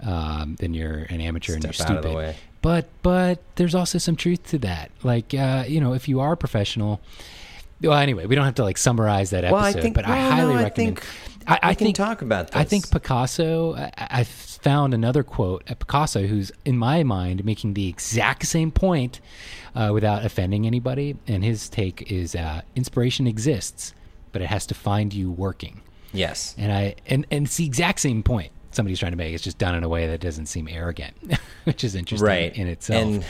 um, 0.00 0.54
then 0.60 0.72
you're 0.74 0.98
an 1.10 1.20
amateur 1.20 1.54
and 1.54 1.64
you're 1.64 1.72
Step 1.72 1.90
out 1.90 1.96
of 1.96 2.04
stupid. 2.04 2.36
But 2.62 2.88
but 3.02 3.40
there's 3.56 3.74
also 3.74 3.98
some 3.98 4.16
truth 4.16 4.42
to 4.48 4.58
that. 4.58 4.90
Like 5.02 5.32
uh, 5.34 5.64
you 5.68 5.80
know, 5.80 5.92
if 5.94 6.08
you 6.08 6.20
are 6.20 6.32
a 6.32 6.36
professional, 6.36 7.00
well, 7.80 7.94
anyway, 7.98 8.26
we 8.26 8.34
don't 8.34 8.44
have 8.44 8.56
to 8.56 8.64
like 8.64 8.78
summarize 8.78 9.30
that 9.30 9.44
episode, 9.44 9.54
Well, 9.56 9.64
I 9.64 9.72
think- 9.72 9.94
but 9.94 10.04
I 10.04 10.16
highly 10.16 10.54
no, 10.54 10.60
I 10.60 10.62
recommend. 10.64 10.98
think 10.98 11.06
I, 11.46 11.58
I 11.62 11.68
we 11.70 11.74
can 11.76 11.84
think 11.86 11.96
talk 11.96 12.20
about 12.22 12.54
I 12.54 12.64
think 12.64 12.90
Picasso. 12.90 13.74
I, 13.76 13.92
I 13.96 14.24
found 14.24 14.92
another 14.92 15.22
quote 15.22 15.62
at 15.68 15.78
Picasso, 15.78 16.26
who's 16.26 16.50
in 16.64 16.76
my 16.76 17.04
mind 17.04 17.44
making 17.44 17.74
the 17.74 17.86
exact 17.88 18.44
same 18.46 18.70
point 18.72 19.20
uh, 19.76 19.90
without 19.94 20.24
offending 20.24 20.66
anybody. 20.66 21.16
And 21.28 21.44
his 21.44 21.68
take 21.68 22.10
is: 22.10 22.34
uh, 22.34 22.62
inspiration 22.74 23.26
exists, 23.28 23.94
but 24.32 24.42
it 24.42 24.46
has 24.46 24.66
to 24.66 24.74
find 24.74 25.14
you 25.14 25.30
working. 25.30 25.80
Yes. 26.12 26.54
And 26.58 26.72
I 26.72 26.96
and 27.06 27.24
and 27.30 27.46
it's 27.46 27.56
the 27.56 27.66
exact 27.66 28.00
same 28.00 28.22
point 28.24 28.50
somebody's 28.78 28.98
trying 28.98 29.12
to 29.12 29.18
make. 29.18 29.34
It's 29.34 29.44
just 29.44 29.58
done 29.58 29.74
in 29.74 29.82
a 29.84 29.88
way 29.88 30.06
that 30.06 30.20
doesn't 30.20 30.46
seem 30.46 30.68
arrogant, 30.68 31.14
which 31.64 31.84
is 31.84 31.94
interesting 31.94 32.26
Right. 32.26 32.56
in 32.56 32.66
itself. 32.68 33.02
And 33.04 33.24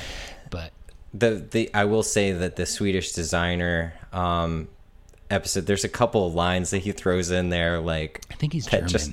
but 0.51 0.73
the 1.13 1.45
the 1.51 1.71
I 1.75 1.85
will 1.87 2.03
say 2.03 2.33
that 2.33 2.57
the 2.57 2.67
Swedish 2.67 3.13
designer 3.13 3.95
um 4.13 4.69
episode 5.31 5.67
there's 5.67 5.85
a 5.85 5.89
couple 5.89 6.27
of 6.27 6.35
lines 6.35 6.71
that 6.71 6.79
he 6.79 6.93
throws 6.93 7.31
in 7.31 7.49
there 7.49 7.81
like 7.81 8.25
I 8.31 8.35
think 8.35 8.53
he's 8.53 8.67
German. 8.67 8.89
just- 8.89 9.13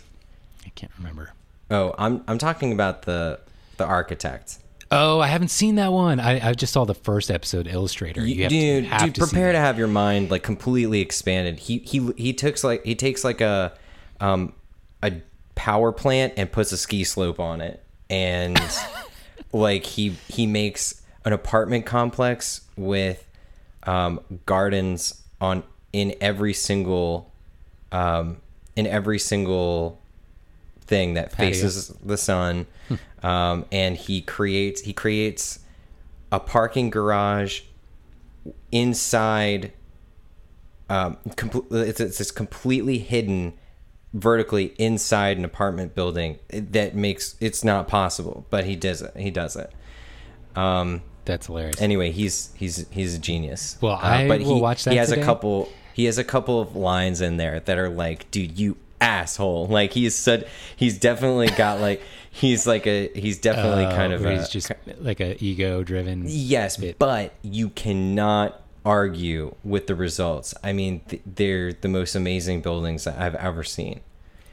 I 0.66 0.70
can't 0.76 0.92
remember. 0.98 1.32
oh 1.72 1.96
I'm 1.98 2.24
I'm 2.28 2.38
talking 2.38 2.72
about 2.74 3.04
the 3.04 3.40
the 3.78 3.86
architect. 3.86 4.60
Oh, 4.92 5.20
I 5.20 5.28
haven't 5.28 5.48
seen 5.50 5.76
that 5.76 5.92
one. 5.92 6.20
I, 6.20 6.50
I 6.50 6.54
just 6.54 6.72
saw 6.72 6.86
the 6.86 6.94
first 6.94 7.32
episode 7.32 7.68
Illustrator. 7.68 8.22
You 8.26 8.44
have 8.44 8.50
dude, 8.52 8.84
to, 8.84 8.90
have 8.92 9.02
dude, 9.06 9.16
to 9.16 9.22
prepare 9.22 9.52
to 9.52 9.58
have 9.58 9.80
your 9.80 9.88
mind 9.88 10.30
like 10.30 10.44
completely 10.44 11.02
expanded. 11.02 11.58
He 11.60 11.80
he 11.80 12.12
he 12.18 12.34
takes 12.34 12.64
like 12.64 12.86
he 12.86 12.94
takes 12.96 13.24
like 13.24 13.42
a 13.42 13.74
um 14.22 14.54
a 15.04 15.14
power 15.56 15.92
plant 15.92 16.34
and 16.38 16.52
puts 16.52 16.72
a 16.72 16.78
ski 16.78 17.04
slope 17.04 17.40
on 17.40 17.62
it, 17.62 17.84
and 18.10 18.60
like 19.52 19.86
he 19.86 20.10
he 20.28 20.46
makes 20.46 21.02
an 21.24 21.34
apartment 21.34 21.86
complex 21.86 22.62
with 22.78 23.28
um 23.84 24.20
gardens 24.46 25.24
on 25.42 25.64
in 25.94 26.16
every 26.22 26.54
single 26.54 27.32
um 27.92 28.38
in 28.76 28.86
every 28.88 29.20
single 29.20 30.02
thing 30.82 31.16
that 31.16 31.32
Patio. 31.32 31.52
faces 31.52 31.88
the 32.04 32.18
sun 32.18 32.68
um, 33.24 33.66
and 33.72 33.98
he 33.98 34.22
creates 34.22 34.82
he 34.82 34.94
creates 34.94 35.60
a 36.32 36.40
parking 36.40 36.90
garage 36.90 37.62
inside 38.72 39.72
um, 40.90 41.18
com- 41.36 41.66
it's, 41.72 42.00
it's 42.00 42.22
it's 42.22 42.32
completely 42.32 43.00
hidden 43.00 43.54
vertically 44.16 44.74
inside 44.78 45.38
an 45.38 45.44
apartment 45.44 45.94
building 45.94 46.40
that 46.50 46.96
makes 46.96 47.36
it's 47.42 47.64
not 47.66 47.86
possible 47.88 48.46
but 48.50 48.64
he 48.64 48.74
does 48.76 49.02
it 49.02 49.12
he 49.18 49.30
does 49.30 49.58
it 49.58 49.70
um 50.56 51.02
That's 51.26 51.48
hilarious. 51.48 51.82
anyway 51.82 52.12
he's 52.12 52.52
he's 52.56 52.88
he's 52.92 53.16
a 53.16 53.20
genius 53.20 53.78
Well, 53.82 54.00
I 54.02 54.26
but 54.28 54.42
will 54.42 54.62
watch 54.62 54.86
that 54.86 54.92
he 54.92 54.98
has 54.98 55.10
today. 55.10 55.22
a 55.22 55.26
couple 55.26 55.70
he 55.94 56.06
has 56.06 56.18
a 56.18 56.24
couple 56.24 56.62
of 56.62 56.78
lines 56.78 57.20
in 57.20 57.36
there 57.38 57.60
that 57.60 57.78
are 57.78 57.90
like 57.90 58.32
dude 58.32 58.58
you 58.58 58.78
asshole 59.02 59.68
like 59.68 59.92
he's 59.92 60.16
said 60.16 60.48
he's 60.78 60.98
definitely 60.98 61.48
got 61.50 61.82
like 61.82 62.02
he's 62.32 62.66
like 62.66 62.88
a 62.88 63.10
he's 63.14 63.38
definitely 63.38 63.86
Oh, 63.86 63.92
kind 63.92 64.14
of 64.14 64.24
a, 64.26 64.38
he's 64.38 64.48
just 64.48 64.72
like 65.00 65.20
a 65.20 65.42
ego 65.44 65.84
driven. 65.84 66.24
Yes, 66.26 66.78
bit. 66.78 66.98
but 67.00 67.34
you 67.42 67.70
cannot 67.70 68.62
argue 68.86 69.56
with 69.64 69.88
the 69.88 69.96
results. 69.96 70.54
I 70.64 70.72
mean, 70.74 71.02
th- 71.08 71.22
they're 71.26 71.74
the 71.74 71.88
most 71.88 72.16
amazing 72.16 72.62
buildings 72.62 73.04
that 73.06 73.18
I've 73.20 73.36
ever 73.36 73.64
seen. 73.64 74.02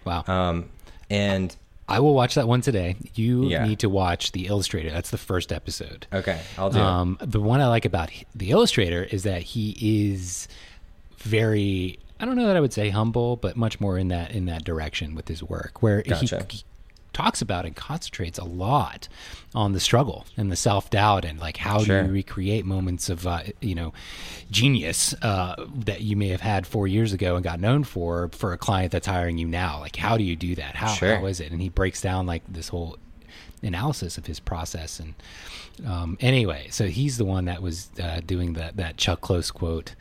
Wow. 0.04 0.24
Um, 0.26 0.70
and 1.10 1.54
I 1.88 2.00
will 2.00 2.14
watch 2.14 2.34
that 2.36 2.48
one 2.48 2.62
today. 2.62 2.96
You 3.14 3.44
Yeah. 3.44 3.66
need 3.66 3.78
to 3.80 3.88
watch 3.90 4.32
the 4.32 4.46
Illustrator. 4.46 4.90
That's 4.90 5.10
the 5.10 5.18
first 5.18 5.52
episode. 5.52 6.06
okay, 6.12 6.40
I'll 6.56 6.70
do. 6.70 6.78
it. 6.78 6.82
Um, 6.82 7.18
the 7.20 7.40
one 7.40 7.60
I 7.60 7.66
like 7.68 7.84
about 7.84 8.08
the 8.34 8.50
Illustrator 8.50 9.04
is 9.04 9.24
that 9.24 9.42
he 9.42 9.76
is 10.08 10.48
very. 11.18 11.98
I 12.20 12.24
don't 12.24 12.36
know 12.36 12.46
that 12.46 12.56
I 12.56 12.60
would 12.60 12.72
say 12.72 12.88
humble, 12.90 13.36
but 13.36 13.56
much 13.56 13.80
more 13.80 13.98
in 13.98 14.08
that 14.08 14.30
in 14.30 14.46
that 14.46 14.64
direction 14.64 15.14
with 15.14 15.28
his 15.28 15.42
work, 15.42 15.82
where 15.82 16.02
Gotcha. 16.02 16.46
he, 16.48 16.62
talks 17.12 17.42
about 17.42 17.64
and 17.66 17.76
concentrates 17.76 18.38
a 18.38 18.44
lot 18.44 19.08
on 19.54 19.72
the 19.72 19.80
struggle 19.80 20.24
and 20.36 20.50
the 20.50 20.56
self 20.56 20.88
doubt 20.90 21.24
and 21.24 21.38
like 21.38 21.56
how 21.58 21.78
Sure. 21.82 22.02
do 22.02 22.06
you 22.08 22.12
recreate 22.12 22.64
moments 22.64 23.08
of 23.10 23.26
uh, 23.26 23.40
you 23.60 23.74
know 23.74 23.92
genius 24.50 25.14
uh, 25.22 25.54
that 25.74 26.00
you 26.02 26.16
may 26.16 26.28
have 26.28 26.40
had 26.40 26.66
four 26.66 26.86
years 26.88 27.12
ago 27.12 27.36
and 27.36 27.44
got 27.44 27.60
known 27.60 27.84
for 27.84 28.28
for 28.32 28.52
a 28.52 28.58
client 28.58 28.92
that's 28.92 29.06
hiring 29.06 29.38
you 29.38 29.46
now. 29.46 29.78
Like 29.80 29.96
how 29.96 30.16
do 30.16 30.24
you 30.24 30.36
do 30.36 30.54
that? 30.56 30.76
How 30.76 30.88
Sure. 30.88 31.16
how 31.16 31.26
is 31.26 31.40
it? 31.40 31.52
And 31.52 31.60
he 31.60 31.68
breaks 31.68 32.00
down 32.00 32.26
like 32.26 32.42
this 32.48 32.68
whole 32.68 32.96
analysis 33.62 34.18
of 34.18 34.26
his 34.26 34.40
process 34.40 34.98
and 34.98 35.14
um, 35.86 36.18
anyway 36.20 36.66
so 36.70 36.86
he's 36.88 37.16
the 37.16 37.24
one 37.24 37.44
that 37.44 37.62
was 37.62 37.90
uh, 38.02 38.20
doing 38.26 38.54
that 38.54 38.76
that 38.76 38.96
chuck 38.96 39.20
close 39.20 39.50
quote 39.52 39.94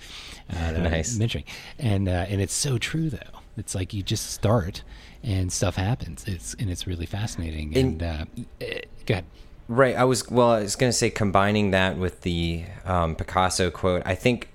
uh, 0.49 0.71
that 0.71 0.81
Nice. 0.91 1.15
Mentioning 1.17 1.45
and 1.77 2.09
uh, 2.09 2.25
and 2.27 2.41
it's 2.41 2.55
so 2.55 2.77
true 2.79 3.09
though 3.11 3.39
it's 3.57 3.75
like 3.75 3.93
you 3.93 4.01
just 4.03 4.31
start 4.31 4.83
and 5.23 5.51
stuff 5.51 5.75
happens 5.75 6.23
it's 6.27 6.53
and 6.55 6.69
it's 6.69 6.87
really 6.87 7.05
fascinating 7.05 7.75
and, 7.77 8.01
And- 8.01 8.03
uh, 8.03 8.25
eh, 8.61 8.81
go 9.05 9.13
ahead 9.15 9.25
Right. 9.67 9.95
I 9.95 10.03
was 10.03 10.29
well. 10.29 10.49
I 10.49 10.63
was 10.63 10.75
going 10.75 10.89
to 10.89 10.97
say 10.97 11.09
combining 11.09 11.71
that 11.71 11.97
with 11.97 12.21
the 12.21 12.65
um, 12.83 13.15
Picasso 13.15 13.71
quote. 13.71 14.01
I 14.05 14.15
think 14.15 14.49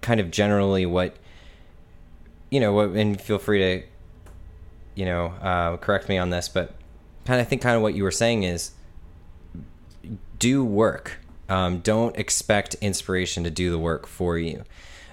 kind 0.00 0.20
of 0.20 0.30
generally 0.30 0.86
what 0.86 1.16
you 2.50 2.60
know. 2.60 2.72
What, 2.72 2.90
and 2.90 3.20
feel 3.20 3.38
free 3.38 3.58
to 3.58 3.82
you 4.94 5.06
know 5.06 5.26
uh, 5.42 5.76
correct 5.78 6.08
me 6.08 6.18
on 6.18 6.30
this, 6.30 6.48
but 6.48 6.76
kind 7.24 7.40
of 7.40 7.46
I 7.48 7.50
think 7.50 7.62
kind 7.62 7.74
of 7.74 7.82
what 7.82 7.94
you 7.94 8.04
were 8.04 8.12
saying 8.12 8.44
is 8.44 8.70
do 10.38 10.64
work. 10.64 11.18
Um, 11.48 11.80
don't 11.80 12.16
expect 12.16 12.74
inspiration 12.74 13.42
to 13.42 13.50
do 13.50 13.72
the 13.72 13.78
work 13.78 14.06
for 14.06 14.38
you. 14.38 14.62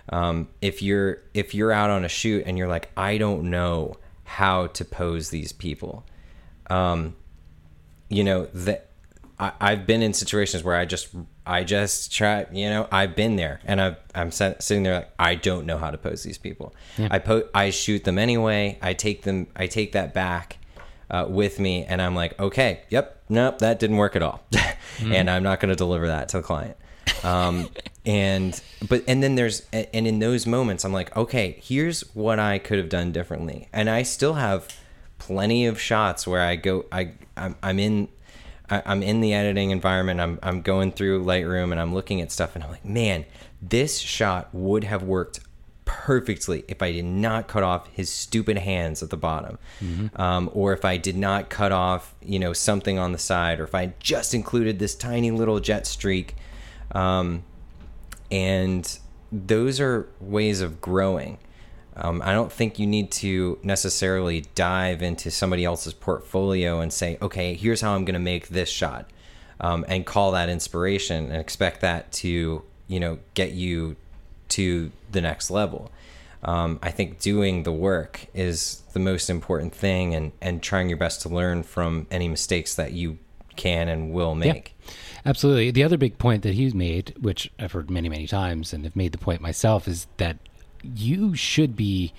Um, 0.09 0.47
if 0.61 0.81
you're 0.81 1.19
if 1.33 1.53
you're 1.53 1.71
out 1.71 1.89
on 1.89 2.05
a 2.05 2.09
shoot 2.09 2.43
and 2.45 2.57
you're 2.57 2.67
like, 2.67 2.91
I 2.95 3.17
don't 3.17 3.49
know 3.49 3.95
how 4.23 4.67
to 4.67 4.85
pose 4.85 5.29
these 5.29 5.51
people. 5.51 6.05
Um, 6.69 7.15
you 8.09 8.23
know 8.23 8.45
that 8.53 8.89
I, 9.39 9.51
I've 9.59 9.85
been 9.85 10.01
in 10.01 10.13
situations 10.13 10.63
where 10.63 10.75
I 10.75 10.85
just 10.85 11.09
I 11.45 11.63
just 11.63 12.11
try 12.11 12.45
you 12.51 12.69
know 12.69 12.87
I've 12.91 13.15
been 13.15 13.35
there 13.35 13.59
and 13.65 13.81
I've, 13.81 13.97
I'm 14.15 14.31
sit- 14.31 14.61
sitting 14.63 14.83
there 14.83 14.95
like 14.95 15.09
I 15.19 15.35
don't 15.35 15.65
know 15.65 15.77
how 15.77 15.91
to 15.91 15.97
pose 15.97 16.23
these 16.23 16.37
people. 16.37 16.73
I 17.11 17.19
po- 17.19 17.49
I 17.53 17.69
shoot 17.69 18.03
them 18.05 18.17
anyway. 18.17 18.77
I 18.81 18.93
take 18.93 19.23
them 19.23 19.47
I 19.55 19.67
take 19.67 19.91
that 19.91 20.13
back 20.13 20.57
uh, 21.09 21.25
with 21.29 21.59
me 21.59 21.85
and 21.85 22.01
I'm 22.01 22.15
like 22.15 22.37
okay 22.39 22.81
yep 22.89 23.23
nope 23.29 23.59
that 23.59 23.79
didn't 23.79 23.95
work 23.97 24.15
at 24.17 24.21
all 24.21 24.43
and 25.01 25.29
I'm 25.29 25.43
not 25.43 25.59
going 25.61 25.69
to 25.69 25.75
deliver 25.75 26.07
that 26.07 26.29
to 26.29 26.37
the 26.37 26.43
client. 26.43 26.75
Um, 27.23 27.69
and 28.07 28.59
but 28.87 29.03
and 29.07 29.21
then 29.21 29.35
there's 29.35 29.63
and 29.73 30.07
in 30.07 30.19
those 30.19 30.47
moments 30.47 30.85
I'm 30.85 30.93
like 30.93 31.15
okay 31.17 31.59
here's 31.61 32.01
what 32.15 32.39
I 32.39 32.57
could 32.57 32.77
have 32.77 32.89
done 32.89 33.11
differently. 33.11 33.67
And 33.73 33.89
I 33.89 34.03
still 34.03 34.35
have 34.35 34.73
plenty 35.19 35.65
of 35.65 35.79
shots 35.79 36.25
where 36.25 36.41
I 36.41 36.55
go 36.55 36.85
I 36.91 37.11
I'm, 37.35 37.55
I'm 37.61 37.79
in 37.79 38.07
I, 38.69 38.81
I'm 38.85 39.03
in 39.03 39.21
the 39.21 39.33
editing 39.33 39.71
environment. 39.71 40.21
I'm 40.21 40.39
I'm 40.41 40.61
going 40.61 40.91
through 40.93 41.23
Lightroom 41.25 41.71
and 41.71 41.79
I'm 41.79 41.93
looking 41.93 42.21
at 42.21 42.31
stuff 42.31 42.55
and 42.55 42.63
I'm 42.63 42.71
like 42.71 42.85
man 42.85 43.25
this 43.61 43.99
shot 43.99 44.53
would 44.53 44.85
have 44.85 45.03
worked 45.03 45.41
perfectly 45.83 46.63
if 46.67 46.81
I 46.81 46.91
did 46.91 47.05
not 47.05 47.47
cut 47.47 47.63
off 47.63 47.87
his 47.93 48.09
stupid 48.09 48.57
hands 48.57 49.01
at 49.01 49.09
the 49.09 49.17
bottom. 49.17 49.57
Um, 50.15 50.49
or 50.53 50.73
if 50.73 50.83
I 50.85 50.97
did 50.97 51.17
not 51.17 51.49
cut 51.49 51.71
off 51.71 52.13
you 52.21 52.39
know 52.39 52.53
something 52.53 52.97
on 52.97 53.11
the 53.11 53.17
side 53.17 53.59
or 53.59 53.65
if 53.65 53.75
I 53.75 53.93
just 53.99 54.33
included 54.33 54.79
this 54.79 54.95
tiny 54.95 55.31
little 55.31 55.59
jet 55.59 55.87
streak 55.87 56.35
um, 56.91 57.43
and 58.31 58.99
those 59.31 59.79
are 59.79 60.07
ways 60.19 60.61
of 60.61 60.81
growing. 60.81 61.37
Um, 61.95 62.21
I 62.23 62.31
don't 62.31 62.51
think 62.51 62.77
you 62.77 62.85
need 62.85 63.11
to 63.13 63.57
necessarily 63.63 64.45
dive 64.53 65.01
into 65.01 65.31
somebody 65.31 65.65
else's 65.65 65.93
portfolio 65.93 66.79
and 66.79 66.93
say, 66.93 67.17
okay, 67.21 67.55
here's 67.55 67.81
how 67.81 67.95
I'm 67.95 68.05
going 68.05 68.13
to 68.13 68.19
make 68.19 68.49
this 68.49 68.69
shot, 68.69 69.09
um, 69.59 69.83
and 69.87 70.05
call 70.05 70.31
that 70.33 70.47
inspiration 70.47 71.31
and 71.31 71.41
expect 71.41 71.81
that 71.81 72.11
to, 72.13 72.61
you 72.87 72.99
know, 72.99 73.17
get 73.33 73.53
you 73.53 73.95
to 74.49 74.91
the 75.11 75.21
next 75.21 75.49
level. 75.49 75.91
Um, 76.43 76.79
I 76.83 76.91
think 76.91 77.19
doing 77.19 77.63
the 77.63 77.71
work 77.71 78.27
is 78.35 78.83
the 78.93 78.99
most 78.99 79.29
important 79.29 79.73
thing, 79.73 80.13
and 80.13 80.31
and 80.39 80.61
trying 80.61 80.87
your 80.87 80.99
best 80.99 81.21
to 81.23 81.29
learn 81.29 81.63
from 81.63 82.05
any 82.11 82.27
mistakes 82.27 82.75
that 82.75 82.93
you 82.93 83.17
can 83.55 83.89
and 83.89 84.13
will 84.13 84.35
make. 84.35 84.75
Absolutely. 85.27 85.69
The 85.71 85.83
other 85.83 85.97
big 85.97 86.17
point 86.17 86.41
that 86.43 86.53
he's 86.55 86.73
made, 86.73 87.13
which 87.19 87.51
I've 87.59 87.73
heard 87.73 87.91
many, 87.91 88.07
many 88.09 88.25
times 88.27 88.71
and 88.73 88.83
have 88.85 88.95
made 88.95 89.11
the 89.11 89.17
point 89.17 89.41
myself, 89.41 89.87
is 89.87 90.07
that 90.17 90.37
you 90.83 91.35
should 91.35 91.75
be 91.75 92.13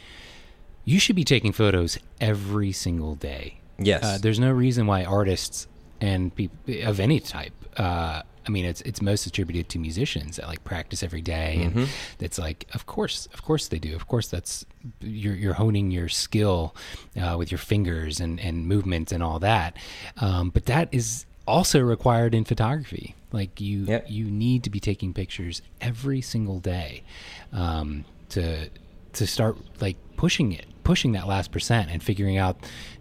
you 0.84 0.98
should 1.00 1.16
be 1.16 1.24
taking 1.24 1.52
photos 1.52 1.98
every 2.20 2.70
single 2.72 3.14
day. 3.14 3.58
Yes. 3.78 4.02
Uh, 4.04 4.18
there's 4.20 4.38
no 4.38 4.50
reason 4.50 4.86
why 4.86 5.04
artists 5.04 5.66
and 6.00 6.34
people 6.34 6.56
of 6.84 7.00
any 7.00 7.18
type. 7.20 7.52
Uh, 7.76 8.22
I 8.46 8.50
mean, 8.50 8.64
it's 8.64 8.80
it's 8.82 9.00
most 9.02 9.26
attributed 9.26 9.68
to 9.70 9.78
musicians 9.78 10.36
that 10.36 10.46
like 10.46 10.64
practice 10.64 11.02
every 11.02 11.20
day, 11.22 11.60
Mm-hmm. 11.62 11.78
and 11.80 11.88
it's 12.20 12.38
like, 12.38 12.66
of 12.74 12.86
course, 12.86 13.26
of 13.34 13.42
course 13.42 13.68
they 13.68 13.78
do. 13.78 13.94
Of 13.94 14.06
course, 14.08 14.28
that's 14.28 14.64
you're 15.00 15.34
you're 15.34 15.54
honing 15.54 15.90
your 15.90 16.08
skill 16.08 16.74
uh, 17.20 17.36
with 17.38 17.50
your 17.50 17.58
fingers 17.58 18.20
and 18.20 18.40
and 18.40 18.66
movement 18.66 19.12
and 19.12 19.22
all 19.22 19.38
that. 19.40 19.76
Um, 20.18 20.50
but 20.50 20.64
that 20.66 20.88
is 20.92 21.26
also 21.48 21.80
required 21.80 22.34
in 22.34 22.44
photography. 22.44 23.14
Like 23.32 23.60
you 23.60 23.84
Yep. 23.84 24.06
you 24.08 24.24
need 24.30 24.64
to 24.64 24.70
be 24.70 24.80
taking 24.80 25.12
pictures 25.12 25.60
every 25.80 26.20
single 26.20 26.60
day 26.60 27.02
um, 27.52 28.04
to 28.30 28.68
to 29.14 29.26
start 29.26 29.56
like 29.80 29.96
pushing 30.16 30.52
it, 30.52 30.66
pushing 30.84 31.12
that 31.12 31.26
last 31.26 31.50
percent, 31.50 31.90
and 31.90 32.02
figuring 32.02 32.36
out 32.38 32.56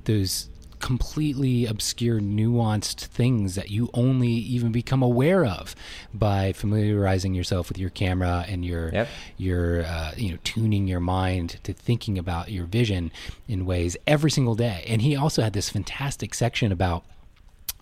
those 0.06 0.50
completely 0.80 1.66
obscure, 1.66 2.20
nuanced 2.20 3.06
things 3.06 3.56
that 3.56 3.72
you 3.72 3.90
only 3.96 4.28
even 4.30 4.72
become 4.72 5.02
aware 5.02 5.44
of 5.44 5.76
by 6.14 6.54
familiarizing 6.54 7.34
yourself 7.34 7.68
with 7.68 7.80
your 7.80 7.90
camera 7.90 8.46
and 8.48 8.64
your 8.64 8.92
Yep. 8.94 9.08
your 9.38 9.84
uh, 9.86 10.12
you 10.18 10.32
know 10.32 10.38
tuning 10.44 10.88
your 10.88 11.00
mind 11.00 11.60
to 11.64 11.74
thinking 11.74 12.18
about 12.18 12.52
your 12.52 12.66
vision 12.66 13.12
in 13.48 13.66
ways 13.66 13.98
every 14.06 14.30
single 14.32 14.56
day. 14.56 14.84
And 14.88 15.02
he 15.02 15.16
also 15.16 15.42
had 15.42 15.54
this 15.54 15.70
fantastic 15.70 16.34
section 16.34 16.72
about 16.72 17.04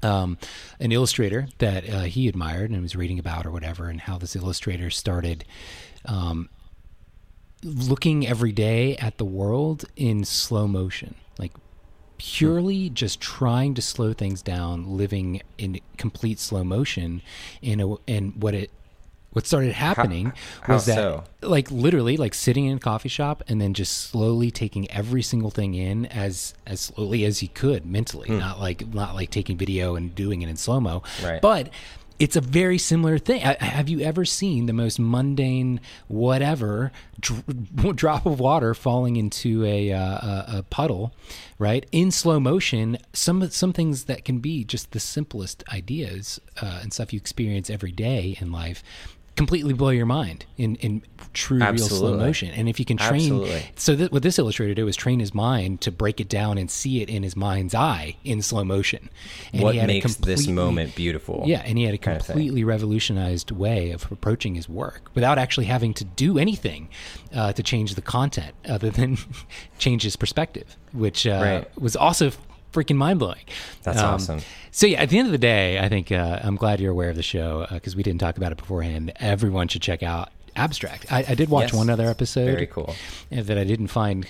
um, 0.06 0.38
an 0.80 0.92
illustrator 0.92 1.48
that 1.58 1.90
uh, 1.90 2.02
he 2.04 2.28
admired 2.28 2.70
and 2.70 2.82
was 2.82 2.96
reading 2.96 3.20
about 3.20 3.46
or 3.46 3.52
whatever, 3.52 3.90
and 3.90 4.02
how 4.02 4.18
this 4.18 4.36
illustrator 4.36 4.90
started 4.90 5.44
um, 6.06 6.50
looking 7.64 8.28
every 8.28 8.52
day 8.52 8.96
at 8.98 9.18
the 9.18 9.26
world 9.26 9.86
in 9.96 10.24
slow 10.24 10.68
motion, 10.68 11.16
like 11.40 11.54
purely 12.18 12.90
just 12.90 13.20
trying 13.20 13.74
to 13.74 13.82
slow 13.82 14.14
things 14.14 14.42
down, 14.42 14.98
living 14.98 15.42
in 15.58 15.80
complete 15.98 16.40
slow 16.40 16.64
motion. 16.64 17.22
In 17.62 17.82
a, 17.82 17.96
and 18.08 18.42
what 18.42 18.54
it 18.54 18.72
what 19.36 19.46
started 19.46 19.74
happening 19.74 20.32
how 20.62 20.74
was 20.76 20.86
that 20.86 20.96
so? 20.96 21.24
like 21.42 21.70
literally 21.70 22.16
like 22.18 22.34
sitting 22.34 22.66
in 22.66 22.78
a 22.78 22.80
coffee 22.80 23.10
shop 23.10 23.44
and 23.48 23.60
then 23.62 23.74
just 23.74 23.96
slowly 23.98 24.50
taking 24.50 24.90
every 24.90 25.22
single 25.22 25.52
thing 25.52 25.74
in 25.76 26.06
as 26.08 26.54
as 26.66 26.80
slowly 26.82 27.26
as 27.26 27.40
he 27.40 27.48
could 27.50 27.86
mentally 27.86 28.30
not 28.30 28.60
like 28.60 28.88
not 28.94 29.14
like 29.14 29.30
taking 29.30 29.58
video 29.58 29.96
and 29.96 30.16
doing 30.16 30.42
it 30.42 30.50
in 30.50 30.56
slow 30.56 30.80
mo 30.80 31.04
Right. 31.24 31.42
but 31.42 31.70
it's 32.18 32.38
a 32.38 32.42
very 32.42 32.78
similar 32.78 33.18
thing. 33.18 33.44
I, 33.44 33.58
have 33.62 33.90
you 33.90 34.00
ever 34.00 34.24
seen 34.24 34.68
the 34.68 34.72
most 34.74 34.98
mundane, 35.00 35.82
whatever, 36.08 36.94
dr- 37.20 37.44
drop 37.98 38.26
of 38.26 38.40
water 38.40 38.74
falling 38.74 39.18
into 39.18 39.66
a, 39.66 39.92
uh, 39.92 40.00
a, 40.00 40.46
a 40.60 40.64
puddle, 40.64 41.14
right? 41.60 41.86
In 41.92 42.12
slow 42.12 42.40
motion, 42.40 42.98
some 43.12 43.50
some 43.50 43.74
things 43.74 44.06
that 44.06 44.24
can 44.24 44.40
be 44.40 44.64
just 44.64 44.92
the 44.92 45.00
simplest 45.02 45.62
ideas 45.74 46.40
uh, 46.62 46.80
and 46.82 46.94
stuff 46.94 47.12
you 47.12 47.18
experience 47.18 47.70
every 47.70 47.92
day 47.92 48.38
in 48.40 48.50
life 48.50 48.82
completely 49.36 49.74
blow 49.74 49.90
your 49.90 50.06
mind 50.06 50.46
in, 50.58 50.76
in 50.78 51.02
true 51.34 51.60
real 51.60 51.78
slow 51.78 52.16
motion. 52.18 52.50
And 52.52 52.70
if 52.70 52.80
you 52.80 52.86
can 52.86 52.96
train, 52.96 53.16
Absolutely. 53.34 53.64
so 53.76 53.96
th- 53.96 54.12
what 54.12 54.24
this 54.24 54.40
illustrator 54.40 54.74
did 54.74 54.84
was 54.84 54.96
train 54.96 55.20
his 55.20 55.34
mind 55.34 55.82
to 55.82 55.92
break 55.92 56.22
it 56.22 56.30
down 56.30 56.58
and 56.58 56.72
see 56.72 57.02
it 57.02 57.10
in 57.10 57.22
his 57.24 57.36
mind's 57.36 57.76
eye 57.76 58.16
in 58.24 58.42
slow 58.42 58.64
motion. 58.64 59.10
And 59.52 59.62
what 59.62 59.74
he 59.74 59.80
had 59.82 59.90
a 59.90 59.94
makes 59.94 60.16
this 60.16 60.48
moment 60.48 60.96
beautiful? 60.96 61.44
yeah, 61.46 61.62
and 61.66 61.78
he 61.78 61.84
had 61.84 61.94
a 61.94 61.98
kind 61.98 62.18
of 62.20 62.26
completely 62.26 62.64
revolutionized 62.64 63.52
way 63.52 63.92
of 63.92 64.10
approaching 64.12 64.56
his 64.56 64.70
work 64.70 65.10
without 65.14 65.38
actually 65.38 65.66
having 65.66 65.94
to 65.96 66.06
do 66.06 66.38
anything 66.38 66.88
uh, 67.34 67.52
to 67.54 67.62
change 67.62 67.96
the 67.96 68.02
content 68.02 68.54
other 68.70 68.90
than 68.90 69.18
change 69.78 70.04
his 70.04 70.16
perspective, 70.16 70.78
which 70.94 71.28
uh, 71.28 71.40
Right. 71.42 71.78
was 71.82 71.96
also 71.98 72.32
freaking 72.76 72.98
mind 72.98 73.20
blowing. 73.20 73.40
That's 73.84 74.02
awesome. 74.02 74.42
So 74.72 74.86
yeah, 74.88 75.02
at 75.02 75.10
the 75.10 75.18
end 75.18 75.28
of 75.28 75.32
the 75.32 75.38
day, 75.38 75.80
I 75.80 75.88
think 75.90 76.12
uh, 76.12 76.40
I'm 76.44 76.56
glad 76.58 76.80
you're 76.82 76.92
aware 76.92 77.10
of 77.10 77.16
the 77.16 77.24
show 77.24 77.66
because 77.72 77.96
we 77.96 78.04
didn't 78.04 78.20
talk 78.20 78.36
about 78.38 78.52
it 78.52 78.58
beforehand. 78.58 79.14
Everyone 79.18 79.68
should 79.70 79.82
check 79.82 80.04
out 80.04 80.30
Abstract. 80.58 81.12
I, 81.12 81.26
I 81.30 81.36
did 81.36 81.50
watch 81.50 81.72
Yes. 81.72 81.74
one 81.74 81.90
other 81.90 82.08
episode. 82.08 82.46
Very 82.46 82.68
cool. 82.68 82.94
uh, 83.36 83.42
That 83.44 83.58
I 83.58 83.64
didn't 83.64 83.88
find 83.88 84.30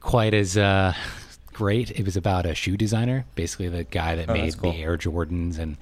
quite 0.00 0.34
as 0.34 0.56
uh, 0.56 0.92
great. 1.52 1.90
It 1.90 2.04
was 2.04 2.16
about 2.16 2.46
a 2.46 2.54
shoe 2.54 2.76
designer, 2.76 3.24
basically 3.34 3.68
the 3.68 3.84
guy 3.84 4.14
that 4.16 4.28
Oh, 4.28 4.32
made 4.34 4.56
cool. 4.58 4.72
the 4.72 4.78
Air 4.78 4.96
Jordans 4.96 5.58
and 5.58 5.76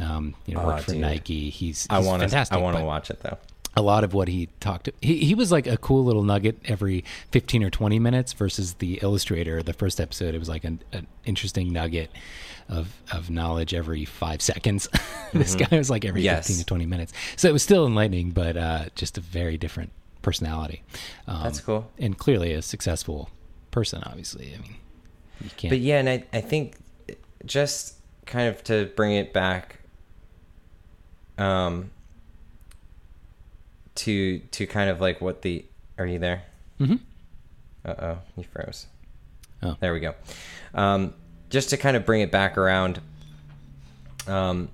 um, 0.00 0.34
you 0.46 0.54
know 0.54 0.62
Oh, 0.62 0.66
worked 0.66 0.84
for 0.84 0.92
dude. 0.92 1.00
Nike. 1.02 1.50
He's, 1.50 1.86
I 1.90 1.98
want 2.00 2.20
to. 2.22 2.28
fantastic. 2.28 2.56
I 2.56 2.60
want 2.60 2.76
to 2.78 2.84
watch 2.84 3.10
it 3.10 3.20
though. 3.20 3.38
A 3.76 3.82
lot 3.82 4.02
of 4.02 4.12
what 4.12 4.26
he 4.28 4.48
talked 4.58 4.88
he, 5.00 5.18
he 5.24 5.34
was 5.34 5.52
like 5.52 5.66
a 5.66 5.76
cool 5.76 6.04
little 6.04 6.24
nugget 6.24 6.58
every 6.64 7.04
15 7.30 7.62
or 7.62 7.70
20 7.70 7.98
minutes 8.00 8.32
versus 8.32 8.74
the 8.74 8.98
illustrator. 9.02 9.62
The 9.62 9.72
first 9.72 10.00
episode 10.00 10.34
it 10.34 10.38
was 10.38 10.48
like 10.48 10.64
an, 10.64 10.82
an 10.92 11.06
interesting 11.24 11.72
nugget 11.72 12.10
of 12.68 12.96
of 13.12 13.30
knowledge 13.30 13.72
every 13.74 14.04
five 14.04 14.42
seconds. 14.42 14.88
This 15.32 15.54
guy 15.54 15.76
was 15.76 15.88
like 15.90 16.04
every 16.04 16.22
Yes. 16.22 16.48
15 16.48 16.58
to 16.58 16.64
20 16.66 16.86
minutes. 16.86 17.12
So 17.36 17.48
it 17.48 17.52
was 17.52 17.62
still 17.62 17.86
enlightening 17.86 18.30
but 18.32 18.56
uh, 18.56 18.86
just 18.96 19.16
a 19.16 19.20
very 19.20 19.56
different 19.56 19.92
personality. 20.22 20.82
Um, 21.28 21.44
That's 21.44 21.60
cool. 21.60 21.88
and 21.98 22.18
clearly 22.18 22.52
a 22.52 22.62
successful 22.62 23.30
person 23.70 24.02
obviously. 24.04 24.52
I 24.52 24.60
mean 24.62 24.76
you 25.40 25.50
can't 25.56 25.70
But 25.70 25.78
yeah, 25.78 25.98
and 26.00 26.08
I, 26.08 26.24
I 26.32 26.40
think 26.40 26.74
just 27.46 27.94
kind 28.26 28.48
of 28.48 28.62
to 28.64 28.86
bring 28.96 29.12
it 29.12 29.32
back 29.32 29.78
um 31.38 31.90
to 33.96 34.38
to 34.38 34.66
kind 34.66 34.90
of 34.90 35.00
like 35.00 35.20
what 35.20 35.42
the 35.42 35.64
are 35.98 36.06
you 36.06 36.18
there? 36.18 36.42
Mhm. 36.80 37.00
Uh 37.84 37.94
oh, 37.98 38.18
you 38.36 38.44
froze. 38.44 38.86
Oh. 39.62 39.76
There 39.80 39.92
we 39.92 40.00
go. 40.00 40.14
Um 40.74 41.14
just 41.50 41.70
to 41.70 41.76
kind 41.76 41.96
of 41.96 42.06
bring 42.06 42.20
it 42.20 42.30
back 42.30 42.56
around 42.56 43.00
um 44.26 44.68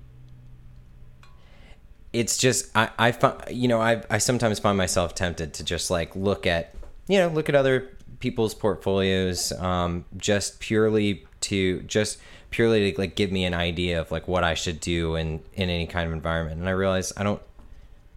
it's 2.13 2.37
just 2.37 2.75
I 2.75 2.89
I 2.97 3.11
find 3.11 3.35
you 3.49 3.67
know 3.67 3.81
I 3.81 4.01
I 4.09 4.17
sometimes 4.19 4.59
find 4.59 4.77
myself 4.77 5.15
tempted 5.15 5.53
to 5.55 5.63
just 5.63 5.89
like 5.91 6.15
look 6.15 6.45
at 6.47 6.73
you 7.07 7.19
know 7.19 7.27
look 7.27 7.49
at 7.49 7.55
other 7.55 7.89
people's 8.19 8.53
portfolios 8.55 9.51
um 9.53 10.05
just 10.17 10.59
purely 10.59 11.25
to 11.41 11.81
just 11.81 12.17
purely 12.49 12.91
to 12.91 12.99
like 12.99 13.15
give 13.15 13.31
me 13.31 13.43
an 13.45 13.53
idea 13.53 13.99
of 13.99 14.11
like 14.11 14.27
what 14.27 14.43
I 14.43 14.53
should 14.53 14.79
do 14.79 15.15
in 15.15 15.41
in 15.53 15.69
any 15.69 15.87
kind 15.87 16.07
of 16.07 16.13
environment 16.13 16.59
and 16.59 16.67
I 16.69 16.71
realize 16.73 17.11
I 17.17 17.23
don't 17.23 17.41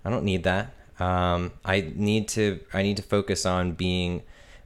I 0.04 0.10
don't 0.10 0.24
need 0.24 0.44
that 0.44 0.72
um 1.00 1.52
I 1.64 1.92
need 1.94 2.28
to 2.28 2.60
I 2.72 2.82
need 2.82 2.96
to 2.98 3.02
focus 3.02 3.46
on 3.46 3.72
being 3.72 4.22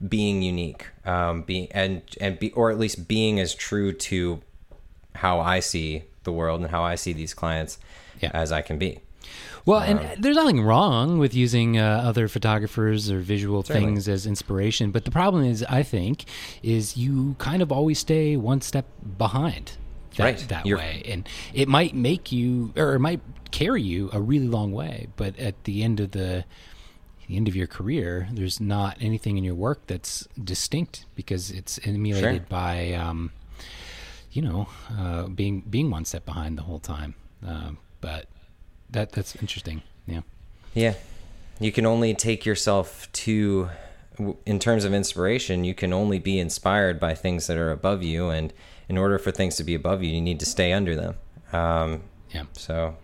being 0.06 0.42
unique 0.42 0.86
um 1.06 1.42
being 1.42 1.68
and 1.72 2.02
and 2.20 2.38
be 2.38 2.50
or 2.52 2.70
at 2.70 2.78
least 2.78 3.06
being 3.08 3.38
as 3.40 3.54
true 3.54 3.92
to 3.92 4.40
how 5.14 5.40
I 5.40 5.60
see 5.60 6.02
the 6.24 6.32
world 6.32 6.60
and 6.62 6.70
how 6.70 6.82
I 6.82 6.96
see 6.96 7.12
these 7.12 7.34
clients 7.34 7.78
Yeah. 8.20 8.30
as 8.34 8.50
I 8.52 8.62
can 8.62 8.78
be. 8.78 9.00
Well, 9.66 9.80
and 9.80 10.22
there's 10.22 10.36
nothing 10.36 10.60
wrong 10.60 11.18
with 11.18 11.32
using 11.34 11.78
uh, 11.78 12.02
other 12.04 12.28
photographers 12.28 13.10
or 13.10 13.20
visual 13.20 13.62
Certainly. 13.62 13.86
things 13.88 14.08
as 14.08 14.26
inspiration, 14.26 14.90
but 14.90 15.06
the 15.06 15.10
problem 15.10 15.42
is, 15.44 15.64
I 15.70 15.82
think, 15.82 16.24
is 16.62 16.98
you 16.98 17.34
kind 17.38 17.62
of 17.62 17.72
always 17.72 17.98
stay 17.98 18.36
one 18.36 18.60
step 18.60 18.84
behind 19.16 19.72
that, 20.16 20.22
Right. 20.24 20.38
that 20.48 20.66
You're- 20.66 20.78
way, 20.82 21.02
and 21.06 21.26
it 21.54 21.66
might 21.68 21.94
make 21.94 22.30
you, 22.30 22.74
or 22.76 22.94
it 22.94 22.98
might 22.98 23.20
carry 23.60 23.82
you 23.82 24.10
a 24.12 24.20
really 24.20 24.48
long 24.48 24.70
way, 24.72 25.06
but 25.16 25.38
at 25.38 25.54
the 25.64 25.82
end 25.86 26.00
of 26.00 26.10
the 26.10 26.44
the 27.26 27.36
end 27.36 27.48
of 27.48 27.56
your 27.56 27.66
career, 27.78 28.28
there's 28.32 28.60
not 28.60 28.98
anything 29.00 29.38
in 29.38 29.44
your 29.44 29.54
work 29.54 29.80
that's 29.86 30.28
distinct 30.52 31.06
because 31.14 31.50
it's 31.50 31.80
emulated 31.84 32.42
Sure. 32.42 32.46
by, 32.50 32.92
um, 32.92 33.30
you 34.30 34.42
know, 34.42 34.68
uh, 34.98 35.28
being 35.28 35.62
being 35.62 35.88
one 35.90 36.04
step 36.04 36.26
behind 36.26 36.58
the 36.58 36.62
whole 36.68 36.80
time. 36.80 37.14
Um, 37.46 37.78
but 38.02 38.26
that 38.90 39.12
that's 39.12 39.34
interesting. 39.36 39.80
Yeah. 40.06 40.20
Yeah. 40.74 40.94
You 41.60 41.72
can 41.72 41.86
only 41.86 42.12
take 42.14 42.44
yourself 42.44 43.08
to, 43.24 43.70
in 44.44 44.58
terms 44.58 44.84
of 44.84 44.92
inspiration, 44.92 45.64
you 45.64 45.74
can 45.74 45.92
only 45.92 46.18
be 46.18 46.38
inspired 46.38 46.98
by 47.00 47.14
things 47.14 47.46
that 47.46 47.56
are 47.56 47.70
above 47.70 48.02
you. 48.02 48.28
And 48.28 48.52
in 48.88 48.98
order 48.98 49.18
for 49.18 49.30
things 49.30 49.56
to 49.56 49.64
be 49.64 49.74
above 49.74 50.02
you, 50.02 50.10
you 50.10 50.20
need 50.20 50.40
to 50.40 50.46
stay 50.46 50.72
under 50.74 50.94
them. 50.94 51.14
Um, 51.52 52.02
Yeah. 52.34 52.44
so, 52.52 52.96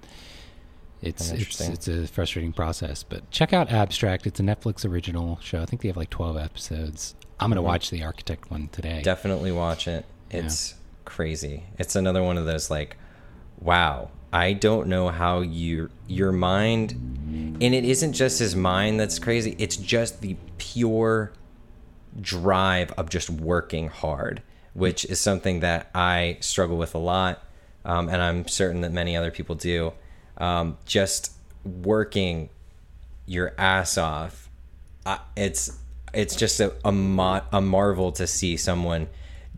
It's 1.03 1.30
it's 1.30 1.61
it's 1.61 1.88
a 1.88 2.07
frustrating 2.07 2.53
process, 2.53 3.03
but 3.03 3.30
check 3.30 3.53
out 3.53 3.70
Abstract. 3.70 4.26
It's 4.26 4.38
a 4.40 4.42
Netflix 4.42 4.88
original 4.88 5.38
show. 5.40 5.62
I 5.62 5.66
think 5.66 5.82
they 5.82 5.88
have 5.88 5.96
like 5.96 6.11
twelve 6.11 6.36
episodes. 6.36 7.14
I'm 7.38 7.48
gonna 7.51 7.62
watch 7.62 7.90
the 7.90 8.03
Architect 8.03 8.51
one 8.51 8.68
today. 8.68 9.01
definitely 9.03 9.51
watch 9.53 9.88
it. 9.88 10.05
It's 10.30 10.74
crazy. 11.07 11.64
It's 11.78 11.96
another 11.96 12.22
one 12.22 12.36
of 12.36 12.44
those 12.44 12.70
like, 12.70 12.96
wow, 13.61 14.11
I 14.32 14.53
don't 14.53 14.88
know 14.88 15.09
how 15.09 15.40
your 15.40 15.90
your 16.07 16.32
mind, 16.32 16.92
and 16.92 17.74
it 17.74 17.84
isn't 17.84 18.12
just 18.12 18.38
his 18.38 18.55
mind 18.55 19.01
that's 19.01 19.18
crazy. 19.18 19.57
It's 19.59 19.76
just 19.76 20.20
the 20.20 20.36
pure 20.59 21.32
drive 22.20 22.92
of 22.92 23.09
just 23.09 23.30
working 23.30 23.88
hard, 23.88 24.42
which 24.74 25.05
is 25.07 25.18
something 25.18 25.61
that 25.61 25.90
I 25.94 26.36
struggle 26.40 26.76
with 26.76 26.94
a 26.94 26.98
lot, 26.98 27.42
um, 27.86 28.09
and 28.09 28.20
I'm 28.20 28.46
certain 28.46 28.82
that 28.82 28.92
many 28.92 29.16
other 29.16 29.30
people 29.30 29.55
do. 29.55 29.94
Um, 30.41 30.78
just 30.86 31.32
working 31.64 32.49
your 33.26 33.55
ass 33.59 33.97
off 33.97 34.49
I 35.07 35.18
it's 35.36 35.78
it's 36.12 36.34
just 36.34 36.59
a 36.61 36.74
a, 36.84 36.93
mo- 36.93 37.43
a 37.53 37.61
marvel 37.61 38.12
to 38.12 38.26
see 38.26 38.57
someone 38.57 39.09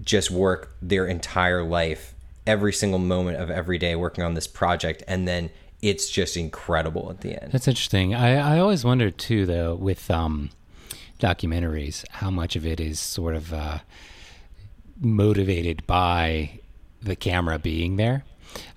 just 0.03 0.31
work 0.31 0.75
their 0.83 1.07
entire 1.07 1.63
life 1.63 2.15
every 2.47 2.73
single 2.73 2.99
moment 2.99 3.39
of 3.39 3.51
every 3.51 3.79
day 3.79 3.95
working 3.95 4.25
on 4.25 4.35
this 4.35 4.47
project 4.47 5.03
and 5.07 5.27
then 5.27 5.51
it's 5.81 6.11
just 6.11 6.37
incredible 6.37 7.11
at 7.11 7.21
the 7.21 7.41
end 7.41 7.53
That's 7.53 7.67
interesting. 7.67 8.15
I, 8.15 8.57
I 8.57 8.59
always 8.61 8.85
wondered 8.85 9.19
too, 9.19 9.47
though, 9.47 9.75
with 9.75 10.09
um, 10.11 10.51
documentaries, 11.19 12.05
how 12.11 12.31
much 12.31 12.55
of 12.55 12.65
it 12.65 12.79
is 12.79 13.01
sort 13.01 13.35
of 13.35 13.53
uh, 13.53 13.79
motivated 15.01 15.85
by 15.87 16.61
the 17.03 17.17
camera 17.17 17.59
being 17.59 17.97
there. 17.97 18.25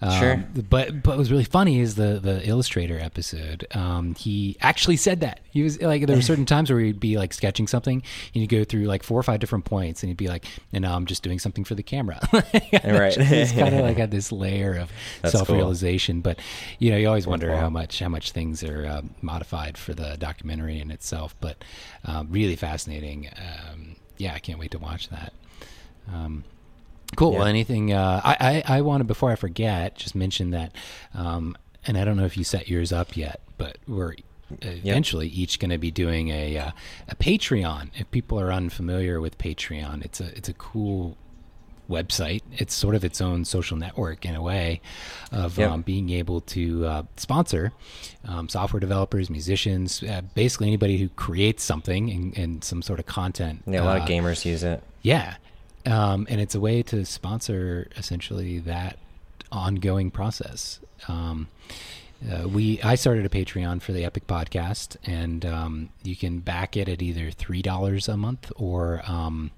Um, 0.02 0.20
Sure. 0.20 0.46
But 0.54 0.64
but 0.70 1.08
what 1.08 1.18
was 1.18 1.32
really 1.32 1.44
funny 1.44 1.80
is 1.80 1.96
the 1.96 2.20
the 2.22 2.48
illustrator 2.48 3.00
episode. 3.00 3.66
Um, 3.72 4.16
he 4.16 4.58
actually 4.62 4.98
said 4.98 5.22
that 5.22 5.40
he 5.52 5.64
was 5.64 5.82
like 5.82 6.06
there 6.06 6.16
were 6.16 6.22
certain 6.34 6.46
times 6.46 6.70
where 6.72 6.80
he'd 6.80 7.00
be 7.00 7.18
like 7.18 7.34
sketching 7.34 7.68
something 7.68 7.96
and 8.34 8.42
he'd 8.42 8.48
go 8.48 8.64
through 8.64 8.86
like 8.86 9.04
four 9.04 9.20
or 9.20 9.24
five 9.24 9.40
different 9.40 9.66
points 9.66 10.04
and 10.04 10.10
he'd 10.10 10.18
be 10.18 10.28
like, 10.28 10.46
and 10.74 10.82
now 10.84 10.96
I'm 10.96 11.06
just 11.06 11.24
doing 11.24 11.40
something 11.40 11.64
for 11.64 11.76
the 11.76 11.84
camera. 11.84 12.20
Right. 12.84 13.16
He's 13.20 13.52
kind 13.52 13.76
of 13.76 13.82
like 13.82 13.98
had 13.98 14.12
this 14.18 14.32
layer 14.32 14.76
of 14.76 14.92
self 15.30 15.50
realization. 15.50 16.22
But 16.22 16.40
you 16.80 16.92
know, 16.92 16.98
you 16.98 17.08
always 17.08 17.28
wonder 17.28 17.48
Worthwhile. 17.48 17.64
how 17.64 17.70
much 17.70 18.00
how 18.00 18.10
much 18.10 18.32
things 18.32 18.64
are 18.64 18.86
uh, 18.86 19.02
modified 19.22 19.78
for 19.78 19.94
the 19.94 20.16
documentary 20.18 20.80
in 20.80 20.92
itself. 20.92 21.36
But 21.42 21.64
um, 22.06 22.28
really 22.32 22.56
fascinating. 22.56 23.30
Um, 23.38 23.96
yeah, 24.18 24.34
I 24.34 24.40
can't 24.40 24.60
wait 24.60 24.72
to 24.72 24.80
watch 24.80 25.10
that. 25.10 25.34
Um, 26.14 26.44
cool. 27.16 27.34
Yeah. 27.34 27.40
Well, 27.40 27.48
anything? 27.48 27.94
Uh, 27.94 28.22
I 28.24 28.64
I, 28.68 28.78
I 28.78 28.82
want 28.82 29.02
to 29.02 29.06
before 29.06 29.32
I 29.32 29.36
forget 29.36 29.96
just 29.96 30.16
mention 30.16 30.52
that, 30.52 30.74
um, 31.14 31.58
and 31.86 31.98
I 31.98 32.06
don't 32.06 32.18
know 32.18 32.26
if 32.26 32.38
you 32.38 32.44
set 32.44 32.68
yours 32.68 32.92
up 32.92 33.16
yet, 33.18 33.42
but 33.58 33.78
we're 33.88 34.16
eventually 34.62 35.28
each 35.28 35.60
going 35.60 35.72
to 35.72 35.78
be 35.78 35.92
doing 35.92 36.30
a 36.30 36.58
uh, 36.58 36.72
a 37.10 37.16
Patreon. 37.16 37.90
If 37.96 38.10
people 38.12 38.40
are 38.40 38.52
unfamiliar 38.52 39.20
with 39.20 39.38
Patreon, 39.38 40.04
it's 40.06 40.20
a 40.20 40.36
it's 40.38 40.50
a 40.50 40.54
cool 40.54 41.18
website. 41.90 42.42
It's 42.54 42.74
sort 42.74 42.96
of 42.96 43.04
its 43.04 43.22
own 43.22 43.46
social 43.46 43.78
network 43.78 44.26
in 44.26 44.34
a 44.34 44.42
way 44.42 44.82
of 45.32 45.58
Yep. 45.60 45.70
um, 45.70 45.82
being 45.84 46.10
able 46.10 46.42
to 46.42 46.86
uh, 46.86 47.04
sponsor 47.16 47.74
um, 48.28 48.50
software 48.50 48.80
developers, 48.80 49.30
musicians, 49.30 50.02
uh, 50.02 50.22
basically 50.34 50.66
anybody 50.66 50.98
who 50.98 51.10
creates 51.10 51.64
something 51.64 52.10
and, 52.10 52.38
and 52.38 52.64
some 52.64 52.82
sort 52.82 53.00
of 53.00 53.06
content. 53.06 53.62
yeah 53.68 53.84
a 53.84 53.86
lot 53.86 54.00
uh, 54.00 54.04
of 54.04 54.10
gamers 54.10 54.46
use 54.46 54.64
it 54.64 54.82
yeah. 55.04 55.36
Um, 55.86 56.28
and 56.30 56.42
it's 56.42 56.56
a 56.56 56.60
way 56.60 56.84
to 56.84 57.06
sponsor 57.06 57.88
essentially 57.96 58.60
that 58.60 58.98
ongoing 59.52 60.12
process. 60.12 60.80
Um, 61.08 61.48
uh, 62.32 62.48
we 62.48 62.82
I 62.82 62.96
started 62.96 63.26
a 63.26 63.30
Patreon 63.30 63.82
for 63.82 63.92
the 63.92 64.04
Epic 64.04 64.26
Podcast, 64.26 64.96
and 65.06 65.46
um, 65.46 65.90
you 66.04 66.16
can 66.16 66.40
back 66.40 66.78
it 66.78 66.88
at 66.88 67.02
either 67.02 67.30
three 67.30 67.62
dollars 67.62 68.08
a 68.08 68.18
month 68.18 68.52
or 68.56 69.02
um, 69.06 69.52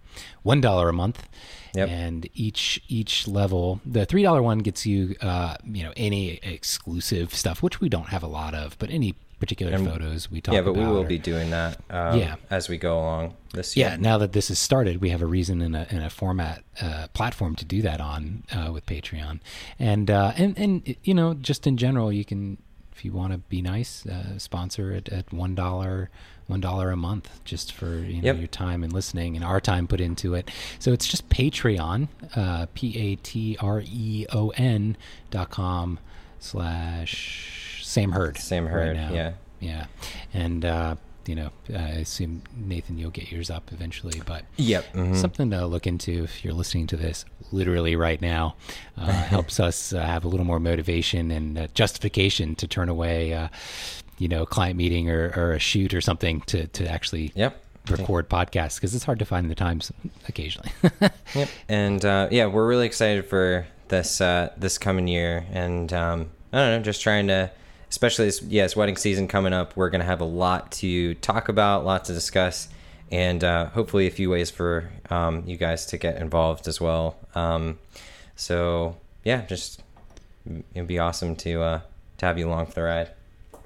one 0.44 0.60
dollar 0.60 0.90
a 0.90 0.94
month. 0.94 1.28
Yep. 1.76 1.90
And 1.90 2.30
each 2.34 2.82
each 2.88 3.28
level, 3.28 3.80
the 3.86 4.06
three 4.06 4.24
dollar 4.24 4.42
one 4.42 4.60
gets 4.60 4.86
you 4.86 5.16
uh, 5.22 5.58
you 5.66 5.84
know 5.84 5.94
any 5.96 6.40
exclusive 6.44 7.34
stuff, 7.34 7.62
which 7.62 7.80
we 7.80 7.90
don't 7.90 8.10
have 8.10 8.24
a 8.24 8.28
lot 8.28 8.54
of, 8.54 8.78
but 8.80 8.90
any 8.90 9.16
particular 9.40 9.74
And- 9.74 9.88
photos 9.88 10.32
we 10.32 10.42
talk 10.42 10.54
about. 10.54 10.58
yeah 10.58 10.66
but 10.66 10.74
we 10.80 10.86
will 10.86 11.04
or- 11.04 11.06
be 11.08 11.18
doing 11.18 11.50
that 11.52 11.78
um, 11.90 12.20
Yeah. 12.20 12.36
as 12.50 12.68
we 12.70 12.78
go 12.78 12.98
along 13.00 13.34
this 13.54 13.76
year 13.78 13.88
yeah, 13.90 13.96
now 13.98 14.18
that 14.18 14.34
this 14.34 14.48
has 14.50 14.60
started, 14.60 15.00
we 15.02 15.10
have 15.10 15.22
a 15.22 15.26
reason 15.26 15.62
and 15.62 15.76
a, 15.76 15.88
and 15.90 16.04
a 16.04 16.10
format 16.10 16.64
uh, 16.82 17.08
platform 17.14 17.56
to 17.56 17.66
do 17.66 17.82
that 17.82 18.00
on 18.02 18.44
uh, 18.52 18.72
with 18.72 18.86
Patreon, 18.86 19.40
and 19.80 20.12
uh, 20.12 20.34
and 20.36 20.58
and 20.60 20.96
you 21.04 21.14
know, 21.14 21.34
just 21.34 21.66
in 21.66 21.78
general, 21.78 22.12
you 22.12 22.26
can 22.26 22.58
if 22.94 23.06
you 23.06 23.12
want 23.14 23.32
to 23.32 23.38
be 23.38 23.62
nice, 23.62 24.06
uh, 24.06 24.38
sponsor 24.38 24.92
it 24.92 25.08
at 25.10 25.32
one 25.32 25.56
dollar 25.56 26.10
one 26.48 26.60
dollar 26.62 26.92
a 26.92 26.96
month 26.98 27.40
just 27.46 27.72
for 27.72 27.98
you 28.00 28.22
know 28.22 28.26
Yep. 28.28 28.38
your 28.38 28.48
time 28.48 28.84
and 28.84 28.92
listening 28.94 29.36
and 29.36 29.46
our 29.46 29.62
time 29.62 29.88
put 29.88 30.02
into 30.02 30.34
it. 30.36 30.52
So 30.80 30.92
it's 30.94 31.08
just 31.08 31.30
Patreon, 31.30 32.10
uh, 32.36 32.66
p 32.74 32.98
a 32.98 33.16
t 33.16 33.58
r 33.60 33.82
e 33.86 34.26
o 34.34 34.50
n 34.58 34.98
dot 35.32 35.50
com 35.50 36.00
slash 36.40 37.77
Sam 37.88 38.12
Hurd. 38.12 38.38
Sam 38.38 38.66
right 38.66 38.74
Hurd, 38.74 38.98
now. 38.98 39.14
yeah. 39.14 39.34
yeah, 39.60 39.86
and. 40.34 40.66
Uh, 40.66 40.96
you 41.26 41.36
know, 41.36 41.50
I 41.76 41.90
assume 41.90 42.42
Nathan, 42.56 42.98
you'll 42.98 43.10
get 43.12 43.30
yours 43.34 43.50
up 43.50 43.74
eventually, 43.74 44.22
but 44.26 44.46
yep 44.56 44.86
mhm. 44.94 45.14
something 45.14 45.52
to 45.52 45.66
look 45.66 45.86
into 45.86 46.24
if 46.24 46.46
you're 46.46 46.54
listening 46.54 46.88
to 46.88 46.96
this 46.96 47.26
literally 47.52 47.98
right 47.98 48.22
now. 48.22 48.56
Uh, 48.98 49.12
helps 49.12 49.60
us 49.60 49.92
uh, 49.92 50.00
have 50.00 50.24
a 50.24 50.30
little 50.30 50.46
more 50.46 50.62
motivation 50.62 51.30
and 51.30 51.58
uh, 51.58 51.68
justification 51.74 52.56
to 52.56 52.66
turn 52.66 52.88
away 52.88 53.34
uh, 53.34 53.50
you 54.18 54.28
know, 54.28 54.44
a 54.44 54.46
client 54.46 54.78
meeting 54.78 55.10
or, 55.10 55.34
or 55.36 55.54
a 55.54 55.60
shoot 55.60 55.94
or 55.94 56.02
something 56.02 56.42
to 56.42 56.68
to 56.68 56.88
actually 56.90 57.32
Yep. 57.36 57.62
record 57.90 58.30
podcasts 58.30 58.76
because 58.76 58.96
it's 58.96 59.04
hard 59.04 59.20
to 59.20 59.26
find 59.26 59.50
the 59.50 59.56
times 59.56 59.92
occasionally. 60.28 60.72
Yep. 61.36 61.50
And 61.68 62.06
uh, 62.06 62.30
yeah, 62.32 62.46
we're 62.46 62.68
really 62.68 62.86
excited 62.86 63.26
for 63.26 63.68
this 63.90 64.22
uh, 64.22 64.54
this 64.58 64.78
coming 64.78 65.08
year, 65.08 65.46
and 65.52 65.92
um, 65.94 66.30
I 66.54 66.58
don't 66.58 66.78
know, 66.78 66.84
just 66.84 67.02
trying 67.02 67.28
to, 67.28 67.52
especially 67.90 68.26
this 68.26 68.42
yes, 68.42 68.76
wedding 68.76 68.98
season 68.98 69.28
coming 69.28 69.54
up. 69.54 69.76
We're 69.76 69.90
gonna 69.90 70.04
have 70.04 70.22
a 70.22 70.26
lot 70.26 70.72
to 70.74 71.14
talk 71.16 71.50
about, 71.50 71.84
a 71.84 71.86
lot 71.86 72.06
to 72.06 72.14
discuss, 72.14 72.68
and 73.12 73.44
uh, 73.44 73.68
hopefully 73.68 74.08
a 74.08 74.12
few 74.12 74.30
ways 74.30 74.50
for 74.52 74.90
um, 75.10 75.44
you 75.46 75.58
guys 75.58 75.86
to 75.88 75.98
get 75.98 76.18
involved 76.22 76.68
as 76.68 76.80
well. 76.82 77.16
Um, 77.36 77.80
so 78.36 78.98
yeah, 79.24 79.46
just 79.46 79.82
it'd 80.74 80.88
be 80.88 81.00
awesome 81.00 81.36
to 81.38 81.62
uh, 81.62 81.82
to 82.18 82.26
have 82.26 82.38
you 82.38 82.48
along 82.48 82.68
for 82.68 82.74
the 82.74 82.84
ride. 82.84 83.10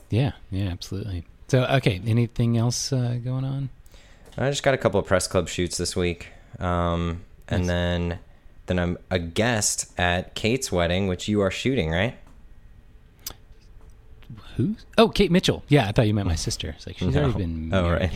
yeah, 0.09 0.31
yeah, 0.49 0.65
absolutely. 0.69 1.23
So, 1.47 1.65
okay, 1.65 2.01
anything 2.07 2.57
else 2.57 2.93
uh, 2.93 3.19
going 3.23 3.43
on? 3.43 3.69
I 4.37 4.49
just 4.49 4.63
got 4.63 4.73
a 4.73 4.77
couple 4.77 4.99
of 5.01 5.05
press 5.05 5.27
club 5.27 5.49
shoots 5.49 5.77
this 5.77 5.95
week, 5.97 6.29
um, 6.59 7.23
and 7.49 7.63
Nice. 7.63 7.67
then 7.67 8.19
then 8.67 8.79
I'm 8.79 8.97
a 9.09 9.19
guest 9.19 9.91
at 9.99 10.33
Kate's 10.33 10.71
wedding, 10.71 11.07
which 11.07 11.27
you 11.27 11.41
are 11.41 11.51
shooting, 11.51 11.89
right? 11.91 12.15
Who? 14.57 14.75
Oh, 14.97 15.09
Kate 15.09 15.31
Mitchell. 15.31 15.63
Yeah, 15.69 15.87
I 15.87 15.91
thought 15.91 16.07
you 16.07 16.13
meant 16.13 16.27
my 16.27 16.35
sister. 16.35 16.69
It's 16.75 16.85
like 16.87 16.97
she's 16.97 17.13
No. 17.15 17.23
already 17.23 17.37
been. 17.39 17.69
Married. 17.69 18.11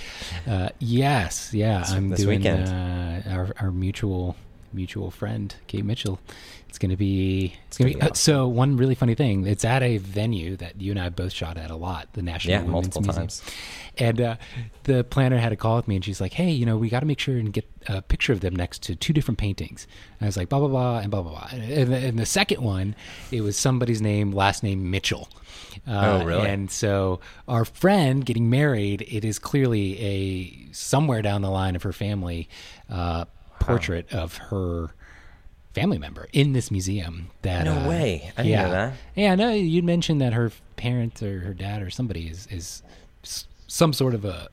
Oh, 0.45 0.49
married. 0.51 0.65
Uh, 0.65 0.69
yes, 0.79 1.53
yeah. 1.53 1.79
This- 1.79 1.91
I'm 1.91 2.13
doing 2.13 2.39
weekend. 2.39 2.67
Uh, 2.67 3.29
our 3.31 3.53
our 3.59 3.71
mutual 3.71 4.35
mutual 4.75 5.09
friend 5.11 5.55
Kate 5.67 5.85
Mitchell. 5.85 6.19
It's 6.69 6.77
gonna 6.77 6.97
be. 6.97 7.55
It's 7.67 7.77
gonna 7.77 7.91
be. 7.91 7.99
gonna 7.99 8.11
uh, 8.11 8.13
so 8.15 8.47
one 8.49 8.75
really 8.75 8.95
funny 8.95 9.15
thing. 9.15 9.47
It's 9.47 9.63
at 9.63 9.81
a 9.81 9.97
venue 9.97 10.57
that 10.57 10.81
you 10.81 10.91
and 10.91 10.99
I 10.99 11.07
both 11.07 11.31
shot 11.31 11.55
at 11.57 11.71
a 11.71 11.75
lot. 11.77 12.09
The 12.13 12.21
National 12.21 12.51
Yeah, 12.51 12.57
Women's 12.63 12.71
multiple 12.73 13.01
Museum. 13.03 13.15
times. 13.21 13.41
And 13.97 14.19
uh, 14.21 14.35
the 14.83 15.05
planner 15.05 15.37
had 15.37 15.53
a 15.53 15.55
call 15.55 15.77
with 15.77 15.87
me, 15.87 15.95
and 15.95 16.03
she's 16.03 16.19
like, 16.19 16.33
"Hey, 16.33 16.51
you 16.51 16.65
know, 16.65 16.75
we 16.75 16.89
got 16.89 16.99
to 16.99 17.05
make 17.05 17.19
sure 17.19 17.37
and 17.37 17.53
get 17.53 17.65
a 17.87 18.01
picture 18.01 18.33
of 18.33 18.41
them 18.41 18.53
next 18.55 18.81
to 18.83 18.95
two 18.95 19.13
different 19.13 19.37
paintings." 19.37 19.87
And 20.19 20.25
I 20.25 20.27
was 20.27 20.35
like, 20.35 20.49
"Blah 20.49 20.59
blah 20.59 20.67
blah," 20.67 20.99
and 20.99 21.09
blah 21.09 21.21
blah 21.21 21.31
blah. 21.31 21.47
And, 21.53 21.93
the, 21.93 21.97
and 21.97 22.19
the 22.19 22.25
second 22.25 22.61
one, 22.61 22.93
it 23.31 23.39
was 23.39 23.55
somebody's 23.57 24.01
name, 24.01 24.31
last 24.33 24.61
name 24.61 24.91
Mitchell. 24.91 25.29
Uh, 25.87 26.19
Oh, 26.21 26.25
really? 26.25 26.49
And 26.49 26.69
so 26.69 27.21
our 27.47 27.63
friend 27.63 28.25
getting 28.25 28.49
married, 28.49 29.01
it 29.09 29.23
is 29.23 29.39
clearly 29.39 29.97
a 30.01 30.73
somewhere 30.73 31.21
down 31.21 31.41
the 31.41 31.49
line 31.49 31.77
of 31.77 31.83
her 31.83 31.93
family 31.93 32.49
uh, 32.89 33.25
portrait 33.65 34.11
of 34.13 34.37
her 34.37 34.89
family 35.73 35.97
member 35.97 36.27
in 36.33 36.53
this 36.53 36.71
museum. 36.71 37.29
That 37.41 37.65
No 37.65 37.73
uh, 37.79 37.89
way. 37.89 38.31
I 38.37 38.43
didn't 38.43 38.51
yeah. 38.51 38.63
know 38.63 38.71
that. 38.71 38.93
Yeah, 39.15 39.35
no, 39.35 39.49
you'd 39.51 39.83
mentioned 39.85 40.21
that 40.21 40.33
her 40.33 40.51
parents 40.77 41.21
or 41.21 41.39
her 41.41 41.53
dad 41.53 41.81
or 41.81 41.89
somebody 41.89 42.27
is 42.27 42.47
is 42.51 42.81
some 43.67 43.93
sort 43.93 44.13
of 44.13 44.25
a 44.25 44.49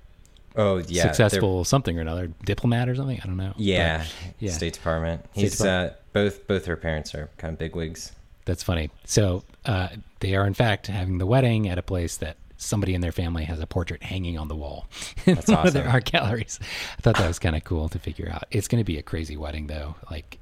Oh 0.54 0.76
yeah, 0.78 0.84
they're- 1.04 1.14
successful 1.14 1.64
something 1.64 1.96
or 1.96 2.02
another, 2.02 2.26
diplomat 2.44 2.88
or 2.88 2.94
something. 2.94 3.18
I 3.22 3.26
don't 3.26 3.36
know. 3.38 3.54
Yeah, 3.56 3.98
But, 3.98 4.34
yeah, 4.38 4.50
State 4.52 4.74
Department. 4.74 5.22
State 5.32 5.40
He's 5.40 5.52
Department. 5.58 5.92
Uh, 5.92 5.96
both 6.12 6.46
both 6.46 6.66
her 6.66 6.76
parents 6.76 7.14
are 7.14 7.30
kind 7.38 7.52
of 7.54 7.58
bigwigs. 7.58 8.12
that's 8.44 8.62
funny. 8.62 8.90
So 9.04 9.44
uh, 9.64 9.88
they 10.20 10.34
are 10.34 10.46
in 10.46 10.52
fact 10.54 10.88
having 10.88 11.18
the 11.18 11.26
wedding 11.26 11.68
at 11.68 11.78
a 11.78 11.82
place 11.82 12.16
that 12.18 12.36
somebody 12.62 12.94
in 12.94 13.00
their 13.00 13.12
family 13.12 13.44
has 13.44 13.60
a 13.60 13.66
portrait 13.66 14.02
hanging 14.02 14.38
on 14.38 14.48
the 14.48 14.54
wall. 14.56 14.86
in 15.26 15.34
That's 15.34 15.50
awesome. 15.50 15.66
of 15.66 15.72
their 15.74 15.82
awesome. 15.84 15.94
art 15.94 16.04
galleries. 16.06 16.60
I 16.98 17.00
thought 17.02 17.16
that 17.16 17.26
was 17.28 17.38
kind 17.38 17.56
of 17.56 17.64
cool 17.64 17.88
to 17.88 17.98
figure 17.98 18.30
out. 18.32 18.44
It's 18.50 18.68
going 18.68 18.80
to 18.80 18.84
be 18.84 18.98
a 18.98 19.02
crazy 19.02 19.36
wedding 19.36 19.66
though. 19.66 19.96
Like, 20.10 20.38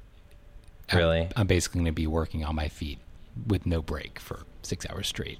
I'm- 0.89 0.97
Really? 0.99 1.29
I'm, 1.35 1.47
basically 1.47 1.79
going 1.79 1.85
to 1.85 1.91
be 1.93 2.07
working 2.07 2.43
on 2.45 2.55
my 2.55 2.67
feet 2.67 2.99
with 3.47 3.65
no 3.65 3.81
break 3.81 4.19
for 4.19 4.41
six 4.61 4.85
hours 4.89 5.07
straight, 5.07 5.39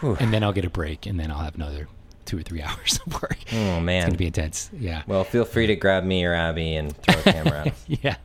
Whew. 0.00 0.16
and 0.20 0.32
then 0.32 0.42
I'll 0.42 0.52
get 0.54 0.64
a 0.64 0.70
break, 0.70 1.04
and 1.06 1.20
then 1.20 1.30
I'll 1.30 1.38
have 1.40 1.54
another 1.54 1.86
two 2.24 2.38
or 2.38 2.42
three 2.42 2.62
hours 2.68 2.98
of 3.06 3.12
work. 3.22 3.36
Oh 3.52 3.80
man, 3.80 3.96
It's 3.98 4.04
going 4.06 4.12
to 4.12 4.18
be 4.18 4.26
intense. 4.26 4.70
Yeah. 4.78 5.02
well, 5.06 5.22
feel 5.24 5.44
free 5.44 5.66
to 5.66 5.76
grab 5.76 6.04
me 6.04 6.24
or 6.24 6.32
Abby 6.34 6.74
and 6.76 6.96
throw 6.96 7.20
a 7.20 7.22
camera 7.22 7.60
at 7.60 7.66
us. 7.68 7.84
yeah. 7.88 8.16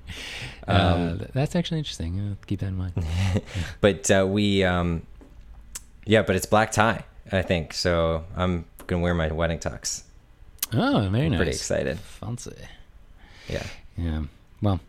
uh, 0.67 1.17
that's 1.33 1.55
actually 1.55 1.79
interesting. 1.79 2.19
Uh, 2.19 2.35
keep 2.45 2.61
that 2.61 2.67
in 2.67 2.77
mind. 2.77 2.93
But 3.81 4.09
uh, 4.09 4.25
we, 4.27 4.63
um, 4.63 5.05
yeah, 6.05 6.21
but 6.21 6.35
it's 6.37 6.45
black 6.45 6.71
tie, 6.71 7.03
I 7.31 7.41
think. 7.41 7.73
So 7.73 8.23
I'm 8.35 8.65
gonna 8.87 9.01
wear 9.01 9.13
my 9.13 9.31
wedding 9.31 9.59
tux. 9.59 10.03
Oh, 10.73 11.07
very 11.11 11.29
nice. 11.29 11.37
Pretty 11.37 11.51
excited. 11.51 11.99
Fancy. 11.99 12.53
Yeah. 13.47 13.65
Yeah. 13.97 14.23
Well, 14.61 14.79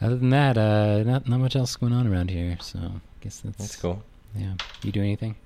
other 0.00 0.16
than 0.16 0.30
that, 0.30 0.58
uh, 0.58 1.02
not 1.04 1.28
not 1.28 1.40
much 1.40 1.56
else 1.56 1.76
going 1.76 1.92
on 1.92 2.06
around 2.06 2.30
here. 2.30 2.56
So 2.60 2.78
I 2.78 2.90
guess 3.20 3.40
that's 3.40 3.56
That's 3.58 3.76
cool. 3.76 4.02
Yeah. 4.36 4.54
You 4.82 4.92
do 4.92 5.00
anything? 5.00 5.36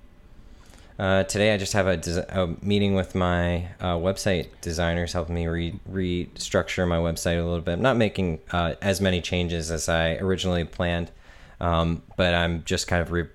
Uh, 0.98 1.22
today 1.22 1.54
I 1.54 1.56
just 1.58 1.74
have 1.74 1.86
a, 1.86 1.96
des- 1.96 2.24
a 2.28 2.48
meeting 2.60 2.94
with 2.96 3.14
my 3.14 3.68
uh, 3.80 3.94
website 3.94 4.48
designers, 4.62 5.12
helping 5.12 5.36
me 5.36 5.46
re- 5.46 5.78
restructure 5.88 6.88
my 6.88 6.96
website 6.96 7.38
a 7.40 7.44
little 7.44 7.60
bit. 7.60 7.74
I'm 7.74 7.82
not 7.82 7.96
making 7.96 8.40
uh, 8.50 8.74
as 8.82 9.00
many 9.00 9.20
changes 9.20 9.70
as 9.70 9.88
I 9.88 10.14
originally 10.14 10.64
planned, 10.64 11.12
um, 11.60 12.02
but 12.16 12.34
I'm 12.34 12.64
just 12.64 12.88
kind 12.88 13.00
of 13.00 13.12
re- 13.12 13.28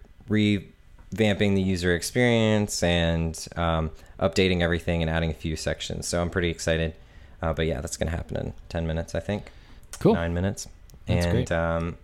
revamping 1.14 1.56
the 1.56 1.62
user 1.62 1.96
experience 1.96 2.84
and 2.84 3.48
um, 3.56 3.92
updating 4.20 4.62
everything 4.62 5.02
and 5.02 5.10
adding 5.10 5.30
a 5.32 5.34
few 5.34 5.56
sections. 5.56 6.08
So 6.08 6.22
I'm 6.22 6.30
pretty 6.30 6.50
excited. 6.50 6.94
Uh, 7.42 7.54
but 7.54 7.66
yeah, 7.66 7.82
that's 7.82 7.98
going 7.98 8.10
to 8.10 8.16
happen 8.16 8.38
in 8.38 8.54
10 8.70 8.88
minutes, 8.88 9.16
I 9.16 9.20
think. 9.20 9.52
Cool. 10.00 10.14
Nine 10.14 10.34
minutes. 10.34 10.68
That's 11.06 11.26
and 11.26 11.34
great. 11.34 11.52
Um, 11.52 11.98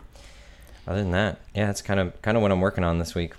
other 0.87 1.01
than 1.01 1.11
that, 1.11 1.39
yeah, 1.55 1.67
that's 1.67 1.81
kind 1.81 1.99
of 1.99 2.19
kind 2.21 2.35
of 2.35 2.41
what 2.41 2.51
I'm 2.51 2.61
working 2.61 2.83
on 2.83 2.99
this 2.99 3.15
week. 3.15 3.33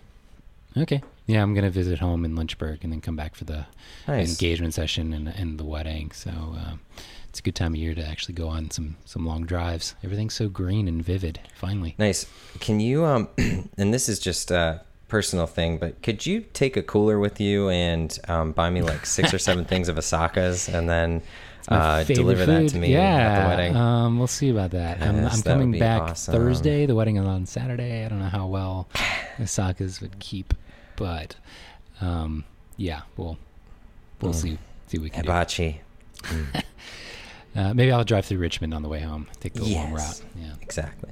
Okay. 0.76 1.02
Yeah, 1.26 1.42
I'm 1.42 1.54
gonna 1.54 1.70
visit 1.70 1.98
home 1.98 2.24
in 2.24 2.34
Lynchburg 2.34 2.80
and 2.82 2.92
then 2.92 3.00
come 3.00 3.16
back 3.16 3.34
for 3.34 3.44
the 3.44 3.66
Nice. 4.08 4.30
engagement 4.30 4.74
session 4.74 5.12
and, 5.12 5.28
and 5.28 5.58
the 5.58 5.64
wedding. 5.64 6.10
So 6.12 6.30
uh, 6.30 6.74
it's 7.28 7.40
a 7.40 7.42
good 7.42 7.54
time 7.54 7.72
of 7.74 7.76
year 7.78 7.94
to 7.94 8.04
actually 8.04 8.34
go 8.34 8.48
on 8.48 8.70
some 8.70 8.96
some 9.04 9.26
long 9.26 9.44
drives. 9.44 9.94
Everything's 10.02 10.34
so 10.34 10.48
green 10.48 10.88
and 10.88 11.04
vivid. 11.04 11.40
Finally. 11.54 11.94
Nice. 11.98 12.26
Can 12.60 12.80
you 12.80 13.04
um 13.04 13.28
and 13.76 13.92
this 13.92 14.08
is 14.08 14.18
just 14.18 14.50
a 14.50 14.82
personal 15.10 15.46
thing, 15.46 15.76
but 15.78 16.00
could 16.02 16.24
you 16.24 16.40
take 16.54 16.76
a 16.76 16.82
cooler 16.82 17.18
with 17.18 17.40
you 17.40 17.68
and 17.68 18.16
um, 18.28 18.52
buy 18.52 18.70
me 18.70 18.80
like 18.82 19.04
six 19.04 19.34
or 19.34 19.38
seven 19.38 19.64
things 19.66 19.88
of 19.88 19.96
Asakas 19.96 20.72
and 20.72 20.88
then 20.88 21.20
uh, 21.68 22.02
deliver 22.04 22.46
that 22.46 22.68
to 22.70 22.78
me 22.78 22.92
yeah, 22.92 22.98
at 23.00 23.42
the 23.42 23.48
wedding? 23.48 23.76
Um, 23.76 24.18
we'll 24.18 24.26
see 24.26 24.48
about 24.48 24.70
that. 24.70 25.02
I'm, 25.02 25.16
I'm 25.16 25.22
that 25.24 25.44
coming 25.44 25.78
back 25.78 26.02
awesome. 26.02 26.32
Thursday. 26.34 26.86
The 26.86 26.94
wedding 26.94 27.16
is 27.16 27.26
on 27.26 27.44
Saturday. 27.46 28.04
I 28.04 28.08
don't 28.08 28.20
know 28.20 28.24
how 28.26 28.46
well 28.46 28.88
Osaka's 29.38 30.00
would 30.00 30.18
keep, 30.20 30.54
but 30.96 31.36
um, 32.00 32.44
yeah, 32.76 33.02
we'll 33.16 33.36
we'll 34.22 34.32
Mm. 34.32 34.36
see 34.36 34.58
see 34.86 34.98
what 34.98 35.04
we 35.04 35.10
can 35.10 35.24
do. 35.24 35.30
Hibachi. 35.30 35.80
Uh, 37.56 37.74
maybe 37.74 37.90
I'll 37.90 38.04
drive 38.04 38.26
through 38.26 38.38
Richmond 38.38 38.72
on 38.72 38.82
the 38.82 38.88
way 38.88 39.00
home. 39.00 39.26
Take 39.40 39.54
the 39.54 39.64
long 39.64 39.92
route. 39.92 40.22
Yeah. 40.36 40.52
Exactly. 40.62 41.10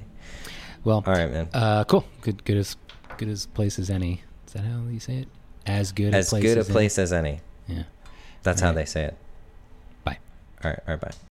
Well, 0.85 1.03
All 1.05 1.13
right, 1.13 1.29
man. 1.29 1.49
uh, 1.53 1.83
cool. 1.83 2.05
Good, 2.21 2.45
good 2.45 2.55
as 2.55 2.77
good 3.19 3.29
as 3.29 3.45
place 3.45 3.77
as 3.77 3.89
any. 3.89 4.23
Is 4.47 4.53
that 4.53 4.63
how 4.63 4.81
you 4.89 4.99
say 4.99 5.17
it? 5.17 5.27
As 5.65 5.91
good 5.91 6.15
as 6.15 6.27
a 6.27 6.29
place 6.31 6.43
good 6.43 6.57
a 6.57 6.61
as 6.61 6.69
place 6.69 6.97
as 6.97 7.13
any. 7.13 7.41
Any? 7.67 7.77
Yeah. 7.77 7.83
That's 8.41 8.61
how 8.61 8.71
they 8.71 8.85
say 8.85 9.03
it. 9.03 9.17
Bye. 10.03 10.17
All 10.63 10.71
right. 10.71 10.79
All 10.87 10.93
right. 10.95 11.01
Bye. 11.01 11.28